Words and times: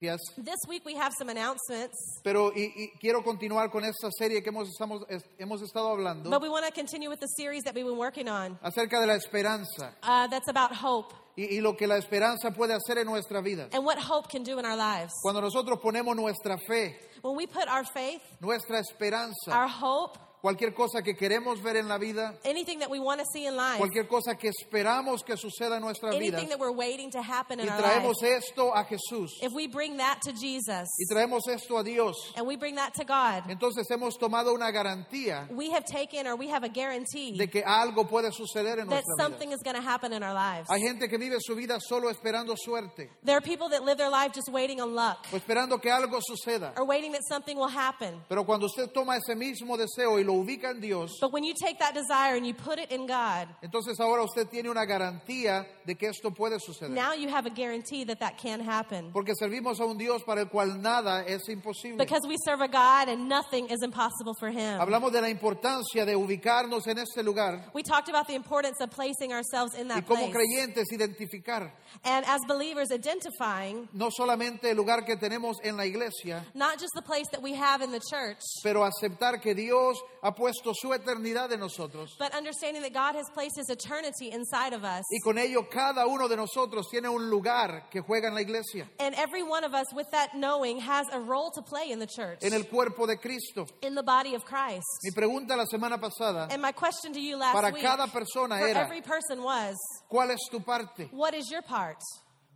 This 0.00 0.56
week 0.66 0.82
we 0.86 0.94
have 0.94 1.12
some 1.18 1.28
announcements, 1.28 1.94
pero 2.24 2.50
y, 2.56 2.72
y 2.74 2.92
quiero 2.98 3.22
continuar 3.22 3.70
con 3.70 3.84
esta 3.84 4.08
serie 4.18 4.42
que 4.42 4.48
hemos, 4.50 4.66
estamos, 4.70 5.02
es- 5.10 5.22
hemos 5.38 5.60
estado 5.60 5.90
hablando 5.90 6.30
but 6.30 6.40
we 6.40 6.48
want 6.48 6.64
to 6.64 6.72
continue 6.72 7.10
with 7.10 7.20
the 7.20 7.28
series 7.36 7.62
that 7.64 7.74
we've 7.74 7.84
been 7.84 7.98
working 7.98 8.26
on. 8.26 8.58
acerca 8.62 8.98
de 8.98 9.06
la 9.06 9.14
esperanza 9.16 9.92
Uh, 10.02 10.26
that's 10.28 10.48
about 10.48 10.72
hope 10.72 11.12
y, 11.36 11.56
y 11.56 11.60
lo 11.60 11.74
que 11.76 11.86
la 11.86 11.96
esperanza 11.98 12.50
puede 12.50 12.72
hacer 12.72 12.96
en 12.96 13.06
nuestra 13.08 13.42
vida. 13.42 13.68
and 13.74 13.84
what 13.84 13.98
hope 13.98 14.30
can 14.30 14.42
do 14.42 14.58
in 14.58 14.64
our 14.64 14.74
lives. 14.76 15.12
Cuando 15.22 15.42
nosotros 15.42 15.78
ponemos 15.82 16.16
nuestra 16.16 16.56
fe, 16.66 16.96
When 17.20 17.36
we 17.36 17.46
put 17.46 17.68
our 17.68 17.84
faith, 17.84 18.22
nuestra 18.40 18.78
esperanza, 18.80 19.50
our 19.52 19.68
hope, 19.68 20.16
cualquier 20.40 20.72
cosa 20.74 21.02
que 21.02 21.14
queremos 21.14 21.62
ver 21.62 21.76
en 21.76 21.88
la 21.88 21.98
vida, 21.98 22.34
anything 22.44 22.78
that 22.78 22.90
we 22.90 22.98
want 22.98 23.20
to 23.20 23.26
see 23.32 23.46
in 23.46 23.56
life, 23.56 23.78
cualquier 23.78 24.06
cosa 24.08 24.34
que 24.36 24.48
esperamos 24.50 25.24
que 25.24 25.36
suceda 25.36 25.76
en 25.76 25.82
nuestra 25.82 26.10
vida, 26.10 26.36
anything 26.38 26.48
that 26.48 26.58
we're 26.58 26.72
waiting 26.72 27.10
to 27.10 27.20
happen 27.22 27.60
in 27.60 27.66
y 27.66 27.68
our 27.70 27.80
traemos 27.80 28.22
esto 28.22 28.72
a 28.74 28.84
Jesús 28.84 29.30
if 29.42 29.52
we 29.52 29.66
bring 29.66 29.96
that 29.98 30.20
to 30.22 30.32
Jesus 30.32 30.88
y 30.98 31.06
traemos 31.12 31.42
esto 31.48 31.76
a 31.78 31.84
Dios, 31.84 32.14
and 32.36 32.46
we 32.46 32.56
bring 32.56 32.76
that 32.76 32.92
to 32.94 33.04
God, 33.04 33.44
entonces 33.48 33.86
hemos 33.90 34.16
tomado 34.18 34.52
una 34.54 34.70
garantía 34.72 35.48
we 35.50 35.70
have 35.70 35.84
taken 35.84 36.26
or 36.26 36.36
we 36.36 36.48
have 36.48 36.64
a 36.64 36.68
guarantee 36.68 37.36
de 37.36 37.46
que 37.46 37.62
algo 37.62 38.08
puede 38.08 38.30
suceder 38.32 38.78
en 38.78 38.88
that 38.88 39.04
nuestra 39.04 39.14
something 39.18 39.50
vida. 39.50 39.56
is 39.56 39.62
going 39.62 39.76
to 39.76 39.82
happen 39.82 40.12
in 40.12 40.22
our 40.22 40.34
lives. 40.34 40.68
Hay 40.70 40.80
gente 40.80 41.08
que 41.08 41.18
vive 41.18 41.36
su 41.40 41.54
vida 41.54 41.78
solo 41.80 42.08
esperando 42.10 42.54
suerte 42.56 43.10
There 43.22 43.36
are 43.36 43.40
people 43.40 43.68
that 43.70 43.82
live 43.84 43.98
their 43.98 44.10
life 44.10 44.32
just 44.32 44.50
waiting 44.50 44.80
on 44.80 44.94
luck 44.94 45.18
o 45.32 45.36
esperando 45.36 45.80
que 45.80 45.90
algo 45.90 46.20
suceda. 46.20 46.72
or 46.76 46.86
waiting 46.86 47.12
that 47.12 47.22
something 47.28 47.56
will 47.56 47.68
happen. 47.68 48.20
Pero 48.28 48.44
cuando 48.44 48.66
usted 48.66 48.90
toma 48.92 49.16
ese 49.16 49.34
mismo 49.36 49.76
deseo 49.76 50.18
y 50.18 50.22
lo 50.30 50.42
ubica 50.42 50.70
en 50.70 50.80
Dios, 50.80 51.18
But 51.20 51.32
when 51.32 51.44
you 51.44 51.54
take 51.54 51.78
that 51.80 51.94
desire 51.94 52.36
and 52.36 52.46
you 52.46 52.54
put 52.54 52.78
it 52.78 52.90
in 52.92 53.06
God, 53.06 53.48
entonces 53.62 53.98
ahora 54.00 54.22
usted 54.22 54.48
tiene 54.48 54.70
una 54.70 54.84
garantía 54.86 55.66
de 55.84 55.94
que 55.96 56.08
esto 56.08 56.30
puede 56.30 56.58
suceder. 56.60 56.90
now 56.90 57.12
you 57.12 57.28
have 57.28 57.46
a 57.46 57.50
guarantee 57.50 58.04
that 58.04 58.20
that 58.20 58.38
can 58.38 58.60
happen. 58.60 59.10
Porque 59.12 59.32
servimos 59.34 59.80
a 59.80 59.84
un 59.86 59.98
Dios 59.98 60.22
para 60.24 60.42
el 60.42 60.46
cual 60.48 60.80
nada 60.80 61.24
es 61.26 61.48
imposible. 61.48 61.98
Because 61.98 62.26
we 62.28 62.36
serve 62.44 62.60
a 62.60 62.68
God 62.68 63.08
and 63.08 63.28
nothing 63.28 63.68
is 63.68 63.82
impossible 63.82 64.34
for 64.38 64.50
Him. 64.50 64.78
Hablamos 64.80 65.12
de 65.12 65.20
la 65.20 65.28
importancia 65.28 66.04
de 66.06 66.14
ubicarnos 66.14 66.86
en 66.86 66.98
este 66.98 67.22
lugar 67.24 67.70
We 67.74 67.82
talked 67.82 68.08
about 68.08 68.26
the 68.28 68.34
importance 68.34 68.80
of 68.80 68.90
placing 68.90 69.32
ourselves 69.32 69.74
in 69.74 69.88
y 69.88 69.94
that 69.94 70.06
como 70.06 70.30
place. 70.30 70.34
creyentes 70.36 70.92
identificar 70.92 71.72
And 72.04 72.24
as 72.26 72.40
believers, 72.46 72.90
identifying 72.92 73.88
no 73.92 74.10
solamente 74.10 74.70
el 74.70 74.76
lugar 74.76 75.04
que 75.04 75.16
tenemos 75.16 75.56
en 75.62 75.76
la 75.76 75.84
iglesia, 75.84 76.44
not 76.54 76.78
just 76.78 76.92
the 76.94 77.02
place 77.02 77.26
that 77.32 77.42
we 77.42 77.54
have 77.54 77.82
in 77.82 77.90
the 77.90 78.00
church, 78.00 78.38
pero 78.62 78.82
aceptar 78.88 79.40
que 79.42 79.54
Dios 79.54 80.00
ha 80.22 80.32
puesto 80.34 80.72
su 80.74 80.92
eternidad 80.92 81.52
en 81.52 81.60
nosotros. 81.60 82.16
but 82.18 82.34
understanding 82.34 82.82
that 82.82 82.92
God 82.92 83.14
has 83.14 83.28
placed 83.30 83.56
His 83.56 83.70
eternity 83.70 84.30
inside 84.30 84.72
of 84.72 84.84
us. 84.84 85.04
Y 85.10 85.18
con 85.24 85.38
ello 85.38 85.68
cada 85.70 86.06
uno 86.06 86.28
de 86.28 86.36
nosotros 86.36 86.88
tiene 86.90 87.08
un 87.08 87.30
lugar 87.30 87.88
que 87.90 88.00
juega 88.02 88.28
en 88.28 88.34
la 88.34 88.40
iglesia, 88.42 88.88
And 88.98 89.14
every 89.16 89.42
one 89.42 89.64
of 89.64 89.72
us, 89.74 89.86
with 89.94 90.10
that 90.12 90.34
knowing, 90.34 90.78
has 90.80 91.06
a 91.12 91.18
role 91.20 91.50
to 91.52 91.62
play 91.62 91.90
in 91.90 91.98
the 91.98 92.06
church, 92.06 92.38
en 92.42 92.52
el 92.52 92.64
cuerpo 92.64 93.06
de 93.06 93.16
Cristo. 93.16 93.66
in 93.82 93.94
the 93.94 94.02
body 94.02 94.34
of 94.34 94.44
Christ. 94.44 94.84
Mi 95.04 95.10
pregunta 95.10 95.56
la 95.56 95.64
semana 95.64 95.98
pasada, 96.00 96.48
And 96.50 96.60
my 96.60 96.72
question 96.72 97.12
to 97.12 97.20
you 97.20 97.36
last 97.36 97.54
para 97.54 97.72
week 97.72 97.82
cada 97.82 98.06
persona 98.08 98.58
for 98.58 98.66
era, 98.68 98.80
every 98.80 99.00
person 99.00 99.42
was, 99.42 99.76
¿cuál 100.10 100.30
es 100.30 100.40
tu 100.50 100.60
parte? 100.60 101.08
what 101.12 101.34
is 101.34 101.50
your 101.50 101.62
part? 101.62 101.98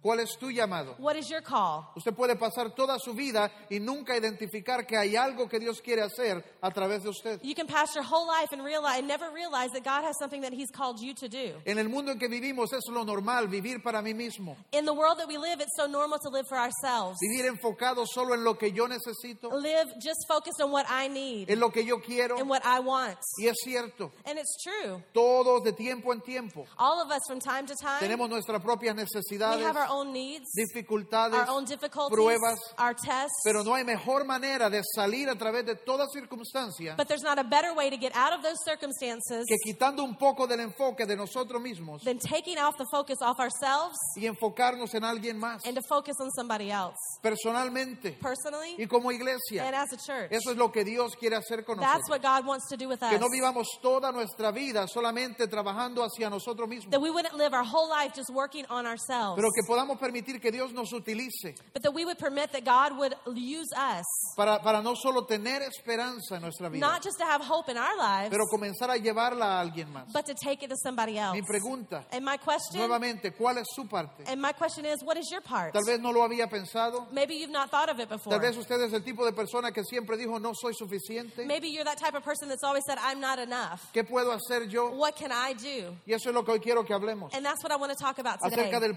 ¿Cuál 0.05 0.21
es 0.21 0.37
tu 0.39 0.51
llamado? 0.51 0.97
What 0.99 1.17
is 1.17 1.31
your 1.31 1.41
call? 1.41 1.87
Usted 1.97 2.13
puede 2.15 2.37
pasar 2.37 2.75
toda 2.75 2.99
su 2.99 3.15
vida 3.15 3.51
y 3.71 3.81
nunca 3.81 4.15
identificar 4.15 4.87
que 4.87 4.99
hay 4.99 5.17
algo 5.17 5.49
que 5.49 5.59
Dios 5.59 5.81
quiere 5.81 6.03
hacer 6.03 6.45
a 6.61 6.71
través 6.71 7.03
de 7.05 7.09
usted. 7.09 7.41
You 7.43 7.55
can 7.55 7.67
pass 7.67 7.95
your 7.95 8.05
whole 8.05 8.27
life 8.27 8.53
and 8.53 8.63
realize 8.63 8.99
and 8.99 9.09
never 9.09 9.31
realize 9.33 9.71
that 9.73 9.83
God 9.83 10.05
has 10.05 10.19
something 10.19 10.43
that 10.43 10.53
He's 10.53 10.71
called 10.71 11.01
you 11.01 11.15
to 11.15 11.27
do. 11.27 11.55
En 11.65 11.79
el 11.79 11.89
mundo 11.89 12.13
en 12.13 12.19
que 12.19 12.29
vivimos 12.29 12.75
es 12.75 12.85
lo 12.91 13.03
normal, 13.05 13.49
vivir 13.49 13.83
para 13.83 14.03
mí 14.03 14.13
mismo, 14.13 14.59
In 14.73 14.85
the 14.85 14.93
world 14.93 15.17
that 15.21 15.27
we 15.27 15.39
live, 15.39 15.63
it's 15.63 15.75
so 15.75 15.87
normal 15.87 16.19
to 16.19 16.29
live 16.29 16.45
for 16.51 16.59
ourselves. 16.59 17.17
vivir 17.23 17.47
enfocado 17.47 18.05
solo 18.07 18.35
en 18.35 18.45
lo 18.45 18.59
que 18.59 18.73
yo 18.73 18.87
necesito, 18.87 19.49
Live 19.59 19.89
just 20.03 20.29
focused 20.29 20.61
on 20.61 20.71
what 20.71 20.85
I 20.91 21.09
need 21.09 21.49
en 21.51 21.59
lo 21.59 21.71
que 21.71 21.83
yo 21.83 21.97
quiero. 22.01 22.37
and 22.37 22.51
what 22.51 22.61
I 22.63 22.79
want. 22.81 23.17
Y 23.41 23.47
es 23.49 23.57
cierto, 23.65 24.13
And 24.27 24.39
it's 24.39 24.55
true. 24.63 25.03
todos 25.15 25.65
de 25.65 25.73
tiempo 25.73 26.13
en 26.13 26.21
tiempo 26.21 26.67
All 26.77 27.01
of 27.01 27.11
us 27.11 27.23
from 27.27 27.41
time 27.41 27.65
to 27.69 27.75
time, 27.75 28.01
tenemos 28.01 28.29
nuestras 28.29 28.61
propias 28.63 28.95
we 28.95 29.03
necesidades, 29.03 29.65
have 29.65 29.79
our 29.79 29.94
own 29.95 30.13
needs, 30.13 30.49
dificultades, 30.57 31.35
our 31.35 31.49
own 31.51 31.65
difficulties, 31.65 32.17
pruebas, 32.17 32.59
our 32.79 32.95
tests. 32.95 33.43
pero 33.45 33.63
no 33.63 33.75
hay 33.75 33.85
mejor 33.85 34.25
manera 34.25 34.69
de 34.71 34.83
salir 34.95 35.29
a 35.29 35.37
través 35.37 35.65
de 35.65 35.75
toda 35.77 36.07
circunstancia 36.13 36.95
But 36.97 37.09
there's 37.09 37.23
not 37.23 37.39
a 37.39 37.45
better 37.45 37.73
way 37.75 37.91
to 37.91 37.97
get 37.97 38.13
out 38.17 38.33
of 38.33 38.43
those 38.43 38.59
circumstances 38.65 39.45
que 39.47 39.57
quitando 39.65 40.03
un 40.05 40.17
poco 40.17 40.47
del 40.47 40.61
enfoque 40.61 41.07
de 41.07 41.17
nosotros 41.17 41.61
mismos 41.63 42.03
than 42.05 42.19
taking 42.19 42.59
off 42.59 42.77
the 42.77 42.87
focus 42.91 43.19
off 43.23 43.39
ourselves 43.39 43.97
y 44.17 44.27
enfocarnos 44.27 44.95
en 44.95 45.05
alguien 45.05 45.39
más, 45.39 45.65
and 45.67 45.75
to 45.77 45.83
focus 45.89 46.17
on 46.21 46.31
somebody 46.33 46.71
else. 46.71 46.97
personalmente 47.23 48.13
Personally 48.21 48.75
y 48.79 48.87
como 48.87 49.11
iglesia. 49.13 49.65
and 49.67 49.75
as 49.75 49.93
a 49.93 49.97
church. 49.97 50.31
Eso 50.31 50.51
es 50.51 50.57
lo 50.57 50.71
que 50.73 50.85
Dios 50.85 51.15
quiere 51.17 51.37
hacer 51.37 51.65
con 51.65 51.79
That's 51.79 52.09
nosotros. 52.09 52.11
what 52.11 52.23
God 52.23 52.47
wants 52.47 52.69
to 52.69 52.77
do 52.77 52.89
with 52.89 52.99
Que 53.01 53.17
us. 53.17 53.21
no 53.21 53.29
vivamos 53.31 53.67
toda 53.83 54.13
nuestra 54.13 54.51
vida 54.51 54.87
solamente 54.89 55.47
trabajando 55.49 56.03
hacia 56.03 56.31
nosotros 56.31 56.69
mismos, 56.69 56.91
That 56.91 57.01
we 57.01 57.11
wouldn't 57.11 57.35
live 57.35 57.55
our 57.55 57.65
whole 57.65 57.89
life 57.89 58.13
just 58.15 58.31
working 58.31 58.65
on 58.71 58.87
ourselves. 58.87 59.37
pero 59.37 59.49
que 59.55 59.63
podamos 59.67 59.84
permitir 59.99 60.41
que 60.41 60.51
Dios 60.51 60.73
nos 60.73 60.93
utilice 60.93 61.55
But 61.73 61.83
that 61.83 61.93
we 61.93 62.05
would 62.05 62.19
permit 62.19 62.53
that 62.53 62.65
God 62.65 62.99
would 62.99 63.15
use 63.37 63.69
us, 63.77 64.05
para, 64.37 64.59
para 64.61 64.83
no 64.83 64.95
solo 64.95 65.25
tener 65.27 65.63
esperanza 65.63 66.37
en 66.37 66.43
nuestra 66.43 66.69
vida, 66.69 66.81
not 66.81 67.03
just 67.03 67.19
to 67.19 67.25
have 67.25 67.41
hope 67.43 67.69
in 67.69 67.77
our 67.77 67.97
lives, 67.97 68.31
pero 68.31 68.45
comenzar 68.47 68.91
a 68.91 68.97
llevarla 68.97 69.59
a 69.59 69.61
alguien 69.61 69.93
más. 69.93 70.13
but 70.13 70.27
to 70.27 70.35
take 70.35 70.63
it 70.63 70.71
to 70.71 70.77
somebody 70.77 71.19
else. 71.19 71.35
Mi 71.35 71.43
pregunta, 71.43 72.05
And 72.11 72.25
my 72.25 72.37
question, 72.37 72.81
nuevamente, 72.81 73.33
¿cuál 73.33 73.59
es 73.59 73.67
su 73.75 73.85
parte? 73.87 74.25
and 74.27 74.41
my 74.41 74.53
question 74.53 74.85
is, 74.85 75.03
what 75.05 75.17
is 75.17 75.31
your 75.31 75.41
part? 75.43 75.73
Tal 75.73 75.85
vez 75.85 76.01
no 76.01 76.11
lo 76.11 76.23
había 76.23 76.49
pensado. 76.49 77.07
Maybe 77.13 77.35
you've 77.35 77.51
not 77.53 77.71
thought 77.71 77.89
of 77.89 78.01
it 78.01 78.09
before. 78.09 78.31
Tal 78.31 78.41
vez 78.41 78.57
usted 78.57 78.81
es 78.81 78.93
el 78.93 79.03
tipo 79.03 79.25
de 79.25 79.33
persona 79.33 79.73
que 79.73 79.85
siempre 79.85 80.17
dijo 80.17 80.39
no 80.41 80.53
soy 80.55 80.73
suficiente. 80.75 81.45
Maybe 81.47 81.69
you're 81.69 81.85
that 81.85 81.99
type 81.99 82.15
of 82.15 82.25
person 82.25 82.49
that's 82.49 82.65
always 82.65 82.83
said, 82.87 82.99
I'm 83.01 83.21
not 83.21 83.39
enough. 83.39 83.93
¿Qué 83.93 84.05
puedo 84.05 84.33
hacer 84.33 84.69
yo? 84.69 84.91
What 84.91 85.17
can 85.17 85.31
I 85.33 85.55
do? 85.55 85.97
Y 86.07 86.13
eso 86.13 86.31
es 86.31 86.35
lo 86.35 86.45
que 86.45 86.53
hoy 86.53 86.61
quiero 86.61 86.85
que 86.85 86.95
hablemos. 86.95 87.35
And 87.35 87.45
that's 87.45 87.63
what 87.63 87.73
I 87.73 87.77
want 87.77 87.93
to 87.93 87.99
talk 88.03 88.19
about 88.19 88.41
today. 88.41 88.63
Acerca 88.63 88.81
del 88.81 88.95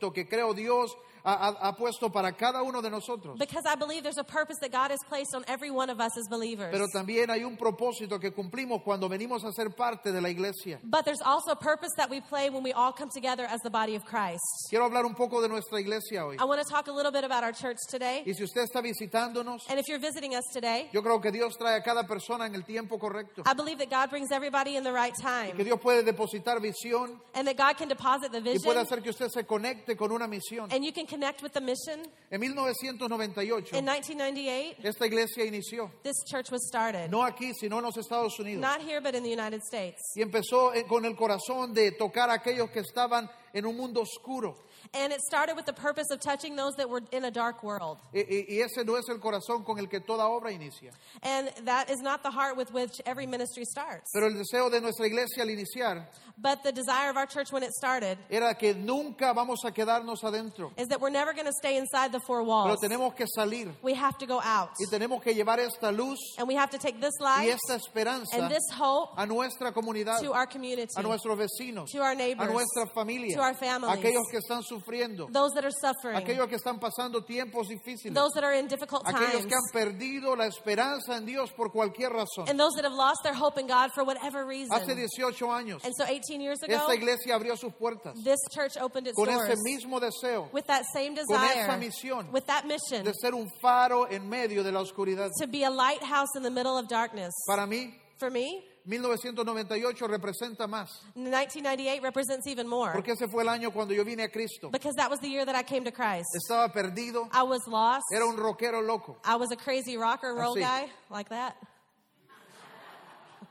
propósito 0.00 0.12
que 0.12 0.26
creo 0.26 0.54
Dios 0.54 0.96
ha, 1.24 1.56
ha- 1.60 1.72
puesto 1.76 2.10
para 2.10 2.32
cada 2.32 2.62
uno 2.62 2.80
de 2.82 2.90
nosotros. 2.90 3.38
Because 3.38 3.64
I 3.66 3.74
believe 3.76 4.02
there's 4.02 4.18
a 4.18 4.24
purpose 4.24 4.58
that 4.60 4.72
God 4.72 4.90
has 4.90 5.00
placed 5.08 5.34
on 5.34 5.44
every 5.48 5.70
one 5.70 5.90
of 5.90 6.00
us 6.00 6.16
as 6.16 6.26
believers. 6.28 6.70
Pero 6.72 6.86
también 6.94 7.30
hay 7.30 7.44
un 7.44 7.56
propósito 7.56 8.20
que 8.20 8.30
cumplimos 8.32 8.82
cuando 8.82 9.08
venimos 9.08 9.44
a 9.44 9.52
ser 9.52 9.70
parte 9.70 10.12
de 10.12 10.20
la 10.20 10.28
iglesia. 10.28 10.78
But 10.82 11.04
there's 11.04 11.22
also 11.22 11.52
a 11.52 11.56
purpose 11.56 11.90
that 11.96 12.10
we 12.10 12.20
play 12.20 12.50
when 12.50 12.62
we 12.62 12.72
all 12.72 12.92
come 12.92 13.08
together 13.10 13.44
as 13.48 13.60
the 13.62 13.70
body 13.70 13.94
of 13.96 14.04
Christ. 14.04 14.40
Quiero 14.68 14.88
hablar 14.88 15.04
un 15.04 15.14
poco 15.14 15.40
de 15.40 15.48
nuestra 15.48 15.78
iglesia 15.80 16.24
hoy. 16.24 16.36
I 16.38 16.44
want 16.44 16.60
to 16.62 16.68
talk 16.68 16.88
a 16.88 16.92
little 16.92 17.12
bit 17.12 17.24
about 17.24 17.44
our 17.44 17.52
church 17.52 17.78
today. 17.88 18.22
Y 18.26 18.32
si 18.34 18.44
usted 18.44 18.62
está 18.62 18.80
visitándonos, 18.82 19.62
And 19.68 19.78
if 19.78 19.88
you're 19.88 19.98
visiting 20.00 20.34
us 20.34 20.44
today, 20.52 20.88
yo 20.92 21.02
creo 21.02 21.20
que 21.20 21.30
Dios 21.30 21.56
trae 21.58 21.76
a 21.76 21.82
cada 21.82 22.04
persona 22.06 22.46
en 22.46 22.54
el 22.54 22.62
tiempo 22.64 22.98
correcto. 22.98 23.42
I 23.46 23.54
believe 23.54 23.78
that 23.78 23.90
God 23.90 24.10
brings 24.10 24.30
everybody 24.30 24.76
in 24.76 24.84
the 24.84 24.92
right 24.92 25.12
Que 25.14 25.22
time 25.22 25.64
Dios 25.64 25.78
puede 25.80 26.04
depositar 26.04 26.60
visión 26.60 27.18
and 27.34 27.46
that 27.46 27.56
God 27.56 27.76
can 27.76 27.88
deposit 27.88 28.30
the 28.32 28.38
y 28.38 28.58
puede 28.58 28.58
vision 28.58 28.76
hacer 28.78 29.02
que 29.02 29.10
usted 29.10 29.28
se 29.30 29.44
conecte 29.44 29.96
con 29.96 30.12
una 30.12 30.26
misión. 30.26 30.72
and 30.72 30.84
you 30.84 30.92
can 30.92 31.06
connect 31.10 31.42
with 31.42 31.52
the 31.52 31.60
mission. 31.60 32.06
En 32.30 32.40
1998, 32.40 33.76
In 33.76 33.84
1998, 33.84 34.76
esta 34.84 35.04
iglesia 35.06 35.44
inició. 35.44 35.90
this 36.02 36.16
church 36.30 36.50
was 36.50 36.66
started. 36.68 37.10
No 37.10 37.22
aquí, 37.24 37.52
sino 37.54 37.78
en 37.78 37.84
los 37.84 37.96
Estados 37.96 38.38
Unidos. 38.38 38.60
Not 38.60 38.80
here, 38.80 39.00
but 39.00 39.14
in 39.14 39.22
the 39.22 39.30
United 39.30 39.62
States. 39.62 40.00
Y 40.16 40.22
empezó 40.22 40.72
eh, 40.74 40.84
con 40.86 41.04
el 41.04 41.16
corazón 41.16 41.74
de 41.74 41.90
tocar 41.92 42.30
a 42.30 42.34
aquellos 42.34 42.70
que 42.70 42.80
estaban 42.80 43.28
en 43.54 43.66
un 43.66 43.76
mundo 43.76 44.02
oscuro. 44.02 44.56
And 44.94 45.12
it 45.12 45.20
started 45.20 45.56
with 45.56 45.66
the 45.66 45.72
purpose 45.72 46.10
of 46.10 46.20
touching 46.20 46.56
those 46.56 46.74
that 46.76 46.88
were 46.88 47.02
in 47.12 47.24
a 47.24 47.30
dark 47.30 47.62
world. 47.62 47.98
Y, 48.14 48.24
y- 48.28 48.44
y 48.48 48.54
ese 48.62 48.84
no 48.84 48.96
es 48.96 49.08
el 49.08 49.18
corazón 49.18 49.64
con 49.64 49.78
el 49.78 49.86
que 49.86 50.00
toda 50.00 50.24
obra 50.24 50.50
inicia. 50.52 50.90
And 51.22 51.48
that 51.66 51.90
is 51.90 52.00
not 52.00 52.22
the 52.22 52.30
heart 52.30 52.56
with 52.56 52.72
which 52.72 53.00
every 53.06 53.26
ministry 53.26 53.64
starts. 53.64 54.10
Pero 54.12 54.26
el 54.26 54.34
deseo 54.34 54.70
de 54.70 54.80
nuestra 54.80 55.06
iglesia 55.06 55.42
al 55.42 55.48
iniciar 55.50 56.06
But 56.38 56.62
the 56.62 56.72
desire 56.72 57.10
of 57.10 57.16
our 57.18 57.26
church 57.26 57.52
when 57.52 57.62
it 57.62 57.72
started 57.72 58.16
era 58.30 58.54
que 58.54 58.72
nunca 58.72 59.34
vamos 59.34 59.58
a 59.64 59.70
quedarnos 59.70 60.22
adentro, 60.24 60.72
is 60.78 60.88
that 60.88 61.00
we're 61.00 61.10
never 61.10 61.34
going 61.34 61.46
to 61.46 61.52
stay 61.52 61.76
inside 61.76 62.12
the 62.12 62.20
four 62.20 62.38
pero 62.40 62.46
walls. 62.48 62.80
tenemos 62.80 63.14
que 63.14 63.26
salir 63.36 63.68
We 63.82 63.92
have 63.94 64.16
to 64.18 64.26
go 64.26 64.40
out. 64.40 64.70
y 64.80 64.86
tenemos 64.90 65.22
que 65.22 65.34
llevar 65.34 65.58
esta 65.58 65.92
luz 65.92 66.18
And 66.38 66.48
we 66.48 66.54
have 66.54 66.70
to 66.70 66.78
take 66.78 66.98
this 67.00 67.12
y 67.20 67.24
light 67.24 67.48
esta 67.54 67.74
esperanza 67.74 68.34
and 68.36 68.50
this 68.50 68.64
hope 68.72 69.10
a 69.18 69.26
nuestra 69.26 69.70
comunidad, 69.72 70.20
to 70.22 70.32
our 70.32 70.46
community, 70.46 70.88
a 70.96 71.02
nuestros 71.02 71.36
vecinos, 71.38 71.90
to 71.90 71.98
our 72.00 72.12
a 72.12 72.46
nuestra 72.46 72.86
familia, 72.94 73.36
to 73.40 73.46
our 73.46 73.54
families, 73.54 73.92
aquellos 73.96 74.24
que 74.30 74.38
están 74.38 74.62
sufriendo, 74.62 75.28
those 75.32 75.52
that 75.54 75.64
are 75.64 75.72
suffering, 75.72 76.16
aquellos 76.16 76.48
que 76.48 76.56
están 76.56 76.78
pasando 76.78 77.24
tiempos 77.24 77.68
difíciles, 77.68 78.14
those 78.14 78.30
that 78.34 78.44
are 78.44 78.54
in 78.54 78.66
difficult 78.68 79.02
aquellos 79.06 79.42
times, 79.42 79.46
que 79.46 79.54
han 79.56 79.72
perdido 79.72 80.36
la 80.36 80.46
esperanza 80.46 81.16
en 81.16 81.26
Dios 81.26 81.50
por 81.56 81.70
cualquier 81.70 82.10
razón. 82.10 82.48
and 82.48 82.58
those 82.58 82.74
that 82.74 82.84
have 82.84 82.94
lost 82.94 83.20
their 83.22 83.34
hope 83.34 83.58
in 83.58 83.66
God 83.66 83.90
for 83.94 84.04
whatever 84.04 84.44
reason. 84.44 84.70
Hace 84.72 84.92
18 84.92 85.48
años, 85.48 85.84
And 85.84 85.94
so 85.96 86.04
18 86.04 86.40
years 86.40 86.62
ago, 86.62 86.74
esta 86.74 86.94
iglesia 86.94 87.34
abrió 87.34 87.56
sus 87.56 87.72
puertas 87.74 88.14
this 88.22 88.40
church 88.52 88.76
opened 88.80 89.06
its 89.06 89.16
con 89.16 89.26
doors 89.26 89.48
ese 89.48 89.58
mismo 89.64 90.00
deseo 90.00 90.48
with 90.52 90.66
that 90.66 90.84
same 90.92 91.12
esa 91.18 91.24
desire, 91.26 91.78
misión 91.78 92.30
with 92.32 92.46
that 92.46 92.66
mission 92.66 93.04
de 93.04 93.12
ser 93.14 93.34
un 93.34 93.48
faro 93.60 94.06
en 94.06 94.28
medio 94.28 94.62
de 94.62 94.72
la 94.72 94.80
oscuridad. 94.80 95.30
to 95.38 95.46
be 95.46 95.64
a 95.64 95.70
lighthouse 95.70 96.28
in 96.36 96.42
the 96.42 96.50
middle 96.50 96.76
of 96.76 96.88
darkness. 96.88 97.32
Para 97.48 97.66
mí, 97.66 97.94
For 98.18 98.30
me, 98.30 98.62
1998 98.86 100.06
representa 100.08 100.66
más, 100.66 100.88
1998 101.14 102.02
represents 102.02 102.46
even 102.46 102.66
more 102.66 102.92
porque 102.92 103.12
ese 103.12 103.28
fue 103.30 103.42
el 103.42 103.48
año 103.48 103.72
cuando 103.72 103.92
yo 103.94 104.04
vine 104.04 104.22
a 104.24 104.28
Cristo. 104.28 104.70
because 104.70 104.94
that 104.96 105.10
was 105.10 105.20
the 105.20 105.28
year 105.28 105.44
that 105.44 105.54
I 105.54 105.62
came 105.62 105.84
to 105.84 105.92
Christ. 105.92 106.26
Estaba 106.34 106.72
perdido, 106.72 107.28
I 107.32 107.42
was 107.42 107.60
lost. 107.66 108.04
era 108.14 108.26
un 108.26 108.36
rockero 108.36 108.80
loco. 108.86 109.18
I 109.24 109.36
was 109.36 109.50
a 109.52 109.56
crazy 109.56 109.96
rocker 109.96 110.34
roll 110.34 110.54
Así. 110.56 110.60
guy 110.62 110.88
like 111.10 111.28
that. 111.30 111.56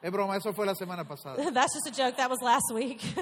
Es 0.02 0.12
broma, 0.12 0.38
eso 0.38 0.54
fue 0.54 0.66
la 0.66 0.74
semana 0.76 1.06
pasada. 1.06 1.52
That's 1.54 1.74
just 1.74 1.88
a 1.88 1.92
joke. 1.92 2.16
That 2.18 2.30
was 2.30 2.40
last 2.42 2.72
week. 2.74 3.02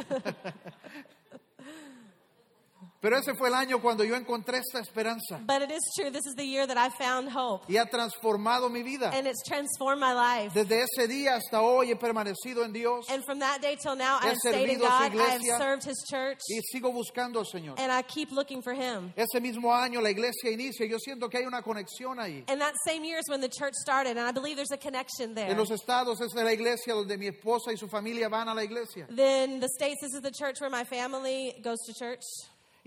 Pero 2.99 3.17
ese 3.17 3.35
fue 3.35 3.49
el 3.49 3.53
año 3.53 3.79
cuando 3.79 4.03
yo 4.03 4.15
encontré 4.15 4.57
esta 4.57 4.79
esperanza 4.79 5.39
but 5.45 5.61
it 5.61 5.71
is 5.71 5.83
true. 5.95 6.09
This 6.09 6.25
is 6.25 6.35
the 6.35 6.45
year 6.45 6.65
that 6.65 6.77
I 6.77 6.89
found 6.89 7.29
hope. 7.29 7.65
y 7.69 7.77
ha 7.77 7.85
transformado 7.85 8.69
mi 8.71 8.81
vida. 8.81 9.11
And 9.13 9.27
it's 9.27 9.43
transformed 9.47 9.99
my 10.01 10.13
life. 10.13 10.53
Desde 10.53 10.83
ese 10.83 11.07
día 11.07 11.35
hasta 11.35 11.61
hoy 11.61 11.91
he 11.91 11.95
permanecido 11.95 12.63
en 12.63 12.73
Dios 12.73 13.05
And 13.09 13.23
from 13.23 13.39
that 13.39 13.61
day 13.61 13.75
till 13.75 13.95
now, 13.95 14.19
He 14.19 14.27
I 14.27 14.29
have 14.29 14.37
stayed 14.37 14.69
in 14.69 14.79
servido 14.79 14.85
a 14.85 14.87
su 14.87 14.89
God. 14.89 15.01
I 15.01 15.03
have 15.03 15.41
iglesia. 15.41 15.57
served 15.57 15.83
His 15.83 16.05
church. 16.09 16.39
y 16.49 16.59
sigo 16.71 16.91
buscando 16.91 17.39
al 17.39 17.45
Señor. 17.45 17.79
And 17.79 17.91
I 17.91 18.01
keep 18.01 18.31
looking 18.31 18.61
for 18.61 18.73
Him. 18.73 19.13
Ese 19.15 19.39
mismo 19.39 19.73
año 19.73 20.01
la 20.01 20.09
iglesia 20.09 20.51
inicia 20.51 20.87
yo 20.87 20.97
siento 20.97 21.29
que 21.29 21.37
hay 21.37 21.45
una 21.45 21.61
conexión 21.61 22.19
ahí. 22.19 22.43
And 22.47 22.59
that 22.61 22.73
same 22.85 23.03
year 23.03 23.19
is 23.19 23.29
when 23.29 23.41
the 23.41 23.49
church 23.49 23.73
started. 23.75 24.17
And 24.17 24.27
I 24.27 24.31
believe 24.31 24.55
there's 24.55 24.71
a 24.71 24.77
connection 24.77 25.35
there. 25.35 25.49
En 25.49 25.57
los 25.57 25.69
estados 25.69 26.19
es 26.21 26.33
la 26.33 26.51
iglesia 26.51 26.93
donde 26.93 27.17
mi 27.17 27.27
esposa 27.27 27.71
y 27.71 27.77
su 27.77 27.87
familia 27.87 28.29
van 28.29 28.47
a 28.49 28.53
la 28.53 28.63
iglesia. 28.63 29.05
Then 29.09 29.59
the 29.59 29.69
States, 29.69 30.01
this 30.01 30.13
is 30.13 30.21
the 30.21 30.31
church 30.31 30.59
where 30.59 30.69
my 30.69 30.83
family 30.83 31.53
goes 31.63 31.77
to 31.85 31.93
church. 31.93 32.23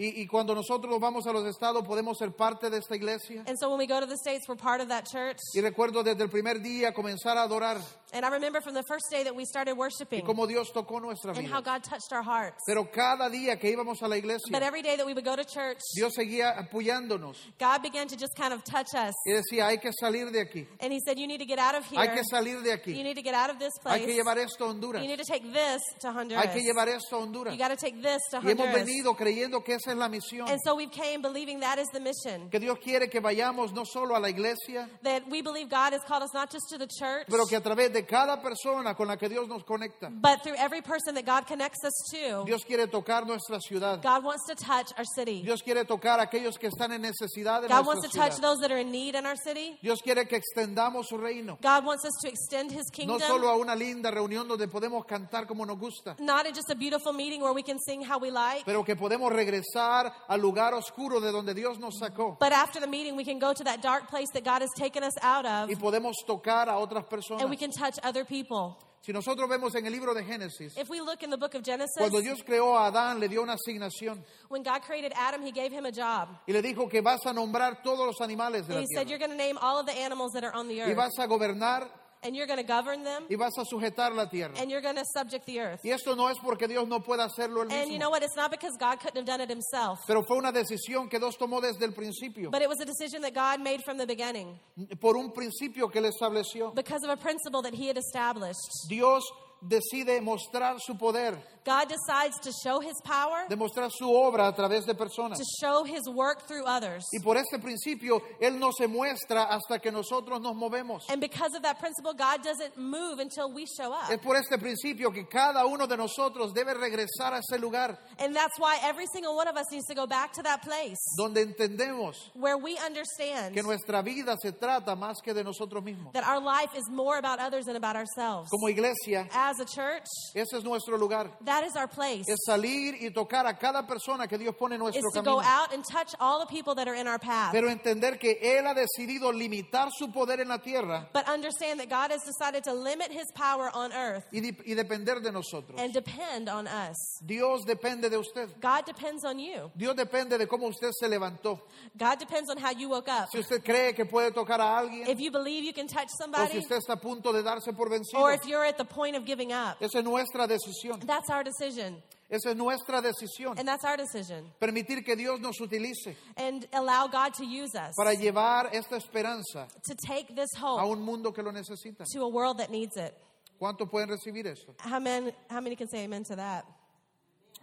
Y, 0.02 0.22
y 0.22 0.26
cuando 0.26 0.54
nosotros 0.54 0.98
vamos 0.98 1.26
a 1.26 1.32
los 1.32 1.44
estados 1.46 1.86
podemos 1.86 2.16
ser 2.16 2.30
parte 2.32 2.70
de 2.70 2.78
esta 2.78 2.96
iglesia. 2.96 3.44
And 3.46 3.58
so 3.58 3.68
when 3.68 3.78
we 3.78 3.86
go 3.86 4.00
to 4.00 4.06
the 4.06 4.16
States, 4.16 4.48
we're 4.48 4.56
part 4.56 4.80
of 4.80 4.88
that 4.88 5.04
church. 5.04 5.36
Y 5.54 5.60
recuerdo 5.60 6.02
desde 6.02 6.22
el 6.22 6.30
primer 6.30 6.62
día 6.62 6.94
comenzar 6.94 7.36
a 7.36 7.42
adorar 7.42 7.76
And 8.14 8.24
I 8.24 8.30
remember 8.30 8.60
from 8.62 8.72
the 8.74 8.82
first 8.88 9.04
day 9.10 9.22
that 9.24 9.36
we 9.36 9.44
started 9.44 9.72
y 9.72 9.78
worshiping 9.78 10.24
cómo 10.24 10.46
Dios 10.48 10.72
tocó 10.72 11.00
nuestra 11.02 11.32
and 11.36 11.46
how 11.46 11.60
vida. 11.60 11.72
God 11.74 11.84
touched 11.84 12.12
our 12.12 12.22
hearts. 12.22 12.56
Pero 12.66 12.90
cada 12.90 13.28
día 13.28 13.58
que 13.60 13.70
íbamos 13.70 14.00
a 14.02 14.08
la 14.08 14.16
But 14.16 14.24
iglesia, 14.24 14.56
every 14.62 14.80
day 14.82 14.96
that 14.96 15.04
we 15.04 15.12
would 15.12 15.24
go 15.24 15.36
to 15.36 15.44
church, 15.44 15.78
Dios 15.94 16.14
seguía 16.16 16.56
apoyándonos 16.58 17.36
God 17.58 17.82
began 17.82 18.08
to 18.08 18.16
just 18.16 18.34
kind 18.36 18.54
of 18.54 18.64
touch 18.64 18.94
us. 18.94 19.14
y 19.26 19.32
decía, 19.32 19.66
hay 19.68 19.78
que 19.78 19.90
salir 19.92 20.30
de 20.32 20.40
aquí, 20.40 20.66
And 20.80 20.92
He 20.92 21.00
said, 21.04 21.18
You 21.18 21.26
need 21.26 21.40
to 21.40 21.46
get 21.46 21.58
out 21.58 21.74
of 21.74 21.84
hay 21.84 22.06
here. 22.06 22.14
que 22.16 22.22
salir 22.24 22.62
de 22.62 22.70
You 22.70 22.74
aquí, 22.76 23.02
need 23.02 23.16
to 23.16 23.22
get 23.22 23.34
out 23.34 23.50
of 23.50 23.58
this 23.58 23.72
hay 23.84 24.00
place. 24.00 24.06
que 24.06 24.14
llevar 24.14 24.38
esto 24.38 24.64
a 24.64 24.68
Honduras, 24.70 25.02
You 25.02 25.08
need 25.08 25.18
to 25.18 25.24
take 25.30 25.44
this 25.52 25.82
to 26.00 26.08
Honduras. 26.08 26.46
hay 26.46 26.52
que 26.54 26.62
llevar 26.62 26.88
esto 26.88 27.16
a 27.16 27.20
Honduras. 27.20 27.52
You 27.52 27.58
got 27.58 27.68
to 27.68 27.76
take 27.76 28.00
this 28.02 28.22
to 28.30 28.38
Y 28.38 28.50
hemos 28.50 28.66
Honduras. 28.66 28.74
venido 28.86 29.14
creyendo 29.14 29.62
que 29.62 29.74
esa 29.74 29.89
es 29.90 29.96
la 29.96 30.08
misión, 30.08 30.48
And 30.48 30.58
so 30.64 30.74
we 30.74 30.86
came 30.88 31.20
believing 31.22 31.60
that 31.60 31.78
is 31.78 31.88
the 31.92 32.00
mission. 32.00 32.48
que 32.50 32.58
Dios 32.60 32.78
quiere 32.82 33.08
que 33.10 33.20
vayamos 33.20 33.72
no 33.72 33.84
solo 33.84 34.14
a 34.16 34.20
la 34.20 34.28
iglesia, 34.28 34.88
That 35.02 35.28
we 35.28 35.42
believe 35.42 35.68
God 35.68 35.92
has 35.92 36.02
called 36.06 36.22
us 36.22 36.32
not 36.34 36.50
just 36.50 36.68
to 36.70 36.78
the 36.78 36.86
church, 36.86 37.26
pero 37.28 37.46
que 37.46 37.56
a 37.56 37.60
través 37.60 37.92
de 37.92 38.04
cada 38.06 38.40
persona 38.40 38.94
con 38.94 39.08
la 39.08 39.16
que 39.16 39.28
Dios 39.28 39.48
nos 39.48 39.62
conecta, 39.64 40.10
but 40.10 40.42
through 40.42 40.56
every 40.56 40.80
person 40.82 41.14
that 41.14 41.24
God 41.26 41.46
connects 41.46 41.84
us 41.84 41.94
to. 42.12 42.44
Dios 42.46 42.64
quiere 42.64 42.86
tocar 42.86 43.26
nuestra 43.26 43.58
ciudad. 43.60 44.02
God 44.02 44.24
wants 44.24 44.46
to 44.46 44.54
touch 44.54 44.92
our 44.96 45.04
city. 45.04 45.42
Dios 45.42 45.62
quiere 45.62 45.84
tocar 45.84 46.18
a 46.20 46.24
aquellos 46.24 46.56
que 46.58 46.68
están 46.68 46.92
en 46.92 47.02
necesidad 47.02 47.62
de 47.62 47.68
God 47.68 47.84
nuestra 47.84 47.86
wants 47.86 48.08
to 48.08 48.16
touch 48.18 48.32
ciudad. 48.34 48.42
those 48.48 48.58
that 48.60 48.70
are 48.70 48.78
in 48.80 48.90
need 48.90 49.14
in 49.14 49.26
our 49.26 49.36
city. 49.36 49.78
Dios 49.82 50.00
quiere 50.02 50.26
que 50.26 50.36
extendamos 50.38 51.06
su 51.06 51.16
reino, 51.18 51.58
God 51.62 51.84
wants 51.84 52.04
us 52.04 52.12
to 52.22 52.28
extend 52.28 52.70
His 52.70 52.84
no 52.86 53.16
kingdom. 53.16 53.20
solo 53.20 53.48
a 53.48 53.56
una 53.56 53.74
linda 53.74 54.10
reunión 54.10 54.46
donde 54.48 54.68
podemos 54.68 55.04
cantar 55.06 55.46
como 55.46 55.64
nos 55.64 55.78
gusta, 55.78 56.16
Not 56.20 56.46
in 56.46 56.54
just 56.54 56.70
a 56.70 56.74
beautiful 56.74 57.12
meeting 57.12 57.40
where 57.40 57.52
we 57.52 57.62
can 57.62 57.78
sing 57.78 58.02
how 58.02 58.18
we 58.18 58.30
like, 58.30 58.64
pero 58.64 58.84
que 58.84 58.94
podemos 58.96 59.32
regresar 59.32 59.79
al 59.80 60.40
lugar 60.40 60.74
oscuro 60.74 61.20
de 61.20 61.32
donde 61.32 61.54
Dios 61.54 61.78
nos 61.78 61.98
sacó 61.98 62.36
but 62.38 62.52
after 62.52 62.80
the 62.80 62.86
meeting 62.86 63.16
we 63.16 63.24
can 63.24 63.38
go 63.38 63.52
to 63.52 63.64
that 63.64 63.80
dark 63.82 64.08
place 64.08 64.28
that 64.32 64.44
God 64.44 64.62
has 64.62 64.70
taken 64.76 65.02
us 65.02 65.14
out 65.22 65.46
of 65.46 65.68
y 65.70 65.74
podemos 65.76 66.14
tocar 66.26 66.68
a 66.68 66.76
otras 66.78 67.04
and 67.04 67.50
we 67.50 67.56
personas. 67.56 67.58
can 67.58 67.70
touch 67.70 67.98
other 68.02 68.24
people. 68.24 68.76
Si 69.02 69.12
nosotros 69.14 69.48
vemos 69.48 69.74
en 69.76 69.86
el 69.86 69.92
libro 69.92 70.12
de 70.12 70.22
Génesis, 70.22 70.76
If 70.76 70.90
we 70.90 71.00
look 71.00 71.22
in 71.22 71.30
the 71.30 71.38
book 71.38 71.54
of 71.54 71.62
Genesis, 71.64 71.96
cuando 71.96 72.20
Dios 72.20 72.42
creó 72.46 72.76
a 72.76 72.90
Adán, 72.90 73.18
le 73.18 73.28
dio 73.28 73.42
una 73.42 73.54
asignación 73.56 74.22
when 74.50 74.62
God 74.62 74.82
created 74.82 75.12
Adam, 75.16 75.40
He 75.42 75.52
gave 75.52 75.72
him 75.72 75.86
a 75.86 75.90
job. 75.90 76.28
y 76.46 76.52
le 76.52 76.60
dijo 76.60 76.86
que 76.90 77.00
vas 77.00 77.24
a 77.24 77.32
nombrar 77.32 77.82
todos 77.82 78.04
los 78.06 78.20
animales 78.20 78.66
de 78.68 78.74
la 78.74 78.80
He 78.82 78.86
said, 78.94 79.06
tierra 79.06 79.08
You're 79.08 79.18
going 79.18 79.30
to 79.30 79.36
name 79.42 79.56
all 79.58 79.80
of 79.80 79.86
the 79.86 79.92
animals 79.98 80.32
that 80.34 80.44
are 80.44 80.54
on 80.54 80.68
the 80.68 80.74
y 80.76 80.80
earth, 80.82 80.96
vas 80.96 81.18
a 81.18 81.26
gobernar 81.26 81.88
and 82.22 82.36
you're 82.36 82.46
going 82.46 82.58
to 82.58 82.66
govern 82.66 83.02
them, 83.02 83.24
y 83.30 83.36
vas 83.36 83.56
a 83.58 83.64
sujetar 83.64 84.14
la 84.14 84.26
tierra. 84.26 84.52
and 84.58 84.70
you're 84.70 84.80
going 84.80 84.96
to 84.96 85.04
subject 85.14 85.46
the 85.46 85.60
earth. 85.60 85.80
Y 85.84 85.90
esto 85.90 86.14
no 86.14 86.28
es 86.28 86.36
porque 86.38 86.68
Dios 86.68 86.86
no 86.86 87.00
pueda 87.00 87.24
hacerlo 87.28 87.62
él 87.64 87.72
And 87.72 87.90
you 87.90 87.98
know 87.98 88.10
what? 88.10 88.22
It's 88.22 88.36
not 88.36 88.50
because 88.50 88.76
God 88.78 89.00
couldn't 89.00 89.16
have 89.16 89.26
done 89.26 89.40
it 89.40 89.48
Himself, 89.48 90.00
pero 90.06 90.22
fue 90.22 90.36
una 90.36 90.52
decisión 90.52 91.08
que 91.10 91.18
Dios 91.18 91.36
tomó 91.36 91.60
desde 91.60 91.84
el 91.84 91.92
principio, 91.92 92.50
but 92.50 92.62
it 92.62 92.68
was 92.68 92.80
a 92.80 92.84
decision 92.84 93.22
that 93.22 93.34
God 93.34 93.60
made 93.60 93.82
from 93.84 93.96
the 93.96 94.06
beginning 94.06 94.58
por 95.00 95.16
un 95.16 95.32
principio 95.32 95.88
que 95.88 96.00
él 96.00 96.10
estableció. 96.10 96.74
because 96.74 97.02
of 97.04 97.10
a 97.10 97.16
principle 97.16 97.62
that 97.62 97.74
He 97.74 97.88
had 97.88 97.96
established. 97.96 98.60
Dios 98.88 99.22
decide 99.62 100.20
mostrar 100.20 100.76
su 100.80 100.96
poder, 100.96 101.36
God 101.62 101.88
decides 101.88 102.38
to 102.40 102.50
show 102.64 102.80
His 102.80 102.94
power, 103.04 103.46
demostrar 103.48 103.90
su 103.92 104.06
obra 104.10 104.48
a 104.48 104.52
través 104.56 104.86
de 104.86 104.94
personas. 104.94 105.36
to 105.38 105.44
show 105.60 105.84
His 105.84 106.08
work 106.08 106.46
through 106.48 106.64
others. 106.66 107.04
Y 107.12 107.20
por 107.22 107.36
este 107.36 107.58
principio, 107.60 108.22
Él 108.40 108.58
no 108.58 108.70
se 108.72 108.86
muestra 108.86 109.44
hasta 109.44 109.78
que 109.78 109.90
nosotros 109.92 110.40
nos 110.40 110.56
movemos. 110.56 111.02
And 111.10 111.20
because 111.20 111.54
of 111.54 111.62
that 111.62 111.78
principle, 111.78 112.14
God 112.14 112.42
doesn't 112.42 112.78
move 112.78 113.18
until 113.20 113.52
we 113.52 113.66
show 113.66 113.92
Es 114.08 114.14
up. 114.16 114.22
por 114.22 114.36
este 114.36 114.56
principio 114.58 115.10
que 115.12 115.26
cada 115.28 115.66
uno 115.66 115.86
de 115.86 115.98
nosotros 115.98 116.54
debe 116.54 116.72
regresar 116.72 117.34
a 117.34 117.38
ese 117.40 117.60
lugar 117.60 117.98
And 118.18 118.34
that's 118.34 118.58
why 118.58 118.78
every 118.82 119.06
single 119.12 119.36
one 119.36 119.46
of 119.46 119.56
us 119.56 119.66
needs 119.70 119.86
to 119.88 119.94
go 119.94 120.06
back 120.06 120.32
to 120.32 120.42
that 120.42 120.62
place 120.62 120.96
donde 121.18 121.42
entendemos 121.42 122.14
where 122.34 122.56
we 122.56 122.78
understand 122.78 123.54
que 123.54 123.62
nuestra 123.62 124.02
vida 124.02 124.34
se 124.40 124.52
trata 124.52 124.96
más 124.96 125.16
que 125.22 125.34
de 125.34 125.44
nosotros 125.44 125.84
mismos. 125.84 126.12
that 126.14 126.24
our 126.26 126.40
life 126.40 126.70
is 126.74 126.88
more 126.90 127.18
about 127.18 127.38
others 127.38 127.66
than 127.66 127.76
about 127.76 127.96
ourselves. 127.96 128.48
Como 128.50 128.66
iglesia, 128.68 129.28
As 129.34 129.49
a 129.58 129.64
church, 129.64 130.06
ese 130.34 130.52
es 130.52 130.62
nuestro 130.64 130.96
lugar. 130.96 131.30
that 131.44 131.64
is 131.64 131.74
our 131.76 131.88
place. 131.88 132.28
Es 132.28 132.38
salir 132.46 132.94
y 133.00 133.10
tocar 133.10 133.46
a 133.46 133.54
cada 133.58 133.86
persona 133.86 134.28
que 134.28 134.38
Dios 134.38 134.54
pone 134.56 134.74
en 134.76 134.82
Is 134.82 134.94
nuestro 134.94 135.10
to 135.10 135.22
go 135.22 135.40
out 135.40 135.72
and 135.72 135.82
touch 135.90 136.14
all 136.20 136.40
the 136.40 136.46
people 136.46 136.74
that 136.74 136.86
are 136.86 136.94
in 136.94 137.08
our 137.08 137.18
path. 137.18 137.52
Pero 137.52 137.68
entender 137.68 138.18
que 138.18 138.38
Él 138.42 138.66
ha 138.66 138.74
decidido 138.74 139.32
limitar 139.32 139.88
su 139.96 140.12
poder 140.12 140.40
en 140.40 140.48
la 140.48 140.58
tierra 140.58 141.08
But 141.12 141.28
understand 141.28 141.80
that 141.80 141.88
God 141.88 142.10
has 142.10 142.20
decided 142.22 142.62
to 142.64 142.74
limit 142.74 143.10
his 143.10 143.26
power 143.34 143.70
on 143.74 143.92
earth 143.92 144.24
y, 144.32 144.40
di- 144.40 144.56
y 144.66 144.74
depender 144.74 145.22
de 145.22 145.32
nosotros. 145.32 145.80
and 145.80 145.92
depend 145.92 146.48
on 146.48 146.66
us. 146.66 146.96
Dios 147.24 147.62
depende 147.66 148.10
de 148.10 148.18
usted. 148.18 148.50
God 148.60 148.84
depends 148.84 149.24
on 149.24 149.38
you. 149.38 149.70
Dios 149.76 149.94
depende 149.96 150.38
de 150.38 150.46
cómo 150.46 150.68
usted 150.68 150.90
se 150.92 151.08
levantó. 151.08 151.60
God 151.96 152.18
depends 152.18 152.50
on 152.50 152.58
how 152.58 152.70
you 152.70 152.88
woke 152.90 153.08
up. 153.08 153.28
Si 153.32 153.38
usted 153.38 153.64
cree 153.64 153.94
que 153.94 154.04
puede 154.04 154.32
tocar 154.32 154.60
a 154.60 154.78
alguien 154.78 155.08
If 155.08 155.18
you 155.20 155.30
believe 155.30 155.64
you 155.64 155.72
can 155.72 155.86
touch 155.86 156.08
o 156.08 156.08
si 156.08 156.22
somebody, 156.22 156.58
usted 156.58 156.76
está 156.76 156.94
a 156.94 157.00
punto 157.00 157.32
de 157.32 157.42
darse 157.42 157.72
por 157.74 157.88
vencido, 157.88 158.20
or 158.20 158.32
if 158.32 158.44
you're 158.46 158.64
at 158.64 158.76
the 158.76 158.84
point 158.84 159.16
of 159.16 159.24
giving 159.24 159.39
up, 159.48 159.76
esa 159.80 159.98
es 159.98 160.04
nuestra 160.04 160.46
decisión. 160.46 161.00
that's 161.06 161.30
our 161.30 161.42
decision. 161.42 162.02
Esa 162.30 162.50
es 162.50 162.56
nuestra 162.56 163.02
decisión. 163.02 163.58
And 163.58 163.66
that's 163.66 163.84
our 163.84 163.96
decision. 163.96 164.52
Permitir 164.60 165.04
que 165.04 165.16
Dios 165.16 165.40
nos 165.40 165.58
utilice 165.60 166.14
And 166.36 166.64
allow 166.72 167.08
God 167.08 167.34
to 167.34 167.44
use 167.44 167.74
us 167.74 167.94
para 167.96 168.14
llevar 168.14 168.70
esta 168.72 168.96
esperanza 168.96 169.66
to 169.84 169.94
take 170.06 170.36
this 170.36 170.50
hope 170.56 170.80
a 170.80 170.86
un 170.86 171.02
mundo 171.02 171.32
que 171.32 171.42
lo 171.42 171.50
necesita. 171.50 172.04
to 172.12 172.20
a 172.20 172.28
world 172.28 172.58
that 172.58 172.70
needs 172.70 172.96
it. 172.96 173.14
¿Cuántos 173.60 173.90
pueden 173.90 174.08
recibir 174.08 174.46
eso? 174.46 174.74
How 174.78 175.00
many, 175.00 175.32
how 175.50 175.60
many 175.60 175.74
can 175.76 175.88
say 175.88 176.04
amen 176.04 176.22
to 176.24 176.36
that? 176.36 176.64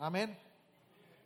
Amén. 0.02 0.36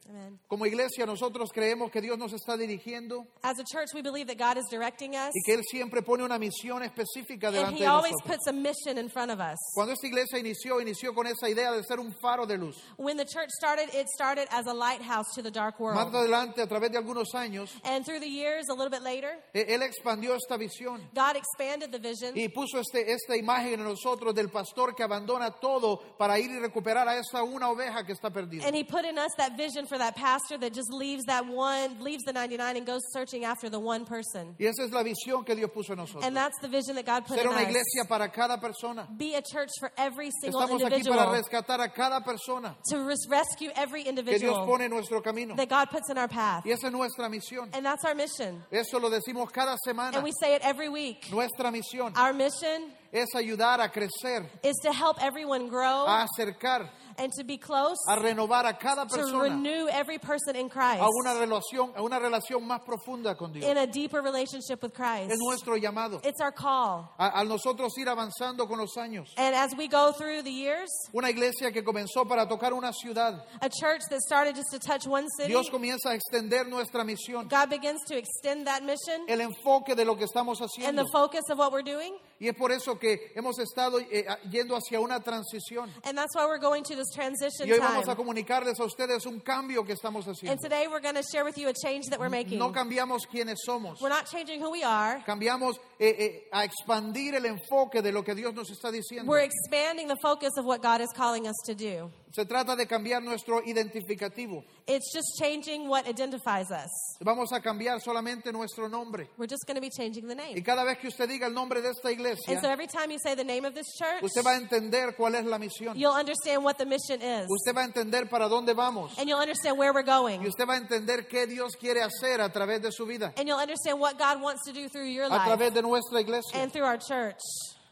Amen. 0.10 0.40
Como 0.48 0.66
iglesia 0.66 1.06
nosotros 1.06 1.50
creemos 1.54 1.92
que 1.92 2.02
Dios 2.02 2.18
nos 2.18 2.34
está 2.34 2.58
dirigiendo 2.58 3.28
As 3.44 3.60
a 3.60 3.64
church, 3.64 3.94
we 3.94 4.02
believe 4.02 4.28
that 4.28 4.38
God 4.38 4.58
is 4.58 4.66
directing 4.70 5.16
us, 5.16 5.32
y 5.34 5.42
que 5.46 5.54
Él 5.54 5.62
siempre 5.70 6.02
pone 6.02 6.24
una 6.24 6.38
misión 6.40 6.82
específica 6.84 7.48
and 7.48 7.56
delante 7.56 7.78
He 7.78 7.80
de 7.84 7.88
always 7.88 8.12
nosotros. 8.14 8.38
puts 8.38 8.48
a 8.48 8.54
mission 8.54 8.98
in 8.98 9.10
front 9.10 9.32
of 9.32 9.40
us. 9.40 9.58
Cuando 9.76 9.94
esta 9.94 10.08
iglesia 10.08 10.40
inició, 10.40 10.82
inició 10.82 11.14
con 11.14 11.28
esa 11.28 11.48
idea 11.50 11.72
de 11.72 11.84
ser 11.84 12.00
un 12.00 12.14
faro 12.22 12.46
de 12.46 12.58
luz. 12.58 12.76
When 12.98 13.16
the 13.18 13.26
church 13.26 13.50
started, 13.52 13.90
it 13.94 14.08
started 14.10 14.48
as 14.52 14.66
a 14.68 14.74
lighthouse 14.74 15.28
to 15.36 15.42
the 15.44 15.52
dark 15.52 15.76
Más 15.78 15.96
world. 15.96 16.16
adelante, 16.16 16.62
a 16.62 16.68
través 16.68 16.92
de 16.92 16.98
algunos 16.98 17.34
años, 17.36 17.72
And 17.84 18.04
through 18.04 18.20
the 18.22 18.30
years, 18.30 18.66
a 18.70 18.74
little 18.74 18.90
bit 18.90 19.04
later, 19.04 19.38
eh, 19.54 19.66
Él 19.70 19.82
expandió 19.84 20.36
esta 20.36 20.58
visión 20.58 21.02
God 21.14 21.36
expanded 21.38 21.92
the 21.92 22.00
vision 22.00 22.36
y 22.38 22.50
puso 22.50 22.80
este, 22.80 23.12
esta 23.14 23.38
imagen 23.38 23.74
en 23.80 23.84
nosotros 23.84 24.34
del 24.34 24.50
pastor 24.50 24.96
que 24.96 25.04
abandona 25.04 25.52
todo 25.52 26.00
para 26.18 26.40
ir 26.40 26.50
y 26.52 26.60
recuperar 26.60 27.08
a 27.08 27.18
esa 27.18 27.44
una 27.44 27.70
oveja 27.70 28.04
que 28.06 28.14
está 28.14 28.32
perdida. 28.32 28.66
and 28.66 28.76
He 28.76 28.84
put 28.84 29.06
in 29.06 29.18
us 29.18 29.32
that 29.38 29.56
vision 29.56 29.86
for 29.92 29.98
that 29.98 30.16
pastor 30.16 30.58
that 30.58 30.74
just 30.74 30.92
leaves 30.94 31.26
that 31.26 31.46
one, 31.46 32.00
leaves 32.00 32.24
the 32.24 32.32
99 32.32 32.78
and 32.78 32.86
goes 32.86 33.02
searching 33.12 33.44
after 33.44 33.70
the 33.70 33.80
one 33.80 34.06
person. 34.06 34.56
Y 34.58 34.66
esa 34.68 34.84
es 34.84 34.92
la 34.92 35.04
visión 35.04 35.46
que 35.46 35.54
Dios 35.56 35.70
puso 35.76 35.92
en 35.92 35.98
nosotros. 35.98 36.24
And 36.24 36.36
that's 36.36 36.58
the 36.62 36.70
vision 36.70 36.96
that 36.96 37.06
God 37.06 37.26
put 37.26 37.36
Ser 37.38 37.44
in 37.46 37.50
una 37.52 37.62
us. 37.62 37.68
iglesia 37.68 38.06
para 38.08 38.30
cada 38.30 38.58
persona. 38.58 39.08
Be 39.18 39.36
a 39.36 39.42
church 39.42 39.70
for 39.80 39.92
every 39.98 40.32
single 40.42 40.62
Estamos 40.62 40.82
aquí 40.82 41.04
para 41.08 41.30
rescatar 41.32 41.82
a 41.82 41.90
cada 41.90 42.22
persona 42.22 42.76
To 42.90 43.04
res- 43.04 43.28
rescue 43.30 43.70
every 43.76 44.04
individual. 44.04 44.32
que 44.32 44.40
Dios 44.40 44.52
individual 44.56 44.68
pone 44.68 44.86
en 44.86 44.92
nuestro 44.92 45.22
camino. 45.22 45.56
that 45.58 45.68
God 45.70 45.90
puts 45.90 46.10
in 46.10 46.18
our 46.18 46.30
path. 46.30 46.66
Y 46.66 46.72
esa 46.72 46.88
es 46.88 46.94
nuestra 46.94 47.28
misión. 47.30 47.70
And 47.74 47.86
that's 47.86 48.06
our 48.06 48.16
mission. 48.16 48.64
Eso 48.72 48.98
lo 49.00 49.10
decimos 49.10 49.52
cada 49.52 49.76
semana. 49.86 50.16
And 50.16 50.24
we 50.24 50.32
say 50.40 50.56
it 50.56 50.62
every 50.64 50.88
week. 50.90 51.28
Nuestra 51.32 51.72
misión 51.72 52.16
Our 52.16 52.34
mission 52.34 52.92
es 53.12 53.28
ayudar 53.36 53.82
a 53.84 53.90
crecer, 53.90 54.46
is 54.64 54.78
to 54.84 54.94
help 54.94 55.22
everyone 55.22 55.68
grow 55.68 56.06
a 56.08 56.26
acercar, 56.26 56.90
and 57.22 57.32
to 57.34 57.44
be 57.44 57.58
close, 57.58 57.98
a 58.10 58.18
renovar 58.18 58.68
a 58.68 58.74
cada 58.74 59.06
to 59.06 59.40
renew 59.40 59.88
every 59.90 60.18
person 60.18 60.56
in 60.56 60.70
Christ 60.70 61.02
a 61.02 61.08
una 61.08 61.36
relación, 61.36 61.94
a 61.96 62.02
una 62.02 62.20
relación 62.20 62.64
más 62.64 62.82
profunda 62.84 63.38
con 63.38 63.54
Dios. 63.54 63.66
in 63.66 63.78
a 63.78 63.86
deeper 63.86 64.22
relationship 64.22 64.82
with 64.82 64.94
Christ. 64.94 65.32
Es 65.32 65.38
nuestro 65.40 65.78
llamado. 65.78 66.20
It's 66.26 66.42
our 66.42 66.52
call. 66.52 67.14
A, 67.20 67.42
a 67.42 67.44
nosotros 67.44 67.94
ir 67.98 68.08
avanzando 68.08 68.68
con 68.68 68.80
los 68.80 68.96
años. 68.98 69.28
And 69.38 69.56
as 69.56 69.76
we 69.78 69.88
go 69.88 70.12
through 70.12 70.42
the 70.42 70.52
years, 70.52 70.90
Una 71.14 71.30
iglesia 71.30 71.72
que 71.72 71.84
comenzó 71.84 72.28
para 72.28 72.48
tocar 72.48 72.74
una 72.74 72.92
ciudad. 72.92 73.44
a 73.62 73.70
church 73.70 74.02
that 74.10 74.20
started 74.22 74.56
just 74.56 74.72
to 74.72 74.80
touch 74.80 75.06
one 75.06 75.28
city, 75.38 75.50
Dios 75.50 75.70
comienza 75.70 76.12
a 76.12 76.18
extender 76.18 76.68
nuestra 76.68 77.04
misión, 77.04 77.48
God 77.48 77.70
begins 77.70 78.02
to 78.08 78.18
extend 78.18 78.66
that 78.68 78.84
mission 78.84 79.26
el 79.30 79.42
enfoque 79.42 79.96
de 79.96 80.06
lo 80.06 80.16
que 80.16 80.26
estamos 80.26 80.60
and 80.84 80.98
the 80.98 81.08
focus 81.12 81.44
of 81.50 81.58
what 81.58 81.72
we're 81.72 81.84
doing. 81.84 82.18
Y 82.42 82.48
es 82.48 82.56
por 82.56 82.72
eso 82.72 82.98
que 82.98 83.32
hemos 83.36 83.60
estado 83.60 84.00
eh, 84.00 84.26
yendo 84.50 84.76
hacia 84.76 85.00
una 85.00 85.20
transición. 85.22 85.92
And 86.04 86.18
that's 86.18 86.36
why 86.36 86.46
we're 86.48 86.58
going 86.60 86.82
to 86.86 86.96
this 86.96 87.12
transition 87.14 87.68
Y 87.68 87.72
hoy 87.74 87.78
vamos 87.78 88.02
a 88.08 88.16
time. 88.16 88.18
comunicarles 88.18 88.80
a 88.80 88.84
ustedes 88.84 89.28
un 89.28 89.40
cambio 89.42 89.86
que 89.86 89.94
estamos 89.94 90.26
And 90.26 90.36
haciendo. 90.36 90.60
today 90.60 90.88
we're 90.88 91.00
going 91.02 91.14
to 91.14 91.22
share 91.32 91.46
with 91.46 91.56
you 91.60 91.68
a 91.70 91.74
change 91.74 92.08
that 92.10 92.20
we're 92.20 92.30
making. 92.32 92.58
No 92.58 92.72
cambiamos 92.72 93.28
quiénes 93.28 93.58
somos. 93.64 94.02
We're 94.02 94.10
not 94.10 94.26
changing 94.26 94.60
who 94.60 94.72
we 94.72 94.84
are. 94.84 95.24
Cambiamos 95.24 95.76
eh, 96.04 96.16
eh, 96.18 96.48
a 96.52 96.64
expandir 96.64 97.36
el 97.36 97.46
enfoque 97.46 98.02
de 98.02 98.12
lo 98.12 98.24
que 98.24 98.34
Dios 98.34 98.56
nos 98.56 98.72
está 98.72 98.92
diciendo. 98.92 99.30
We're 99.30 99.46
expanding 99.46 100.08
the 100.08 100.18
focus 100.20 100.50
of 100.58 100.66
what 100.66 100.82
God 100.82 101.00
is 101.00 101.10
calling 101.16 101.46
us 101.48 101.56
to 101.68 101.76
do. 101.76 102.10
Se 102.34 102.46
trata 102.46 102.76
de 102.78 102.88
cambiar 102.88 103.22
nuestro 103.22 103.62
identificativo. 103.64 104.64
It's 104.88 105.14
just 105.14 105.38
changing 105.38 105.90
what 105.90 106.08
identifies 106.08 106.72
us. 106.72 106.90
Vamos 107.22 107.52
a 107.52 107.60
cambiar 107.60 108.00
solamente 108.00 108.52
nuestro 108.54 108.88
nombre. 108.88 109.28
We're 109.38 109.48
just 109.48 109.66
going 109.68 109.76
to 109.76 109.82
be 109.82 109.90
changing 109.90 110.28
the 110.28 110.36
Y 110.36 110.54
name. 110.54 110.64
cada 110.64 110.84
vez 110.86 110.98
que 110.98 111.10
usted 111.10 111.28
diga 111.30 111.48
el 111.48 111.54
nombre 111.54 111.82
de 111.82 111.90
esta 111.90 112.08
And 112.08 112.18
so 112.18 112.22
iglesia, 112.22 112.70
every 112.72 112.88
time 112.88 113.12
you 113.12 113.20
say 113.20 113.36
the 113.36 113.44
name 113.44 113.66
of 113.66 113.76
this 113.76 113.86
church, 113.98 114.24
usted 114.24 114.44
va 114.44 114.52
a 114.52 114.56
entender 114.56 115.14
cuál 115.16 115.36
es 115.36 115.46
la 115.46 115.58
misión. 115.60 115.96
you'll 115.96 116.14
understand 116.16 116.64
what 116.64 116.78
the 116.78 116.86
mission 116.86 117.22
is. 117.22 117.48
Usted 117.50 117.76
va 117.76 117.82
a 117.82 117.86
entender 117.86 118.30
para 118.30 118.48
dónde 118.48 118.74
vamos. 118.74 119.18
And 119.20 119.28
you'll 119.28 119.42
understand 119.42 119.78
where 119.78 119.94
we're 119.94 120.02
going. 120.02 120.42
Y 120.42 120.48
usted 120.48 120.66
va 120.68 120.76
a 120.76 120.78
entender 120.78 121.28
qué 121.28 121.48
Dios 121.48 121.76
quiere 121.76 122.02
hacer 122.02 122.40
a 122.42 122.50
través 122.50 122.82
de 122.82 122.92
su 122.92 123.06
vida, 123.06 123.34
And 123.38 123.48
you'll 123.48 123.60
understand 123.60 124.00
what 124.00 124.18
God 124.18 124.42
wants 124.42 124.64
to 124.66 124.74
do 124.74 124.88
through 124.88 125.10
your 125.10 125.26
a 125.26 125.30
life 125.30 125.48
través 125.48 125.74
de 125.74 125.82
nuestra 125.92 126.22
iglesia. 126.22 126.60
and 126.62 126.72
through 126.72 126.86
our 126.86 126.98
church. 126.98 127.40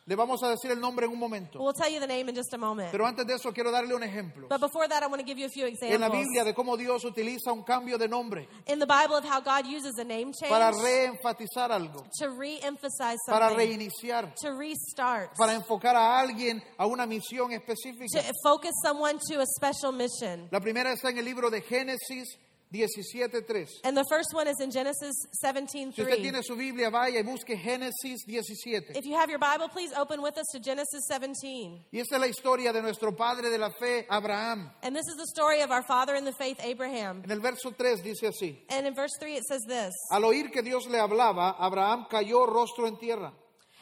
Le 0.05 0.15
vamos 0.15 0.41
a 0.41 0.49
decir 0.49 0.71
el 0.71 0.79
nombre 0.79 1.05
en 1.05 1.11
un 1.11 1.19
momento. 1.19 1.59
We'll 1.61 1.71
tell 1.71 1.91
you 1.91 1.99
the 1.99 2.07
name 2.07 2.29
in 2.29 2.35
just 2.35 2.51
a 2.55 2.57
moment. 2.57 2.89
Pero 2.91 3.05
antes 3.05 3.27
de 3.27 3.35
eso 3.35 3.51
quiero 3.53 3.69
darle 3.69 3.93
un 3.93 4.01
ejemplo. 4.01 4.47
But 4.49 4.59
before 4.59 4.87
that, 4.87 5.03
I 5.03 5.05
want 5.05 5.19
to 5.19 5.23
give 5.23 5.37
you 5.37 5.45
a 5.45 5.49
few 5.49 5.67
En 5.67 5.73
la 5.79 5.85
examples. 6.07 6.11
Biblia 6.25 6.43
de 6.45 6.53
cómo 6.55 6.75
Dios 6.77 7.05
utiliza 7.05 7.51
un 7.53 7.61
cambio 7.61 7.99
de 7.99 8.07
nombre 8.07 8.47
In 8.65 8.79
the 8.79 8.87
Bible 8.87 9.15
of 9.17 9.23
how 9.23 9.39
God 9.39 9.67
uses 9.67 9.99
a 9.99 10.03
name 10.03 10.31
para 10.49 10.71
change 10.71 10.81
reenfatizar 10.83 11.71
algo, 11.71 12.03
to 12.17 12.27
re-emphasize 12.31 13.19
para 13.27 13.49
something, 13.49 13.67
reiniciar, 13.77 14.33
to 14.41 14.51
restart, 14.53 15.35
para 15.37 15.53
enfocar 15.53 15.95
a 15.95 16.19
alguien 16.19 16.59
a 16.79 16.87
una 16.87 17.05
misión 17.05 17.51
específica. 17.51 18.19
to 18.19 18.33
focus 18.43 18.71
someone 18.83 19.19
to 19.29 19.39
a 19.39 19.45
special 19.45 19.91
mission. 19.91 20.47
La 20.49 20.59
primera 20.59 20.91
está 20.91 21.11
en 21.11 21.19
el 21.19 21.25
libro 21.25 21.51
de 21.51 21.61
Génesis 21.61 22.35
17.3. 22.71 23.67
And 23.83 23.97
the 23.97 24.05
first 24.09 24.33
one 24.33 24.47
is 24.47 24.59
in 24.59 24.69
Genesis 24.71 25.15
Si 25.31 25.47
usted 25.47 25.67
17:3. 25.95 26.21
tiene 26.21 26.43
su 26.43 26.55
Biblia, 26.55 26.89
vaya 26.89 27.19
y 27.19 27.23
busque 27.23 27.57
Génesis 27.57 28.19
17. 28.27 28.95
If 28.95 29.05
you 29.05 29.15
have 29.15 29.29
your 29.29 29.39
Bible, 29.39 29.67
please 29.69 29.91
open 29.93 30.21
with 30.21 30.37
us 30.37 30.45
to 30.53 30.59
Genesis 30.59 31.05
17. 31.07 31.85
Y 31.91 31.99
esta 31.99 32.15
es 32.15 32.21
la 32.21 32.27
historia 32.27 32.71
de 32.71 32.81
nuestro 32.81 33.11
padre 33.15 33.49
de 33.49 33.57
la 33.57 33.71
fe, 33.71 34.05
Abraham. 34.09 34.71
And 34.83 34.95
this 34.95 35.07
is 35.07 35.15
the 35.17 35.27
story 35.27 35.61
of 35.61 35.71
our 35.71 35.83
father 35.83 36.15
in 36.15 36.25
the 36.25 36.33
faith, 36.33 36.59
Abraham. 36.63 37.21
En 37.23 37.31
el 37.31 37.39
verso 37.39 37.71
3 37.71 38.03
dice 38.03 38.27
así. 38.27 38.57
And 38.69 38.85
in 38.85 38.93
verse 38.93 39.13
3 39.19 39.35
it 39.35 39.43
says 39.45 39.63
this 39.67 39.93
Al 40.11 40.21
oír 40.23 40.51
que 40.51 40.61
Dios 40.61 40.87
le 40.87 40.99
hablaba, 40.99 41.55
Abraham 41.59 42.05
cayó 42.09 42.45
rostro 42.45 42.87
en 42.87 42.97
tierra. 42.97 43.33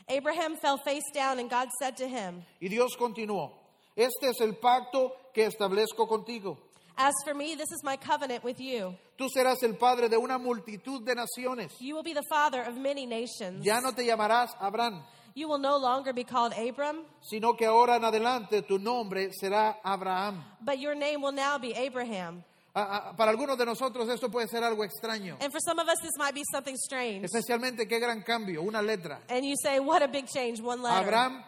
Abraham 0.10 0.56
fell 0.56 0.78
face 0.78 1.04
down, 1.14 1.40
and 1.40 1.50
God 1.50 1.68
said 1.80 1.98
to 1.98 2.08
him, 2.08 2.46
Y 2.62 2.70
Dios 2.70 2.96
continuó, 2.98 3.52
este 3.96 4.30
es 4.30 4.40
el 4.40 4.54
pacto 4.54 5.12
que 5.34 5.46
establezco 5.46 6.08
contigo. 6.08 6.58
As 6.98 7.14
for 7.24 7.34
me, 7.36 7.56
this 7.56 7.72
is 7.72 7.84
my 7.84 7.96
covenant 7.96 8.44
with 8.44 8.60
you. 8.60 8.96
Tú 9.18 9.28
serás 9.30 9.62
el 9.64 9.76
padre 9.76 10.10
de 10.10 10.18
una 10.18 10.38
multitud 10.40 11.04
de 11.06 11.14
naciones. 11.16 11.72
You 11.80 11.96
will 11.96 12.04
be 12.04 12.14
the 12.14 12.24
father 12.30 12.62
of 12.64 12.76
many 12.76 13.06
nations. 13.06 13.64
Ya 13.66 13.80
no 13.80 13.92
te 13.92 14.04
llamarás 14.04 14.50
Abraham, 14.60 15.04
You 15.36 15.48
will 15.48 15.60
no 15.60 15.78
longer 15.78 16.14
be 16.14 16.24
called 16.24 16.54
Abram, 16.54 17.04
sino 17.22 17.54
que 17.54 17.68
ahora 17.68 17.98
en 17.98 18.04
adelante 18.06 18.64
tu 18.64 18.80
nombre 18.80 19.30
será 19.40 19.76
Abraham. 19.84 20.44
but 20.62 20.80
your 20.80 20.96
name 20.96 21.22
will 21.22 21.32
now 21.32 21.60
be 21.60 21.74
Abraham. 21.74 22.44
Ah, 22.74 23.10
ah, 23.10 23.14
para 23.16 23.32
algunos 23.32 23.58
de 23.58 23.66
nosotros 23.66 24.08
esto 24.10 24.30
puede 24.30 24.48
ser 24.48 24.64
algo 24.64 24.84
extraño, 24.84 25.38
And 25.40 25.52
for 25.52 25.60
some 25.60 25.80
of 25.80 25.88
us, 25.88 25.98
this 26.02 26.12
might 26.18 26.34
be 26.34 26.44
something 26.52 26.76
strange. 26.76 27.24
especialmente 27.26 27.88
qué 27.88 28.00
gran 28.00 28.24
cambio, 28.24 28.62
una 28.64 28.82
letra. 28.82 29.20
And 29.30 29.46
you 29.46 29.56
say, 29.62 29.80
What 29.80 30.02
a 30.02 30.08
big 30.08 30.28
change, 30.28 30.60
one 30.62 30.82
letter. 30.82 31.04
Abraham, 31.08 31.44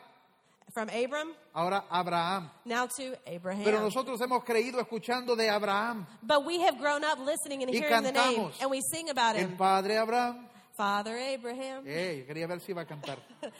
From 0.74 0.88
Abram, 0.90 1.34
ahora 1.54 1.84
Abraham. 1.92 2.50
now 2.66 2.86
to 2.86 3.16
Abraham. 3.26 3.64
Pero 3.64 3.80
nosotros 3.82 4.22
hemos 4.22 4.44
creído 4.44 4.80
escuchando 4.80 5.36
de 5.36 5.50
Abraham, 5.50 6.06
But 6.22 6.46
we 6.46 6.60
have 6.62 6.78
grown 6.78 7.04
up 7.04 7.18
listening 7.20 7.64
and 7.64 7.72
Y 7.74 7.80
hearing 7.80 8.04
the 8.04 8.12
name, 8.12 8.52
and 8.62 8.70
we 8.70 8.82
sing 8.82 9.10
about 9.10 9.36
el 9.36 9.48
padre 9.58 9.98
Abraham. 9.98 10.46
Father 10.78 11.18
Abraham. 11.18 11.84
Eh, 11.86 12.24
quería 12.28 12.48
ver 12.48 12.62
si 12.62 12.72
iba 12.72 12.84
a 12.84 12.86
cantar. 12.86 13.18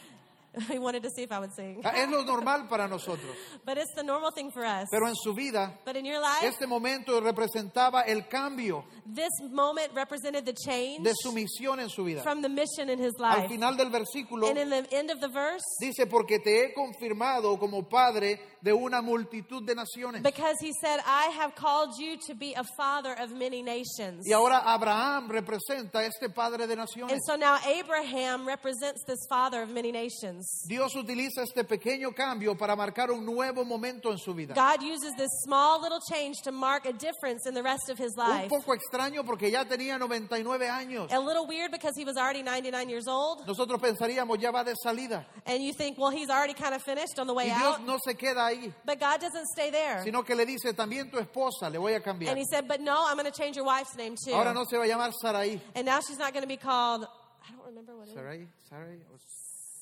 we 0.70 0.80
wanted 0.80 1.04
to 1.04 1.10
see 1.10 1.24
if 1.24 1.32
I 1.32 1.40
would 1.40 1.54
sing. 1.54 1.82
Ah, 1.86 1.92
Es 1.96 2.10
lo 2.10 2.24
normal 2.26 2.68
para 2.68 2.88
nosotros, 2.88 3.36
But 3.66 3.78
it's 3.78 3.94
the 3.96 4.04
normal 4.04 4.32
thing 4.32 4.52
for 4.52 4.66
us. 4.66 4.88
pero 4.92 5.08
en 5.08 5.16
su 5.16 5.34
vida 5.34 5.78
But 5.86 5.96
in 5.96 6.06
your 6.06 6.20
life, 6.20 6.44
este 6.44 6.66
momento 6.68 7.20
representaba 7.22 8.02
el 8.08 8.28
cambio 8.28 8.84
this 9.06 9.30
moment 9.52 9.92
represented 9.96 10.46
the 10.46 10.54
change 10.54 11.04
de 11.04 11.14
su 11.16 11.32
misión 11.32 11.80
en 11.80 11.90
su 11.90 12.04
vida. 12.04 12.22
from 12.24 12.42
the 12.42 12.50
mission 12.50 12.90
in 12.90 13.00
his 13.00 13.14
Al 13.20 13.40
life. 13.42 13.50
final 13.50 13.76
del 13.78 13.90
versículo 13.90 14.48
And 14.48 14.58
in 14.58 14.70
the 14.70 14.88
end 14.96 15.12
of 15.12 15.20
the 15.20 15.28
verse, 15.30 15.64
dice, 15.82 16.06
porque 16.08 16.40
te 16.40 16.64
he 16.66 16.74
confirmado 16.74 17.58
como 17.60 17.84
padre 17.88 18.40
de 18.62 18.74
una 18.74 19.02
multitud 19.02 19.64
de 19.66 19.76
naciones. 19.76 20.22
because 20.24 20.56
he 20.62 20.72
said, 20.82 21.00
I 21.06 21.28
have 21.38 21.56
called 21.56 21.94
you 22.00 22.18
to 22.28 22.36
be 22.36 22.54
a 22.56 22.64
father 22.76 23.14
of 23.20 23.32
many 23.32 23.62
nations. 23.62 24.26
Y 24.28 24.34
ahora 24.34 24.62
Abraham 24.66 25.30
representa 25.30 26.04
este 26.06 26.30
padre 26.34 26.66
de 26.68 26.74
And 26.74 26.82
naciones. 26.82 27.20
so 27.26 27.36
now 27.36 27.58
Abraham 27.66 28.48
represents 28.48 29.04
this 29.06 29.20
father 29.30 29.62
of 29.62 29.70
many 29.70 29.92
nations. 29.92 30.48
Dios 30.68 30.96
utiliza 30.96 31.42
este 31.44 31.64
pequeño 31.64 32.14
cambio 32.14 32.56
para 32.58 32.76
marcar 32.76 33.12
un 33.12 33.26
nuevo 33.26 33.64
momento 33.66 34.12
en 34.12 34.18
su 34.18 34.34
vida. 34.34 34.54
God 34.54 34.84
uses 34.84 35.14
this 35.18 35.30
small 35.44 35.82
little 35.82 36.00
change 36.12 36.42
to 36.44 36.52
mark 36.52 36.86
a 36.86 36.94
difference 36.94 37.48
in 37.48 37.54
the 37.54 37.64
rest 37.64 37.90
of 37.90 37.98
his 37.98 38.14
Un 38.18 38.28
life. 38.30 38.50
poco 38.50 38.74
extraño 38.74 39.26
porque 39.26 39.50
ya 39.50 39.64
tenía 39.66 39.98
99 39.98 40.70
años. 40.70 41.12
A 41.12 41.20
little 41.20 41.48
weird 41.48 41.72
because 41.72 41.96
he 41.98 42.04
was 42.06 42.18
already 42.18 42.44
99 42.44 42.90
years 42.90 43.08
old. 43.08 43.46
Nosotros 43.48 43.80
pensaríamos 43.82 44.38
ya 44.40 44.52
va 44.52 44.64
de 44.64 44.76
salida. 44.84 45.26
And 45.46 45.64
you 45.64 45.74
think, 45.74 45.98
well, 45.98 46.12
he's 46.12 46.30
already 46.30 46.54
kind 46.54 46.74
of 46.76 46.82
finished 46.84 47.18
on 47.20 47.28
the 47.28 47.34
way 47.34 47.48
Y 47.50 47.58
Dios 47.58 47.80
out. 47.80 47.86
no 47.86 47.98
se 48.04 48.14
queda 48.16 48.46
ahí, 48.46 48.72
But 48.86 49.00
God 49.00 49.20
doesn't 49.22 49.48
stay 49.48 49.72
there. 49.72 50.02
sino 50.04 50.24
que 50.24 50.36
le 50.36 50.46
dice 50.46 50.74
también 50.74 51.10
tu 51.10 51.18
esposa 51.18 51.70
le 51.72 51.78
voy 51.80 51.94
a 51.94 52.02
cambiar. 52.02 52.30
And 52.32 52.38
he 52.38 52.46
said, 52.46 52.68
but 52.68 52.80
no, 52.82 53.06
I'm 53.08 53.18
going 53.18 53.32
to 53.32 53.38
change 53.38 53.56
your 53.56 53.66
wife's 53.66 53.96
name 53.96 54.16
too. 54.16 54.34
Ahora 54.34 54.54
no 54.54 54.66
se 54.66 54.78
va 54.78 54.84
a 54.84 54.88
llamar 54.88 55.12
Sarai. 55.20 55.60
And 55.76 55.86
now 55.86 56.00
she's 56.02 56.18
not 56.20 56.34
going 56.34 56.44
to 56.44 56.48
be 56.48 56.58
called, 56.58 57.06
I 57.48 57.52
don't 57.56 57.66
remember 57.66 57.96
what 57.96 58.08
it 58.08 58.12
is. 58.12 58.16
Sarai, 58.16 58.48
Sarai. 58.70 59.00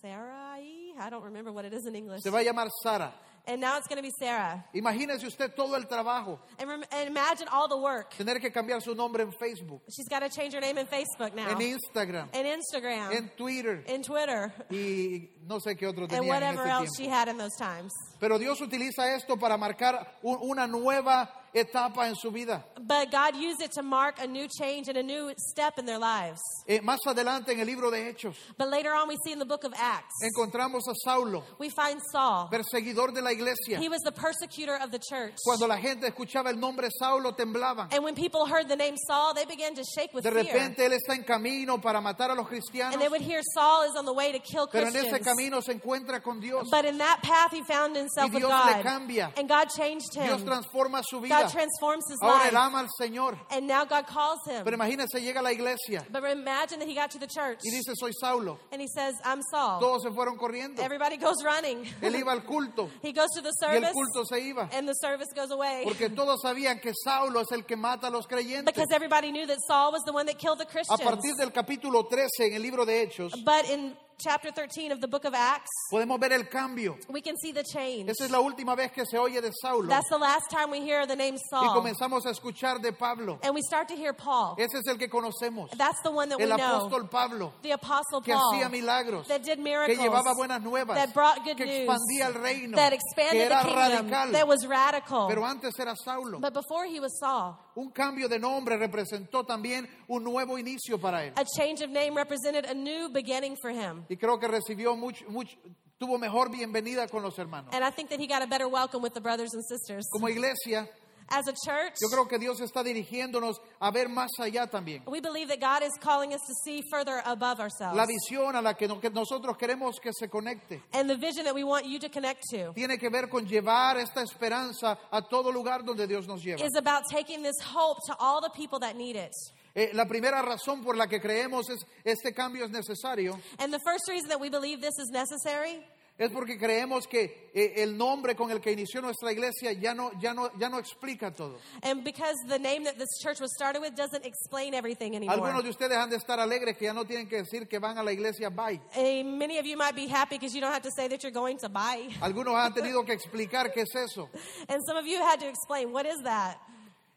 Sarai? 0.01 0.93
I 0.99 1.09
don't 1.09 1.23
remember 1.23 1.51
what 1.51 1.65
it 1.65 1.73
is 1.73 1.85
in 1.87 1.95
English. 1.95 2.21
Se 2.23 2.29
va 2.29 2.39
a 2.39 2.43
llamar 2.43 2.69
Sara. 2.83 3.13
And 3.49 3.61
now 3.61 3.77
it's 3.77 3.87
going 3.87 3.95
to 3.95 4.03
be 4.03 4.11
Sarah. 4.19 4.65
Imagínese 4.75 5.23
usted 5.25 5.55
todo 5.55 5.73
el 5.75 5.83
trabajo, 5.87 6.39
And, 6.59 6.69
and 6.69 7.07
imagine 7.07 7.47
all 7.49 7.69
the 7.69 7.77
work. 7.77 8.13
tener 8.17 8.39
que 8.41 8.51
cambiar 8.51 8.81
su 8.81 8.93
nombre 8.93 9.23
en 9.23 9.31
Facebook, 9.31 9.83
She's 9.89 10.09
got 10.09 10.19
to 10.19 10.27
change 10.27 10.53
her 10.53 10.59
name 10.59 10.77
in 10.77 10.85
Facebook 10.85 11.33
now. 11.33 11.47
en 11.47 11.61
Instagram, 11.61 12.27
and 12.33 12.45
Instagram. 12.45 13.13
en 13.13 13.29
Twitter 13.37 13.83
in 13.87 14.01
Twitter. 14.03 14.51
y 14.69 15.29
no 15.47 15.59
sé 15.59 15.77
qué 15.77 15.87
otro 15.87 16.03
And 16.03 16.11
tenía 16.11 16.23
en 16.23 16.27
whatever 16.27 16.65
ese 16.67 16.71
else 16.73 16.89
she 16.97 17.03
tiempo. 17.03 17.15
had 17.15 17.27
in 17.29 17.37
those 17.37 17.55
times. 17.57 17.93
Pero 18.19 18.37
Dios 18.37 18.59
utiliza 18.59 19.15
esto 19.15 19.37
para 19.37 19.55
marcar 19.57 20.17
un- 20.23 20.39
una 20.41 20.67
nueva 20.67 21.31
etapa 21.59 22.07
en 22.07 22.15
su 22.15 22.31
vida. 22.31 22.63
But 22.79 23.11
God 23.11 23.35
used 23.35 23.61
it 23.61 23.71
to 23.73 23.83
mark 23.83 24.15
a 24.21 24.27
new 24.27 24.47
change 24.47 24.87
and 24.87 24.97
a 24.97 25.03
new 25.03 25.31
step 25.37 25.77
in 25.79 25.85
their 25.85 25.97
lives. 25.99 26.39
Eh, 26.67 26.79
más 26.81 26.99
adelante 27.05 27.51
en 27.51 27.59
el 27.59 27.65
libro 27.67 27.89
de 27.91 27.97
Hechos 28.09 28.35
But 28.57 28.69
later 28.69 28.93
on, 28.93 29.07
we 29.07 29.17
see 29.25 29.31
in 29.31 29.39
the 29.39 29.45
book 29.45 29.63
of 29.63 29.73
Acts, 29.77 30.13
encontramos 30.23 30.81
a 30.87 30.93
Saulo, 31.05 31.43
we 31.59 31.69
find 31.69 31.99
Saul. 32.11 32.49
perseguidor 32.51 33.13
de 33.13 33.21
la 33.21 33.31
iglesia. 33.31 33.79
He 33.79 33.89
was 33.89 34.01
the 34.01 34.11
persecutor 34.11 34.75
of 34.81 34.91
the 34.91 34.99
church. 34.99 35.33
Cuando 35.43 35.67
la 35.67 35.77
gente 35.77 36.07
escuchaba 36.07 36.49
el 36.49 36.57
nombre 36.59 36.89
Saulo 36.99 37.33
temblaban. 37.35 37.87
And 37.93 38.03
when 38.03 38.15
people 38.15 38.45
heard 38.45 38.67
the 38.67 38.75
name 38.75 38.95
Saul, 39.07 39.33
they 39.33 39.45
began 39.45 39.75
to 39.75 39.83
shake 39.83 40.13
with 40.13 40.23
De 40.23 40.31
fear. 40.31 40.43
repente 40.43 40.85
él 40.85 40.93
está 40.93 41.13
en 41.15 41.23
camino 41.23 41.77
para 41.79 41.99
matar 42.01 42.31
a 42.31 42.35
los 42.35 42.47
cristianos, 42.47 42.93
And 42.93 43.01
they 43.01 43.09
would 43.09 43.21
hear 43.21 43.41
Saul 43.53 43.83
is 43.83 43.95
on 43.97 44.05
the 44.05 44.13
way 44.13 44.31
to 44.31 44.39
kill 44.39 44.67
pero 44.67 44.87
en 44.87 44.95
ese 44.95 45.09
Christians. 45.09 45.25
camino 45.25 45.61
se 45.61 45.73
encuentra 45.73 46.21
con 46.21 46.39
Dios. 46.39 46.67
But 46.71 46.85
in 46.85 46.97
that 46.99 47.21
path, 47.23 47.51
he 47.51 47.63
found 47.63 47.95
himself 47.95 48.29
Y 48.31 48.33
with 48.35 48.43
Dios 48.43 48.65
le 48.65 48.83
cambia. 48.83 49.31
And 49.37 49.47
God 49.49 49.67
changed 49.75 50.11
Dios 50.13 50.41
him. 50.41 50.47
transforma 50.47 51.01
su 51.03 51.19
vida. 51.19 51.29
God 51.43 51.46
transforms 51.51 52.03
his 52.09 52.17
Ahora 52.21 52.37
life. 52.45 52.49
él 52.51 52.57
ama 52.57 52.79
al 52.79 52.87
Señor. 52.99 53.37
And 53.51 53.67
now 53.67 53.85
God 53.85 54.05
calls 54.07 54.39
him. 54.47 54.63
Pero 54.63 54.75
imagínese, 54.77 55.19
llega 55.21 55.39
a 55.39 55.43
la 55.43 55.51
iglesia 55.51 56.05
But 56.11 56.23
imagine 56.23 56.79
that 56.79 56.87
he 56.87 56.93
got 56.95 57.11
to 57.11 57.19
the 57.19 57.27
church 57.27 57.59
y 57.63 57.71
dice, 57.71 57.93
soy 57.95 58.11
Saulo. 58.21 58.59
and 58.71 58.81
he 58.81 58.87
says, 58.87 59.15
I'm 59.23 59.41
Saul. 59.51 59.79
Todos 59.79 60.03
se 60.03 60.09
fueron 60.09 60.37
corriendo. 60.37 60.81
Everybody 60.81 61.17
goes 61.17 61.37
running. 61.43 61.85
Él 62.01 62.15
iba 62.19 62.31
al 62.31 62.43
culto 62.43 62.89
He 63.01 63.11
goes 63.13 63.29
to 63.35 63.41
the 63.41 63.51
y 63.61 63.75
el 63.75 63.81
service 63.83 63.93
culto 63.93 64.25
se 64.25 64.39
iba. 64.41 64.69
and 64.73 64.87
the 64.87 64.93
service 64.95 65.27
goes 65.35 65.51
away. 65.51 65.83
Porque 65.83 66.09
todos 66.09 66.41
sabían 66.43 66.79
que 66.81 66.93
Saulo 67.03 67.41
es 67.41 67.51
el 67.51 67.65
que 67.65 67.75
mata 67.75 68.07
a 68.07 68.09
los 68.11 68.25
creyentes. 68.27 68.65
Because 68.65 68.87
everybody 68.93 69.31
knew 69.31 69.45
that 69.47 69.57
Saul 69.67 69.91
was 69.91 70.03
the 70.05 70.13
one 70.13 70.25
that 70.27 70.37
killed 70.37 70.59
the 70.59 70.63
A 70.63 70.71
Christians. 70.71 71.01
partir 71.01 71.33
del 71.37 71.51
capítulo 71.51 72.07
13 72.07 72.47
en 72.47 72.53
el 72.55 72.61
libro 72.61 72.85
de 72.85 73.01
Hechos, 73.03 73.31
But 73.43 73.69
in 73.69 73.95
chapter 74.19 74.51
13 74.51 74.91
of 74.91 74.99
the 74.99 75.07
book 75.07 75.25
of 75.25 75.33
Acts, 75.35 75.69
podemos 75.91 76.19
ver 76.19 76.33
el 76.33 76.43
cambio. 76.45 76.97
we 77.09 77.21
can 77.21 77.35
see 77.37 77.51
the 77.51 77.63
change. 77.63 78.09
Esa 78.09 78.25
es 78.25 78.31
la 78.31 78.39
última 78.39 78.75
vez 78.75 78.91
que 78.91 79.05
se 79.05 79.17
oye 79.17 79.39
de 79.41 79.51
Saulo. 79.61 79.87
That's 79.89 80.09
the 80.09 80.17
last 80.17 80.49
time 80.49 80.71
we 80.71 80.81
hear 80.81 81.05
the 81.05 81.15
name 81.15 81.35
Y 81.35 81.39
Saul. 81.51 81.73
comenzamos 81.81 82.25
a 82.25 82.31
escuchar 82.31 82.81
de 82.81 82.91
Pablo. 82.93 83.39
And 83.43 83.53
we 83.53 83.61
start 83.61 83.87
to 83.89 83.95
hear 83.95 84.13
Paul. 84.13 84.55
Ese 84.57 84.75
es 84.79 84.87
el 84.87 84.97
que 84.97 85.07
conocemos. 85.07 85.69
That's 85.77 86.01
the 86.01 86.11
one 86.11 86.29
that 86.29 86.39
we 86.39 86.45
El 86.45 86.57
know. 86.57 86.89
apóstol 86.89 87.09
Pablo, 87.09 87.53
The 87.61 87.71
apostle 87.71 88.21
que 88.21 88.33
Paul. 88.33 88.53
hacía 88.53 88.69
milagros, 88.71 89.27
that 89.27 89.43
did 89.43 89.57
que 89.57 89.63
miracles. 89.63 89.97
llevaba 89.99 90.33
buenas 90.35 90.61
nuevas, 90.63 90.95
that 90.97 91.13
brought 91.13 91.43
good 91.43 91.57
que 91.57 91.65
news. 91.65 91.87
expandía 91.87 92.27
el 92.27 92.33
reino, 92.41 92.75
that 92.75 92.89
que 92.91 92.95
expanded 92.97 93.41
era 93.51 93.59
the 93.61 93.67
kingdom. 93.69 94.09
radical. 94.09 94.31
That 94.31 94.47
was 94.47 94.65
radical. 94.67 95.27
Pero 95.27 95.45
antes 95.45 95.73
era 95.79 95.95
Saulo. 95.95 96.39
but 96.39 96.53
before 96.53 96.85
he 96.85 96.99
was 96.99 97.17
Saul, 97.19 97.57
Un 97.77 97.91
cambio 97.91 98.27
de 98.27 98.39
nombre 98.39 98.75
representó 98.75 99.43
también 99.45 99.87
un 100.07 100.23
nuevo 100.23 100.57
inicio 100.57 100.99
para 100.99 101.23
él. 101.23 101.33
a 101.35 101.45
change 101.45 101.83
of 101.83 101.91
name 101.91 102.15
represented 102.15 102.65
a 102.65 102.73
new 102.73 103.07
beginning 103.07 103.55
for 103.55 103.69
him. 103.69 104.03
Y 104.09 104.15
creo 104.17 104.39
que 104.39 104.47
recibió 104.47 104.95
mucho, 104.95 105.23
mucho, 105.29 105.55
tuvo 105.99 106.17
mejor 106.17 106.49
bienvenida 106.49 107.07
con 107.07 107.21
los 107.21 107.37
hermanos. 107.37 107.71
And 107.75 107.85
I 107.85 107.91
think 107.91 108.09
that 108.09 108.19
he 108.19 108.25
got 108.25 108.41
a 108.41 108.47
better 108.47 108.67
welcome 108.67 109.03
with 109.03 109.13
the 109.13 109.21
brothers 109.21 109.53
and 109.53 109.63
sisters. 109.63 110.07
Como 110.11 110.27
iglesia, 110.27 110.89
As 111.29 111.45
a 111.47 111.53
church, 111.53 111.93
yo 112.01 112.07
creo 112.09 112.27
que 112.27 112.37
Dios 112.39 112.59
está 112.61 112.83
dirigiéndonos 112.83 113.57
a 113.81 113.91
ver 113.91 114.07
más 114.07 114.29
allá 114.39 114.67
también. 114.67 115.03
we 115.07 115.19
believe 115.19 115.49
that 115.49 115.59
God 115.59 115.83
is 115.85 115.91
calling 115.99 116.33
us 116.33 116.41
to 116.47 116.53
see 116.63 116.81
further 116.89 117.21
above 117.25 117.59
ourselves. 117.59 117.95
La 117.97 118.05
visión 118.05 118.55
a 118.55 118.61
la 118.61 118.73
que 118.75 118.87
no- 118.87 118.99
que 118.99 119.09
nosotros 119.09 119.57
queremos 119.57 119.99
que 120.01 120.11
se 120.13 120.27
conecte 120.29 120.81
and 120.93 121.09
the 121.09 121.17
vision 121.17 121.43
that 121.45 121.53
we 121.53 121.63
want 121.63 121.85
you 121.85 121.99
to 121.99 122.09
connect 122.09 122.43
to 122.51 122.71
tiene 122.73 122.97
que 122.97 123.09
ver 123.09 123.27
con 123.29 123.45
llevar 123.45 123.97
esta 123.97 124.21
esperanza 124.21 124.97
a 125.11 125.21
todo 125.21 125.51
lugar 125.51 125.83
donde 125.83 126.07
Dios 126.07 126.27
nos 126.27 126.41
lleva. 126.43 126.61
is 126.63 126.75
about 126.77 127.03
taking 127.11 127.43
this 127.43 127.59
hope 127.61 127.97
to 128.07 128.15
all 128.19 128.39
the 128.41 128.49
people 128.55 128.79
that 128.79 128.95
need 128.95 129.15
it. 129.15 129.31
Eh, 129.75 129.91
la 129.93 130.05
primera 130.05 130.41
razón 130.41 130.83
por 130.83 130.95
la 130.95 131.05
que 131.07 131.19
creemos 131.19 131.69
es 131.69 131.85
este 132.03 132.33
cambio 132.33 132.65
es 132.65 132.71
necesario 132.71 133.37
And 133.59 133.71
the 133.71 133.79
first 133.85 134.07
reason 134.07 134.29
that 134.29 134.39
we 134.39 134.49
believe 134.49 134.81
this 134.81 134.97
is 134.97 135.09
necessary 135.11 135.85
es 136.17 136.31
porque 136.31 136.57
creemos 136.57 137.07
que 137.07 137.51
eh, 137.53 137.73
el 137.83 137.97
nombre 137.97 138.35
con 138.35 138.49
el 138.51 138.59
que 138.59 138.71
inició 138.71 139.01
nuestra 139.01 139.31
iglesia 139.31 139.71
ya 139.73 139.93
no, 139.93 140.11
ya 140.19 140.33
no, 140.33 140.49
ya 140.57 140.67
no 140.69 140.79
explica 140.79 141.31
todo. 141.31 141.59
and 141.83 142.03
because 142.03 142.35
the 142.47 142.57
name 142.57 142.83
that 142.83 142.97
this 142.97 143.19
church 143.21 143.39
was 143.39 143.53
started 143.55 143.81
with 143.81 143.95
doesn't 143.95 144.25
explain 144.25 144.73
everything 144.73 145.15
anymore. 145.15 145.37
Algunos 145.37 145.63
de 145.63 145.69
ustedes 145.69 145.95
han 145.95 146.09
de 146.09 146.17
estar 146.17 146.39
alegres 146.39 146.77
que 146.77 146.85
ya 146.85 146.93
no 146.93 147.05
tienen 147.05 147.27
que 147.27 147.37
decir 147.37 147.67
que 147.69 147.79
van 147.79 147.97
a 147.97 148.03
la 148.03 148.11
iglesia 148.11 148.49
bye. 148.49 148.79
Eh, 148.95 149.23
many 149.23 149.59
of 149.59 149.65
you 149.65 149.77
might 149.77 149.95
be 149.95 150.07
happy 150.07 150.37
because 150.37 150.55
you 150.55 150.61
don't 150.61 150.73
have 150.73 150.83
to 150.83 150.91
say 150.91 151.07
that 151.07 151.21
you're 151.23 151.31
going 151.31 151.57
to 151.57 151.69
buy. 151.69 152.09
Algunos 152.21 152.55
han 152.55 152.73
tenido 152.75 153.05
que 153.05 153.13
explicar 153.13 153.71
qué 153.73 153.81
es 153.81 153.95
eso. 153.95 154.29
And 154.69 154.81
some 154.85 154.97
of 154.97 155.05
you 155.05 155.19
had 155.19 155.39
to 155.39 155.47
explain, 155.47 155.91
what 155.91 156.05
is 156.05 156.21
that? 156.23 156.57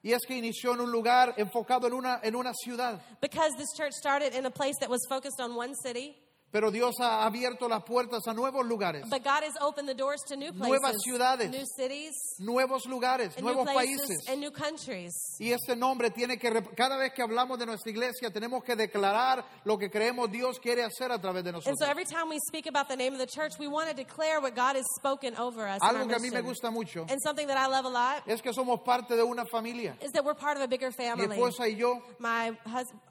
Y 0.03 0.13
es 0.13 0.25
que 0.27 0.35
inició 0.35 0.73
en 0.73 0.81
un 0.81 0.91
lugar 0.91 1.35
enfocado 1.37 1.87
en 1.87 1.93
una, 1.93 2.21
en 2.23 2.35
una 2.35 2.53
ciudad. 2.55 3.01
Because 3.21 3.53
this 3.59 3.69
church 3.77 3.93
started 3.93 4.35
in 4.35 4.47
a 4.47 4.51
place 4.51 4.77
that 4.81 4.89
was 4.89 5.01
focused 5.09 5.41
on 5.41 5.55
one 5.55 5.75
city, 5.75 6.17
Pero 6.53 6.73
Dios 6.73 6.97
ha 7.01 7.25
abierto 7.25 7.69
las 7.69 7.85
puertas 7.85 8.27
a 8.27 8.35
nuevos 8.35 8.67
lugares, 8.67 9.05
but 9.09 9.23
God 9.23 9.45
has 9.45 9.55
opened 9.61 9.89
the 9.89 9.95
doors 9.95 10.21
to 10.27 10.37
new 10.37 10.53
places, 10.53 10.69
Nuevas 10.81 10.97
ciudades. 11.05 11.51
new 11.51 11.65
cities, 11.77 12.13
nuevos 12.41 12.87
lugares, 12.87 13.37
and 13.37 13.47
new 13.47 13.53
nuevos 13.55 13.73
places, 13.73 14.01
países. 14.01 14.29
and 14.29 14.41
new 14.41 14.51
countries. 14.51 15.13
Y 15.39 15.53
este 15.53 15.77
nombre 15.77 16.11
tiene 16.11 16.39
que, 16.39 16.51
cada 16.77 16.97
vez 16.99 17.13
que 17.15 17.23
hablamos 17.23 17.57
de 17.59 17.67
nuestra 17.67 17.91
iglesia, 17.93 18.31
tenemos 18.33 18.65
que 18.65 18.75
declarar 18.75 19.45
lo 19.65 19.79
que 19.79 19.89
creemos 19.91 20.29
Dios 20.33 20.59
quiere 20.59 20.83
hacer 20.83 21.13
a 21.13 21.21
través 21.21 21.45
de 21.45 21.51
And 21.51 21.63
so 21.63 21.71
nosotros. 21.71 21.89
every 21.89 22.05
time 22.05 22.29
we 22.29 22.39
speak 22.49 22.67
about 22.67 22.89
the 22.89 22.97
name 22.97 23.13
of 23.13 23.21
the 23.21 23.27
church, 23.29 23.53
we 23.61 23.69
want 23.69 23.89
to 23.89 23.95
declare 23.95 24.41
what 24.41 24.57
God 24.57 24.75
has 24.75 24.87
spoken 24.99 25.37
over 25.37 25.69
us. 25.69 25.81
Algo 25.83 26.09
que 26.09 26.17
a 26.17 26.19
mí 26.19 26.33
me 26.33 26.41
gusta 26.43 26.71
mucho 26.73 27.07
And 27.09 27.21
something 27.23 27.47
that 27.47 27.59
I 27.59 27.69
love 27.69 27.85
a 27.85 27.89
lot 27.91 28.23
es 28.27 28.41
que 28.43 28.53
somos 28.53 28.83
parte 28.85 29.15
de 29.15 29.23
una 29.25 29.45
familia. 29.47 29.95
is 30.03 30.11
that 30.13 30.25
we're 30.25 30.35
part 30.35 30.57
of 30.57 30.65
a 30.65 30.69
bigger 30.69 30.89
Mi 30.91 31.07
family. 31.07 31.37
esposa 31.37 31.69
y 31.69 31.77
yo 31.77 32.03
My 32.19 32.51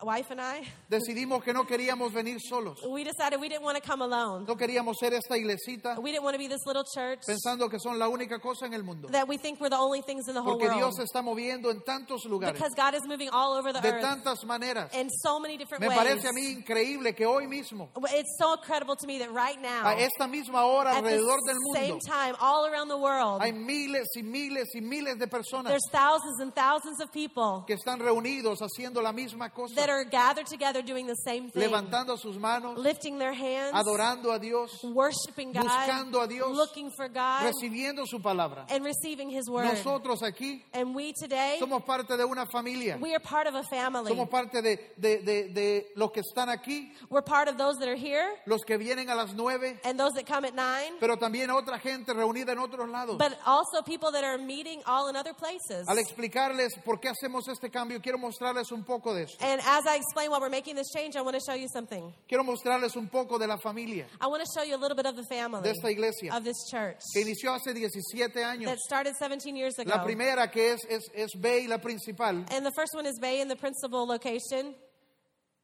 wife 0.03 0.29
and 0.31 0.41
I, 0.41 0.61
decidimos 0.89 1.41
que 1.41 1.53
no 1.53 1.63
queríamos 1.65 2.11
venir 2.11 2.39
solos. 2.41 2.79
we 2.89 3.05
decided 3.05 3.28
we 3.37 3.49
didn't 3.49 3.63
want 3.63 3.75
to 3.75 3.81
come 3.85 4.01
alone. 4.01 4.45
No 4.47 4.55
queríamos 4.55 4.95
ser 4.97 5.13
esta 5.13 5.35
iglesita 5.37 5.99
We 5.99 6.11
didn't 6.11 6.23
want 6.23 6.35
to 6.35 6.39
be 6.39 6.47
this 6.47 6.65
little 6.65 6.83
church 6.85 7.19
pensando 7.27 7.69
que 7.69 7.79
son 7.79 7.99
la 7.99 8.07
única 8.07 8.39
cosa 8.39 8.65
en 8.65 8.73
el 8.73 8.83
mundo. 8.83 9.09
that 9.09 9.27
we 9.27 9.37
think 9.37 9.59
we're 9.59 9.69
the 9.69 9.77
only 9.77 10.01
things 10.01 10.27
in 10.29 10.33
the 10.33 10.41
whole 10.41 10.53
Porque 10.57 10.67
world. 10.67 10.79
Dios 10.79 10.95
se 10.95 11.03
está 11.03 11.21
moviendo 11.21 11.69
en 11.69 11.81
tantos 11.81 12.25
lugares, 12.25 12.53
Because 12.53 12.73
God 12.75 12.93
is 12.95 13.05
moving 13.05 13.29
all 13.31 13.57
over 13.57 13.73
the 13.73 13.81
de 13.81 13.89
earth 13.89 14.01
tantas 14.01 14.43
maneras. 14.45 14.89
in 14.93 15.09
so 15.09 15.39
many 15.39 15.57
different 15.57 15.81
Me 15.81 15.89
ways. 15.89 15.97
parece 15.97 16.27
a 16.27 16.31
mí 16.31 16.51
increíble 16.63 17.13
que 17.15 17.25
hoy 17.25 17.45
mismo, 17.47 17.89
It's 18.13 18.37
so 18.39 18.53
incredible 18.53 18.95
to 18.95 19.05
me 19.07 19.19
that 19.19 19.31
right 19.31 19.61
now, 19.61 19.85
a 19.85 19.93
esta 19.99 20.25
misma 20.27 20.63
hora 20.65 20.95
at 20.95 21.03
the 21.03 21.11
alrededor 21.11 21.37
del 21.45 21.73
same 21.75 21.99
time, 21.99 22.35
all 22.39 22.65
around 22.65 22.87
the 22.87 22.97
world, 22.97 23.41
hay 23.41 23.51
miles 23.51 24.07
y 24.15 24.21
miles 24.23 24.69
y 24.75 24.79
miles 24.81 25.17
de 25.19 25.27
personas 25.27 25.69
there's 25.69 25.89
thousands 25.91 26.39
and 26.39 26.55
thousands 26.55 26.99
of 27.01 27.11
people 27.11 27.63
que 27.67 27.75
están 27.75 27.99
reunidos 27.99 28.59
haciendo 28.61 29.01
la 29.03 29.11
misma 29.11 29.49
cosa, 29.53 29.75
that 29.75 29.89
are 29.89 30.03
gathered 30.05 30.47
together 30.47 30.81
doing 30.81 31.05
the 31.05 31.15
same 31.25 31.49
thing, 31.51 31.61
levantando 31.61 32.17
sus 32.17 32.37
manos, 32.37 32.77
lifting 32.79 33.18
their 33.19 33.33
hands, 33.33 33.73
adorando 33.73 34.31
a 34.33 34.39
Dios, 34.39 34.71
worshiping 34.83 35.51
God, 35.51 35.63
buscando 35.65 36.21
a 36.23 36.27
Dios, 36.27 36.55
looking 36.55 36.89
for 36.95 37.07
God, 37.07 37.43
recibiendo 37.51 38.05
su 38.07 38.19
palabra. 38.19 38.65
and 38.69 38.83
receiving 38.83 39.29
His 39.29 39.49
word. 39.49 39.65
Nosotros 39.65 40.21
aquí 40.21 40.61
and 40.73 40.95
we 40.95 41.13
today, 41.13 41.57
somos 41.59 41.85
parte 41.85 42.17
de 42.17 42.25
una 42.25 42.45
familia, 42.45 42.97
we 42.99 43.13
are 43.13 43.19
part 43.19 43.47
of 43.47 43.55
a 43.55 43.63
family. 43.63 44.09
somos 44.11 44.29
parte 44.29 44.61
de, 44.61 44.77
de, 44.97 45.17
de, 45.21 45.49
de 45.53 45.85
los 45.95 46.11
que 46.11 46.21
están 46.21 46.49
aquí, 46.49 46.89
We're 47.09 47.21
part 47.21 47.47
of 47.47 47.57
those 47.57 47.75
that 47.79 47.87
are 47.87 47.95
here 47.95 48.29
los 48.45 48.61
que 48.65 48.77
vienen 48.77 49.09
a 49.09 49.15
las 49.15 49.33
nueve, 49.35 49.79
and 49.83 49.99
those 49.99 50.13
that 50.13 50.25
come 50.25 50.45
at 50.45 50.55
nine, 50.55 50.93
pero 50.99 51.15
también 51.17 51.49
otra 51.49 51.79
gente 51.79 52.13
reunida 52.13 52.51
en 52.53 52.59
otros 52.59 52.89
lados. 52.89 53.17
but 53.17 53.37
also 53.45 53.81
people 53.81 54.11
that 54.11 54.23
are 54.23 54.37
meeting 54.37 54.81
all 54.85 55.09
in 55.09 55.15
other 55.15 55.33
places. 55.33 55.87
Al 55.87 55.97
explicarles 55.97 56.69
por 56.85 56.99
qué 56.99 57.09
hacemos 57.09 57.47
este 57.49 57.69
cambio, 57.69 57.99
quiero 58.01 58.17
mostrarles 58.17 58.71
un 58.71 58.83
poco 58.83 59.13
de 59.13 59.23
eso. 59.23 59.37
And 59.41 59.59
as 59.65 59.85
I 59.85 59.95
explain 59.97 60.31
why 60.31 60.39
we're 60.39 60.49
making 60.49 60.75
this 60.75 60.89
change, 60.95 61.15
I 61.15 61.21
want 61.21 61.35
to 61.35 61.41
show 61.45 61.55
you 61.55 61.67
something. 61.67 62.13
Quiero 62.27 62.43
mostrarles 62.43 62.95
un 62.95 63.07
poco 63.09 63.37
de 63.37 63.47
la 63.47 63.57
familia 63.57 64.05
I 64.21 64.27
want 64.27 64.43
to 64.43 64.49
show 64.53 64.63
you 64.63 64.75
a 64.75 64.81
little 64.81 64.95
bit 64.95 65.05
of 65.05 65.15
the 65.15 65.23
family 65.23 65.61
de 65.63 65.71
esta 65.71 65.89
iglesia 65.89 66.33
of 66.33 66.43
this 66.43 66.57
church 66.69 66.97
que 67.13 67.21
inició 67.21 67.53
hace 67.53 67.73
17 67.73 68.43
años. 68.43 68.65
that 68.65 68.79
started 68.79 69.15
17 69.15 69.55
years 69.55 69.77
ago. 69.79 69.89
La 69.89 70.03
primera 70.03 70.49
que 70.51 70.73
es, 70.73 70.79
es, 70.89 71.03
es 71.13 71.29
Bey, 71.39 71.67
la 71.67 71.77
principal, 71.79 72.45
And 72.51 72.65
the 72.65 72.71
first 72.75 72.93
one 72.95 73.05
is 73.05 73.19
Bay, 73.19 73.41
and 73.41 73.49
the 73.49 73.55
principal 73.55 74.05
location 74.07 74.75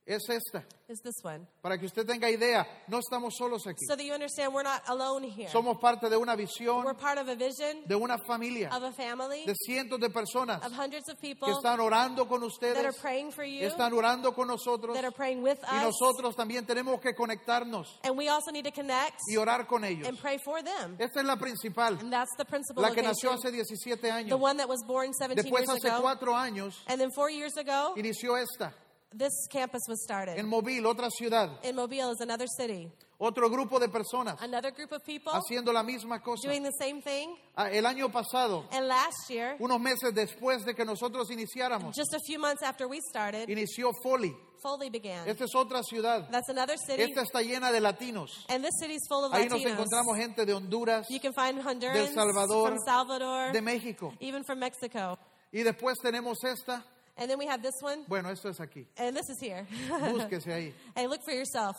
es 0.07 0.29
esta. 0.29 0.63
is 0.87 0.99
this 1.01 1.15
one. 1.23 1.47
Para 1.63 1.79
que 1.79 1.87
usted 1.87 2.05
tenga 2.05 2.29
idea, 2.29 2.63
no 2.87 2.99
estamos 2.99 3.33
solos 3.35 3.65
aquí. 3.65 3.79
So 3.87 3.95
that 3.95 4.03
you 4.05 4.13
understand, 4.13 4.53
we're 4.53 4.61
not 4.61 4.83
alone 4.87 5.23
here. 5.23 5.49
Somos 5.49 5.79
parte 5.81 6.07
de 6.09 6.15
una 6.15 6.35
visión, 6.35 6.85
We're 6.85 6.93
part 6.93 7.17
of 7.17 7.27
a 7.27 7.33
vision, 7.35 7.81
de 7.87 7.95
una 7.95 8.17
familia, 8.19 8.69
of 8.71 8.83
a 8.83 8.91
family, 8.91 9.45
de 9.47 9.55
cientos 9.67 9.99
de 9.99 10.09
personas 10.11 10.63
of 10.63 10.71
hundreds 10.73 11.09
of 11.09 11.19
que 11.19 11.33
people 11.33 11.49
están 11.49 11.79
orando 11.79 12.27
con 12.27 12.39
that 12.41 12.45
are 12.45 12.89
ustedes, 12.89 12.97
praying 13.01 13.31
for 13.31 13.43
you, 13.43 13.65
están 13.67 13.93
orando 13.93 14.31
con 14.35 14.47
nosotros 14.47 14.93
that 14.95 15.03
are 15.03 15.11
praying 15.11 15.41
with 15.41 15.57
y 15.71 15.77
us. 15.83 15.95
nosotros 15.99 16.35
también 16.35 16.67
tenemos 16.67 17.01
que 17.01 17.15
conectarnos 17.15 17.87
And 18.03 18.15
we 18.15 18.27
also 18.29 18.51
need 18.51 18.65
to 18.65 18.71
connect 18.71 19.17
y 19.27 19.37
orar 19.37 19.65
con 19.67 19.83
ellos. 19.83 20.07
and 20.07 20.19
pray 20.19 20.37
for 20.37 20.61
them. 20.61 20.97
Esta 20.99 21.21
es 21.21 21.25
la 21.25 21.35
principal, 21.37 21.97
And 21.99 22.13
that's 22.13 22.35
the 22.37 22.45
principal 22.45 22.83
la 22.83 22.91
que 22.91 23.01
nació 23.01 23.31
hace 23.31 23.51
17 23.51 24.01
The 24.01 24.11
años. 24.11 24.39
one 24.39 24.57
that 24.57 24.69
was 24.69 24.83
born 24.85 25.11
17 25.13 25.35
Después 25.51 25.65
years 25.65 25.79
hace 25.79 25.87
ago. 25.89 26.01
cuatro 26.03 26.35
años 26.35 26.75
And 26.85 27.01
then 27.01 27.09
four 27.15 27.31
years 27.31 27.57
ago, 27.57 27.93
inició 27.97 28.37
esta, 28.37 28.71
this 29.17 29.34
campus 29.49 29.82
was 29.88 30.01
started. 30.04 30.38
en 30.38 30.47
Mobile, 30.47 30.86
otra 30.86 31.10
ciudad, 31.10 31.49
In 31.63 31.75
Mobile 31.75 32.12
is 32.12 32.21
another 32.21 32.47
city. 32.47 32.91
otro 33.17 33.49
grupo 33.49 33.80
de 33.80 33.88
personas 33.88 34.36
Another 34.41 34.71
group 34.71 34.91
of 34.91 35.04
people 35.06 35.32
haciendo 35.34 35.71
la 35.71 35.84
misma 35.84 36.21
cosa. 36.21 36.47
doing 36.47 36.63
the 36.63 36.73
same 36.80 37.01
thing. 37.01 37.36
Ah, 37.56 37.69
El 37.71 37.86
año 37.86 38.12
pasado, 38.12 38.65
And 38.71 38.88
last 38.88 39.30
year, 39.30 39.56
unos 39.60 39.80
meses 39.80 40.13
después 40.13 40.65
de 40.65 40.73
que 40.75 40.84
nosotros 40.86 41.30
iniciáramos, 41.32 41.95
just 41.95 42.13
a 42.13 42.19
few 42.25 42.39
months 42.39 42.62
after 42.63 42.88
we 42.88 42.99
started, 43.10 43.47
inició 43.49 43.91
Foley. 44.04 44.36
Foley 44.62 44.89
began. 44.89 45.28
Esta 45.30 45.43
es 45.43 45.54
otra 45.56 45.84
ciudad. 45.84 46.28
That's 46.32 46.49
another 46.49 46.75
city. 46.78 47.04
Esta 47.04 47.21
está 47.21 47.41
llena 47.43 47.71
de 47.71 47.80
latinos. 47.80 48.45
And 48.49 48.63
this 48.65 48.73
city's 48.82 49.01
full 49.08 49.23
of 49.23 49.32
Ahí 49.32 49.47
nos 49.47 49.62
Latinos. 49.62 49.73
encontramos 49.80 50.17
gente 50.17 50.43
de 50.45 50.54
Honduras, 50.54 51.06
You 51.10 51.19
can 51.19 51.34
find 51.34 51.60
Hondurans, 51.62 52.13
Salvador, 52.15 52.69
from 52.69 52.80
Salvador, 52.84 53.51
de 53.54 53.62
México. 53.62 54.12
even 54.19 54.43
from 54.43 54.60
Mexico. 54.60 55.17
Y 55.54 55.62
después 55.63 55.95
tenemos 56.01 56.43
esta. 56.43 56.84
And 57.17 57.30
then 57.30 57.38
we 57.39 57.45
have 57.47 57.62
this 57.62 57.82
one, 57.82 58.04
Bueno, 58.10 58.30
esto 58.30 58.49
es 58.49 58.60
aquí. 58.60 58.86
and 58.97 59.15
this 59.15 59.30
is 59.30 59.39
here. 59.39 59.65
Búsquese 59.89 60.47
ahí. 60.47 60.73
hey, 60.95 61.08
look 61.08 61.23
for 61.23 61.32
yourself. 61.32 61.78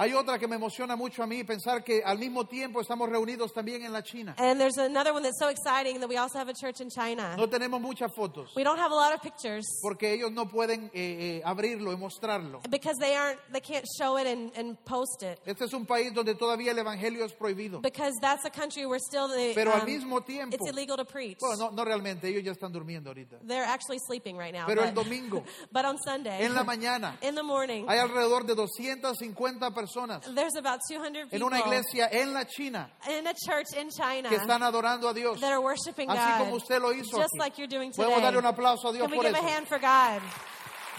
Hay 0.00 0.14
otra 0.14 0.38
que 0.38 0.46
me 0.46 0.54
emociona 0.54 0.94
mucho 0.94 1.24
a 1.24 1.26
mí 1.26 1.42
pensar 1.42 1.82
que 1.82 2.04
al 2.04 2.20
mismo 2.20 2.46
tiempo 2.46 2.80
estamos 2.80 3.08
reunidos 3.08 3.52
también 3.52 3.84
en 3.84 3.92
la 3.92 4.00
China. 4.00 4.32
And 4.38 4.60
there's 4.60 4.78
another 4.78 5.12
one 5.12 5.24
that's 5.24 5.40
so 5.40 5.48
exciting 5.48 5.98
that 5.98 6.08
we 6.08 6.16
also 6.16 6.38
have 6.38 6.48
a 6.48 6.54
church 6.54 6.80
in 6.80 6.88
China. 6.88 7.34
No 7.36 7.48
tenemos 7.48 7.80
muchas 7.80 8.14
fotos 8.14 8.54
We 8.54 8.62
don't 8.62 8.78
have 8.78 8.92
a 8.92 8.94
lot 8.94 9.12
of 9.12 9.20
pictures 9.20 9.66
porque 9.82 10.12
ellos 10.12 10.30
no 10.30 10.46
pueden 10.46 10.88
eh, 10.94 11.40
eh, 11.40 11.42
abrirlo 11.44 11.92
y 11.92 11.96
mostrarlo. 11.96 12.60
because 12.70 12.96
they 13.00 13.16
aren't 13.16 13.40
they 13.52 13.60
can't 13.60 13.86
show 13.98 14.16
it 14.18 14.28
and, 14.28 14.52
and 14.56 14.76
post 14.84 15.24
it. 15.24 15.40
Este 15.44 15.64
es 15.64 15.72
un 15.72 15.84
país 15.84 16.14
donde 16.14 16.36
todavía 16.36 16.70
el 16.70 16.78
evangelio 16.78 17.24
es 17.24 17.32
prohibido. 17.32 17.82
Because 17.82 18.14
that's 18.20 18.44
a 18.44 18.50
country 18.50 18.86
where 18.86 19.00
still 19.00 19.26
the 19.26 19.52
Pero 19.56 19.72
al 19.72 19.80
um, 19.80 19.86
mismo 19.86 20.24
tiempo, 20.24 20.54
it's 20.54 20.70
illegal 20.70 20.96
to 20.96 21.04
preach. 21.04 21.38
bueno, 21.40 21.70
no, 21.70 21.70
no 21.72 21.84
realmente, 21.84 22.28
ellos 22.28 22.44
ya 22.44 22.52
están 22.52 22.70
durmiendo 22.70 23.10
ahorita. 23.10 23.38
They're 23.44 23.66
actually 23.66 23.98
sleeping 24.06 24.36
right 24.36 24.54
now. 24.54 24.66
Pero 24.68 24.84
el 24.84 24.92
but, 24.92 25.02
domingo, 25.02 25.42
but 25.72 25.84
on 25.84 25.98
Sunday, 25.98 26.44
en 26.44 26.54
la 26.54 26.62
mañana, 26.64 27.18
in 27.20 27.34
the 27.34 27.42
morning, 27.42 27.84
hay 27.88 27.98
alrededor 27.98 28.46
de 28.46 28.54
250 28.54 29.72
personas 29.72 29.87
there's 30.34 30.54
about 30.56 30.80
200 30.90 31.20
en 31.22 31.28
people 31.30 31.46
una 31.46 31.58
iglesia 31.60 32.08
en 32.12 32.32
la 32.32 32.44
China 32.44 32.88
in 33.08 33.26
a 33.26 33.34
church 33.34 33.66
in 33.76 33.88
China 33.90 34.28
que 34.28 34.36
están 34.38 34.62
adorando 34.62 35.08
a 35.08 35.14
Dios. 35.14 35.40
that 35.40 35.52
are 35.52 35.60
worshiping 35.60 36.08
Así 36.08 36.16
God 36.16 36.38
como 36.44 36.56
usted 36.56 36.80
lo 36.80 36.92
hizo 36.92 37.16
just 37.18 37.34
aquí. 37.34 37.38
like 37.38 37.58
you're 37.58 37.66
doing 37.68 37.90
today. 37.92 38.04
Podemos 38.04 38.22
darle 38.22 38.38
un 38.38 38.46
aplauso 38.46 38.88
a 38.88 38.92
Dios 38.92 39.02
Can 39.08 39.10
we 39.10 39.16
por 39.16 39.24
give 39.24 39.34
eso. 39.36 39.46
a 39.46 39.50
hand 39.50 39.66
for 39.68 39.78
God? 39.78 40.20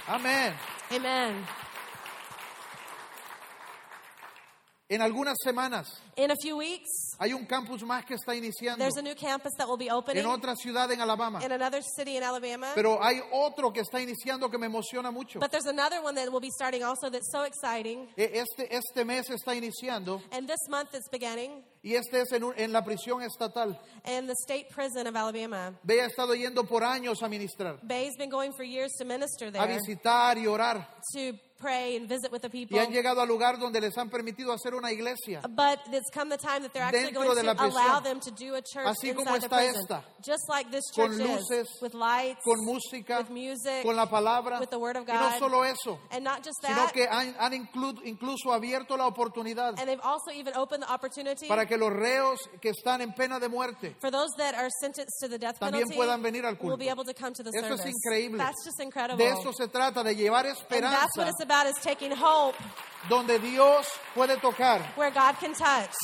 Amén. 0.07 0.53
Amen. 0.91 1.45
En 4.91 5.03
algunas 5.03 5.35
semanas 5.43 6.01
In 6.15 6.31
a 6.31 6.35
few 6.35 6.57
weeks, 6.57 6.89
hay 7.19 7.31
un 7.31 7.45
campus 7.45 7.83
más 7.83 8.03
que 8.05 8.15
está 8.15 8.35
iniciando 8.35 8.79
there's 8.83 8.97
a 8.97 9.01
new 9.03 9.13
campus 9.15 9.53
that 9.57 9.67
will 9.67 9.77
be 9.77 9.91
opening 9.91 10.23
en 10.23 10.25
otra 10.25 10.55
ciudad 10.55 10.91
en 10.91 10.99
Alabama. 10.99 11.39
in 11.45 11.51
another 11.51 11.81
city 11.95 12.17
in 12.17 12.23
Alabama. 12.23 12.71
Pero 12.73 12.97
hay 13.01 13.21
otro 13.31 13.71
que 13.71 13.81
está 13.81 14.01
iniciando 14.01 14.49
que 14.49 14.57
me 14.57 14.65
emociona 14.65 15.11
mucho. 15.11 15.39
But 15.39 15.51
there's 15.51 15.67
another 15.67 16.01
one 16.01 16.15
that 16.15 16.31
will 16.31 16.39
be 16.41 16.49
starting 16.49 16.81
also 16.83 17.11
that's 17.11 17.31
so 17.31 17.43
exciting. 17.43 18.07
E- 18.17 18.31
Este, 18.39 18.67
este 18.75 19.05
mes 19.05 19.29
está 19.29 19.53
iniciando 19.53 20.23
And 20.31 20.47
this 20.47 20.67
month 20.67 20.89
it's 20.95 21.07
beginning 21.11 21.63
y 21.83 21.93
este 21.93 22.21
es 22.21 22.31
en, 22.33 22.43
un- 22.43 22.55
en 22.57 22.71
la 22.73 22.81
prisión 22.83 23.21
estatal. 23.21 23.79
in 24.05 24.25
the 24.25 24.35
state 24.43 24.69
prison 24.71 25.05
of 25.05 25.15
Alabama. 25.15 25.75
Bea 25.83 26.05
ha 26.05 26.07
estado 26.07 26.33
yendo 26.33 26.63
por 26.67 26.83
años 26.83 27.21
a 27.21 27.29
ministrar, 27.29 27.79
Bay's 27.83 28.17
been 28.17 28.31
going 28.31 28.51
for 28.53 28.63
years 28.65 28.91
to 28.97 29.05
minister 29.05 29.49
a 29.49 29.51
there, 29.51 29.67
visitar 29.77 30.37
y 30.39 30.47
orar. 30.47 30.87
to 31.13 31.33
pray 31.59 31.95
and 31.97 32.07
visit 32.07 32.31
with 32.31 32.41
the 32.41 32.49
people. 32.49 32.77
Y 32.77 32.79
han 32.83 32.91
llegado 32.91 33.21
al 33.21 33.27
lugar 33.27 33.59
donde 33.59 33.79
les 33.81 33.97
han 33.97 34.09
permitido 34.09 34.53
hacer 34.53 34.73
una 34.73 34.91
iglesia. 34.91 35.41
But 35.49 35.79
it's 35.91 36.09
come 36.13 36.29
the 36.29 36.37
time 36.37 36.61
that 36.61 36.71
they're 36.73 36.83
actually 36.83 37.11
going 37.11 37.29
de 37.35 37.41
to 37.41 37.47
la 37.47 37.53
prisión. 37.55 37.71
allow 37.75 37.99
them 37.99 38.19
to 38.21 38.31
do 38.31 38.55
a 38.55 38.61
church 38.61 38.87
Así 38.87 39.13
como 39.13 39.35
inside 39.35 39.41
the 39.41 39.45
está 39.47 39.57
prison. 39.57 39.81
esta. 39.81 40.03
Just 40.23 40.49
like 40.49 40.71
this 40.71 40.83
Con 40.95 41.09
church 41.11 41.19
luces, 41.27 41.67
is, 41.67 41.81
with 41.81 41.93
lights, 41.93 42.41
Con 42.43 42.57
música, 42.65 43.19
with 43.19 43.29
music, 43.29 43.83
con 43.83 43.95
la 43.95 44.05
palabra. 44.07 44.59
with 44.59 44.69
the 44.69 44.79
word 44.79 44.95
of 44.97 45.07
Y 45.07 45.13
no 45.13 45.19
God. 45.29 45.39
solo 45.39 45.63
eso, 45.63 45.99
and 46.11 46.23
not 46.23 46.43
just 46.43 46.57
sino 46.61 46.75
that, 46.75 46.93
que 46.93 47.07
han, 47.09 47.33
han 47.37 47.53
inclu- 47.53 48.01
incluso 48.05 48.51
abierto 48.53 48.97
la 48.97 49.07
oportunidad 49.07 49.77
and 49.79 49.87
they've 49.87 50.01
also 50.03 50.31
even 50.31 50.53
opened 50.55 50.83
the 50.83 50.91
opportunity 50.91 51.47
para 51.47 51.65
que 51.65 51.77
los 51.77 51.91
reos 51.91 52.39
que 52.61 52.69
están 52.71 53.01
en 53.01 53.13
pena 53.13 53.39
de 53.39 53.47
muerte 53.49 53.95
for 53.99 54.11
those 54.11 54.29
that 54.37 54.55
are 54.55 54.69
sentenced 54.81 55.19
to 55.21 55.27
the 55.27 55.37
death 55.37 55.57
También 55.59 55.83
penalty 55.87 55.95
puedan 55.95 56.21
venir 56.21 56.45
al 56.45 56.53
will 56.55 56.71
culto. 56.71 56.77
be 56.77 56.89
able 56.89 57.03
to 57.03 57.13
come 57.13 57.33
to 57.33 57.43
the 57.43 57.49
Eso 57.57 57.73
es 57.75 57.85
increíble. 57.85 58.37
That's 58.37 58.63
just 58.65 58.79
incredible. 58.81 59.17
De 59.23 59.31
eso 59.31 59.51
se 59.53 59.67
trata, 59.67 60.03
de 60.03 60.15
llevar 60.15 60.45
esperanza 60.45 61.07
about 61.49 61.65
is 61.65 61.75
taking 61.81 62.11
hope 62.11 62.55
donde 63.09 63.39
Dios 63.41 63.87
puede 64.13 64.39
tocar. 64.39 64.81
where 64.95 65.09
God 65.09 65.33
can 65.39 65.51
touch. 65.55 65.95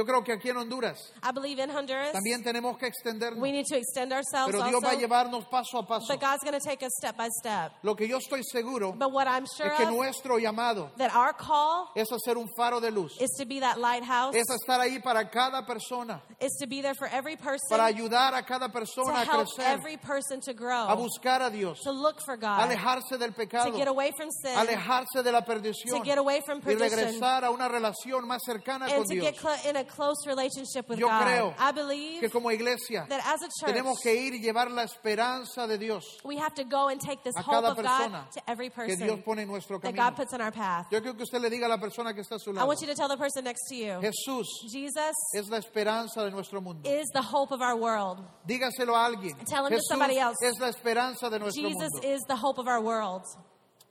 Yo 0.00 0.06
creo 0.06 0.24
que 0.24 0.32
aquí 0.32 0.48
en 0.48 0.56
Honduras 0.56 1.12
I 1.22 1.30
believe 1.30 1.58
in 1.62 1.68
Honduras, 1.68 2.12
también 2.12 2.42
tenemos 2.42 2.78
que 2.78 2.86
extendernos, 2.86 3.38
we 3.38 3.52
need 3.52 3.66
to 3.66 3.76
extend 3.76 4.14
ourselves 4.14 4.50
pero 4.50 4.66
Dios 4.66 4.82
va 4.82 4.92
a 4.92 4.94
llevarnos 4.94 5.44
paso 5.50 5.76
a 5.76 5.86
paso. 5.86 6.06
but 6.08 6.18
God's 6.18 6.42
going 6.42 6.58
to 6.58 6.66
take 6.66 6.82
us 6.82 6.92
step 6.96 7.18
by 7.18 7.28
step. 7.28 7.72
Lo 7.82 7.94
que 7.94 8.08
yo 8.08 8.16
estoy 8.16 8.42
seguro 8.42 8.92
But 8.92 9.12
what 9.12 9.26
I'm 9.26 9.44
sure 9.44 9.66
es 9.66 9.76
que 9.76 9.84
of, 9.84 9.92
nuestro 9.92 10.38
llamado 10.38 10.90
that 10.96 11.14
our 11.14 11.34
call 11.34 11.90
es 11.94 12.08
hacer 12.10 12.38
un 12.38 12.48
faro 12.56 12.80
de 12.80 12.90
luz, 12.90 13.20
is 13.20 13.28
to 13.38 13.44
be 13.44 13.60
that 13.60 13.78
lighthouse, 13.78 14.34
es 14.34 14.46
estar 14.48 14.80
ahí 14.80 15.02
para 15.02 15.28
cada 15.28 15.66
persona, 15.66 16.22
is 16.40 16.56
to 16.58 16.66
be 16.66 16.80
there 16.80 16.94
for 16.94 17.06
every 17.08 17.36
person, 17.36 17.68
para 17.68 17.84
ayudar 17.84 18.32
a 18.32 18.42
cada 18.42 18.68
to 18.68 18.72
persona 18.72 19.20
a 19.20 19.24
help 19.26 19.48
crecer, 19.48 19.68
every 19.68 19.98
person 19.98 20.40
to 20.40 20.54
grow, 20.54 20.88
a 20.88 20.96
buscar 20.96 21.42
a 21.46 21.50
Dios, 21.50 21.78
to 21.84 21.92
look 21.92 22.22
for 22.24 22.36
a 22.36 22.38
God, 22.38 22.70
alejarse 22.70 23.18
del 23.18 23.32
to 23.32 23.34
pecado, 23.34 23.76
get 23.76 23.86
away 23.86 24.12
from 24.16 24.30
sin, 24.30 24.56
alejarse 24.56 25.22
de 25.22 25.30
la 25.30 25.42
perdición. 25.42 25.98
To 25.98 26.02
get 26.02 26.16
away 26.16 26.40
from 26.40 26.60
y 26.60 26.62
perdition, 26.62 26.90
regresar 26.90 27.44
a 27.44 27.50
una 27.50 27.68
relación 27.68 28.26
más 28.26 28.40
cercana 28.46 28.88
con 28.88 29.04
to 29.04 29.12
Dios. 29.12 29.24
get 29.26 29.36
cl- 29.36 29.68
in 29.68 29.76
a 29.76 29.84
close 29.94 30.26
relationship 30.26 30.88
with 30.88 30.98
Yo 30.98 31.06
God. 31.08 31.22
creo 31.22 31.54
I 31.58 31.72
believe 31.72 32.20
que 32.20 32.28
como 32.30 32.50
iglesia 32.50 33.06
that 33.08 33.20
as 33.26 33.42
a 33.42 33.48
church, 33.60 33.74
tenemos 33.74 34.00
que 34.02 34.14
ir 34.14 34.34
y 34.34 34.40
llevar 34.40 34.70
la 34.70 34.82
esperanza 34.84 35.66
de 35.66 35.78
Dios 35.78 36.04
we 36.24 36.36
have 36.36 36.54
to 36.54 36.64
go 36.64 36.88
and 36.88 37.00
take 37.00 37.22
this 37.24 37.34
a 37.36 37.42
hope 37.42 37.64
cada 37.64 37.68
of 37.72 37.76
God 37.76 38.30
to 38.32 38.40
every 38.48 38.68
que 38.68 38.76
person 38.76 39.06
Dios 39.06 39.20
pone 39.24 39.40
en 39.40 39.48
nuestro 39.48 39.78
that 39.78 39.88
camino. 39.88 40.10
God 40.10 40.16
puts 40.16 40.32
on 40.32 40.40
our 40.40 40.52
path. 40.52 40.86
Yo 40.90 41.00
creo 41.00 41.14
que 41.16 41.22
usted 41.24 41.40
le 41.40 41.50
diga 41.50 41.66
a 41.66 41.68
la 41.68 41.78
persona 41.78 42.14
que 42.14 42.20
está 42.22 42.36
a 42.36 42.38
su 42.38 42.50
I 42.50 42.54
lado, 42.54 42.66
want 42.66 42.80
you 42.80 42.86
to 42.86 42.94
tell 42.94 43.08
the 43.08 43.16
person 43.16 43.44
next 43.44 43.68
to 43.68 43.74
you, 43.76 44.00
Jesús 44.00 44.46
Jesus 44.70 45.14
es 45.34 45.48
la 45.48 45.58
esperanza 45.58 46.24
de 46.24 46.30
nuestro 46.30 46.60
mundo. 46.60 46.88
is 46.88 47.08
the 47.12 47.22
hope 47.22 47.52
of 47.52 47.60
our 47.60 47.76
world. 47.76 48.24
Dígaselo 48.46 48.94
a 48.94 49.06
alguien. 49.06 49.36
Tell 49.46 49.66
him 49.66 49.72
to 49.72 49.76
Jesús 49.76 49.88
somebody 49.88 50.18
else. 50.18 50.36
es 50.42 50.58
la 50.60 50.68
esperanza 50.68 51.28
de 51.30 51.38
nuestro 51.38 51.62
Jesus 51.62 51.92
mundo. 51.92 52.08
is 52.08 52.20
the 52.28 52.36
hope 52.36 52.58
of 52.58 52.66
our 52.66 52.80
world. 52.80 53.22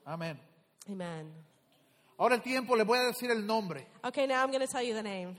Amén. 0.05 0.37
Amen. 0.89 1.31
Ahora 2.17 2.35
el 2.35 2.41
tiempo, 2.41 2.75
le 2.75 2.83
voy 2.83 2.97
a 2.97 3.03
decir 3.03 3.31
el 3.31 3.45
nombre. 3.45 3.87
Okay, 4.03 4.27
now 4.27 4.43
I'm 4.43 4.51
going 4.51 4.65
to 4.65 4.71
tell 4.71 4.83
you 4.83 4.93
the 4.93 5.03
name. 5.03 5.37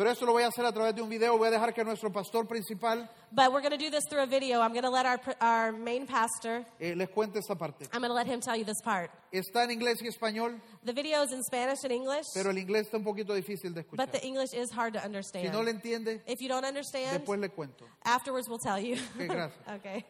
Pero 0.00 0.12
esto 0.12 0.24
lo 0.24 0.32
voy 0.32 0.44
a 0.44 0.46
hacer 0.46 0.64
a 0.64 0.72
través 0.72 0.94
de 0.94 1.02
un 1.02 1.10
video. 1.10 1.36
Voy 1.36 1.48
a 1.48 1.50
dejar 1.50 1.74
que 1.74 1.84
nuestro 1.84 2.10
pastor 2.10 2.48
principal 2.48 3.06
But 3.30 3.52
we're 3.52 3.60
going 3.60 3.76
to 3.76 3.76
do 3.76 3.90
this 3.90 4.02
through 4.08 4.22
a 4.22 4.26
video. 4.26 4.62
I'm 4.62 4.72
going 4.72 4.84
to 4.84 4.88
let 4.88 5.04
our, 5.04 5.20
our 5.42 5.72
main 5.72 6.06
pastor, 6.06 6.64
eh, 6.80 6.94
les 6.96 7.10
cuente 7.10 7.38
esta 7.38 7.54
parte. 7.54 7.84
I'm 7.92 8.00
going 8.00 8.08
to 8.08 8.14
let 8.14 8.26
him 8.26 8.40
tell 8.40 8.56
you 8.56 8.64
this 8.64 8.80
part. 8.82 9.10
Está 9.30 9.64
en 9.64 9.72
inglés 9.72 10.00
y 10.00 10.08
español, 10.08 10.58
The 10.86 10.94
video 10.94 11.22
is 11.22 11.32
in 11.32 11.42
Spanish 11.42 11.84
and 11.84 11.92
English, 11.92 12.24
pero 12.32 12.48
el 12.48 12.56
inglés 12.56 12.86
está 12.86 12.96
un 12.96 13.04
poquito 13.04 13.34
difícil 13.34 13.74
de 13.74 13.82
but 13.82 14.08
escuchar. 14.08 14.12
the 14.12 14.26
English 14.26 14.54
is 14.54 14.70
hard 14.72 14.94
to 14.94 15.00
Si 15.00 15.04
understand. 15.04 15.52
no 15.52 15.62
le 15.62 15.70
entiende, 15.72 16.22
If 16.26 16.40
you 16.40 16.48
don't 16.48 16.64
understand, 16.64 17.18
después 17.20 17.38
le 17.38 17.50
cuento. 17.50 17.84
afterwards 18.02 18.48
we'll 18.48 18.58
tell 18.58 18.80
you. 18.80 18.94
Ok, 18.96 19.26
gracias. 19.28 19.52
okay. 19.76 20.06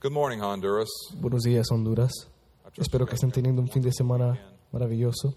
Good 0.00 0.12
morning, 0.12 0.40
Honduras. 0.40 0.88
Buenos 1.14 1.44
días, 1.44 1.70
Honduras. 1.70 2.10
Espero 2.76 3.06
que 3.06 3.14
estén 3.14 3.30
teniendo 3.30 3.62
un 3.62 3.68
fin 3.68 3.82
de 3.82 3.92
semana 3.92 4.56
maravilloso. 4.72 5.36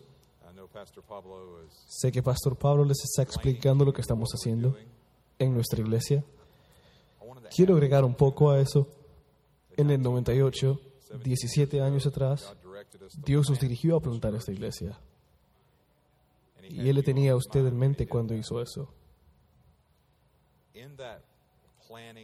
Sé 1.87 2.11
que 2.11 2.21
Pastor 2.21 2.57
Pablo 2.57 2.83
les 2.83 3.03
está 3.03 3.21
explicando 3.21 3.85
lo 3.85 3.93
que 3.93 4.01
estamos 4.01 4.29
haciendo 4.31 4.75
en 5.39 5.53
nuestra 5.53 5.79
iglesia. 5.79 6.23
Quiero 7.55 7.75
agregar 7.75 8.03
un 8.03 8.15
poco 8.15 8.51
a 8.51 8.59
eso. 8.59 8.87
En 9.77 9.89
el 9.89 10.01
98, 10.01 10.79
17 11.23 11.81
años 11.81 12.05
atrás, 12.05 12.53
Dios 13.25 13.49
nos 13.49 13.59
dirigió 13.59 13.97
a 13.97 14.01
plantar 14.01 14.35
esta 14.35 14.51
iglesia. 14.51 14.99
Y 16.69 16.89
Él 16.89 16.95
le 16.95 17.03
tenía 17.03 17.33
a 17.33 17.35
usted 17.35 17.65
en 17.65 17.77
mente 17.77 18.07
cuando 18.07 18.33
hizo 18.33 18.61
eso. 18.61 18.89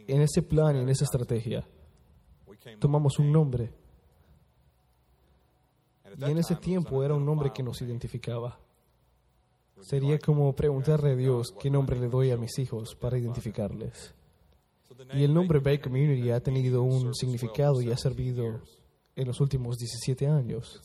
En 0.08 0.22
ese 0.22 0.42
plan 0.42 0.76
y 0.76 0.80
en 0.80 0.88
esa 0.88 1.04
estrategia, 1.04 1.66
tomamos 2.78 3.18
un 3.18 3.32
nombre. 3.32 3.72
Y 6.18 6.24
en 6.24 6.38
ese 6.38 6.56
tiempo 6.56 7.02
era 7.02 7.14
un 7.14 7.24
nombre 7.24 7.52
que 7.52 7.62
nos 7.62 7.80
identificaba. 7.82 8.58
Sería 9.80 10.18
como 10.18 10.54
preguntarle 10.54 11.12
a 11.12 11.16
Dios 11.16 11.52
qué 11.58 11.70
nombre 11.70 11.98
le 11.98 12.08
doy 12.08 12.30
a 12.30 12.36
mis 12.36 12.58
hijos 12.58 12.94
para 12.94 13.18
identificarles. 13.18 14.14
Y 15.14 15.24
el 15.24 15.34
nombre 15.34 15.58
Bay 15.58 15.78
Community 15.78 16.30
ha 16.30 16.40
tenido 16.40 16.82
un 16.82 17.14
significado 17.14 17.82
y 17.82 17.90
ha 17.90 17.96
for 17.96 18.14
17 18.14 18.42
servido 18.42 18.60
en 19.16 19.26
los 19.26 19.40
últimos 19.40 19.76
17 19.76 20.26
años. 20.28 20.80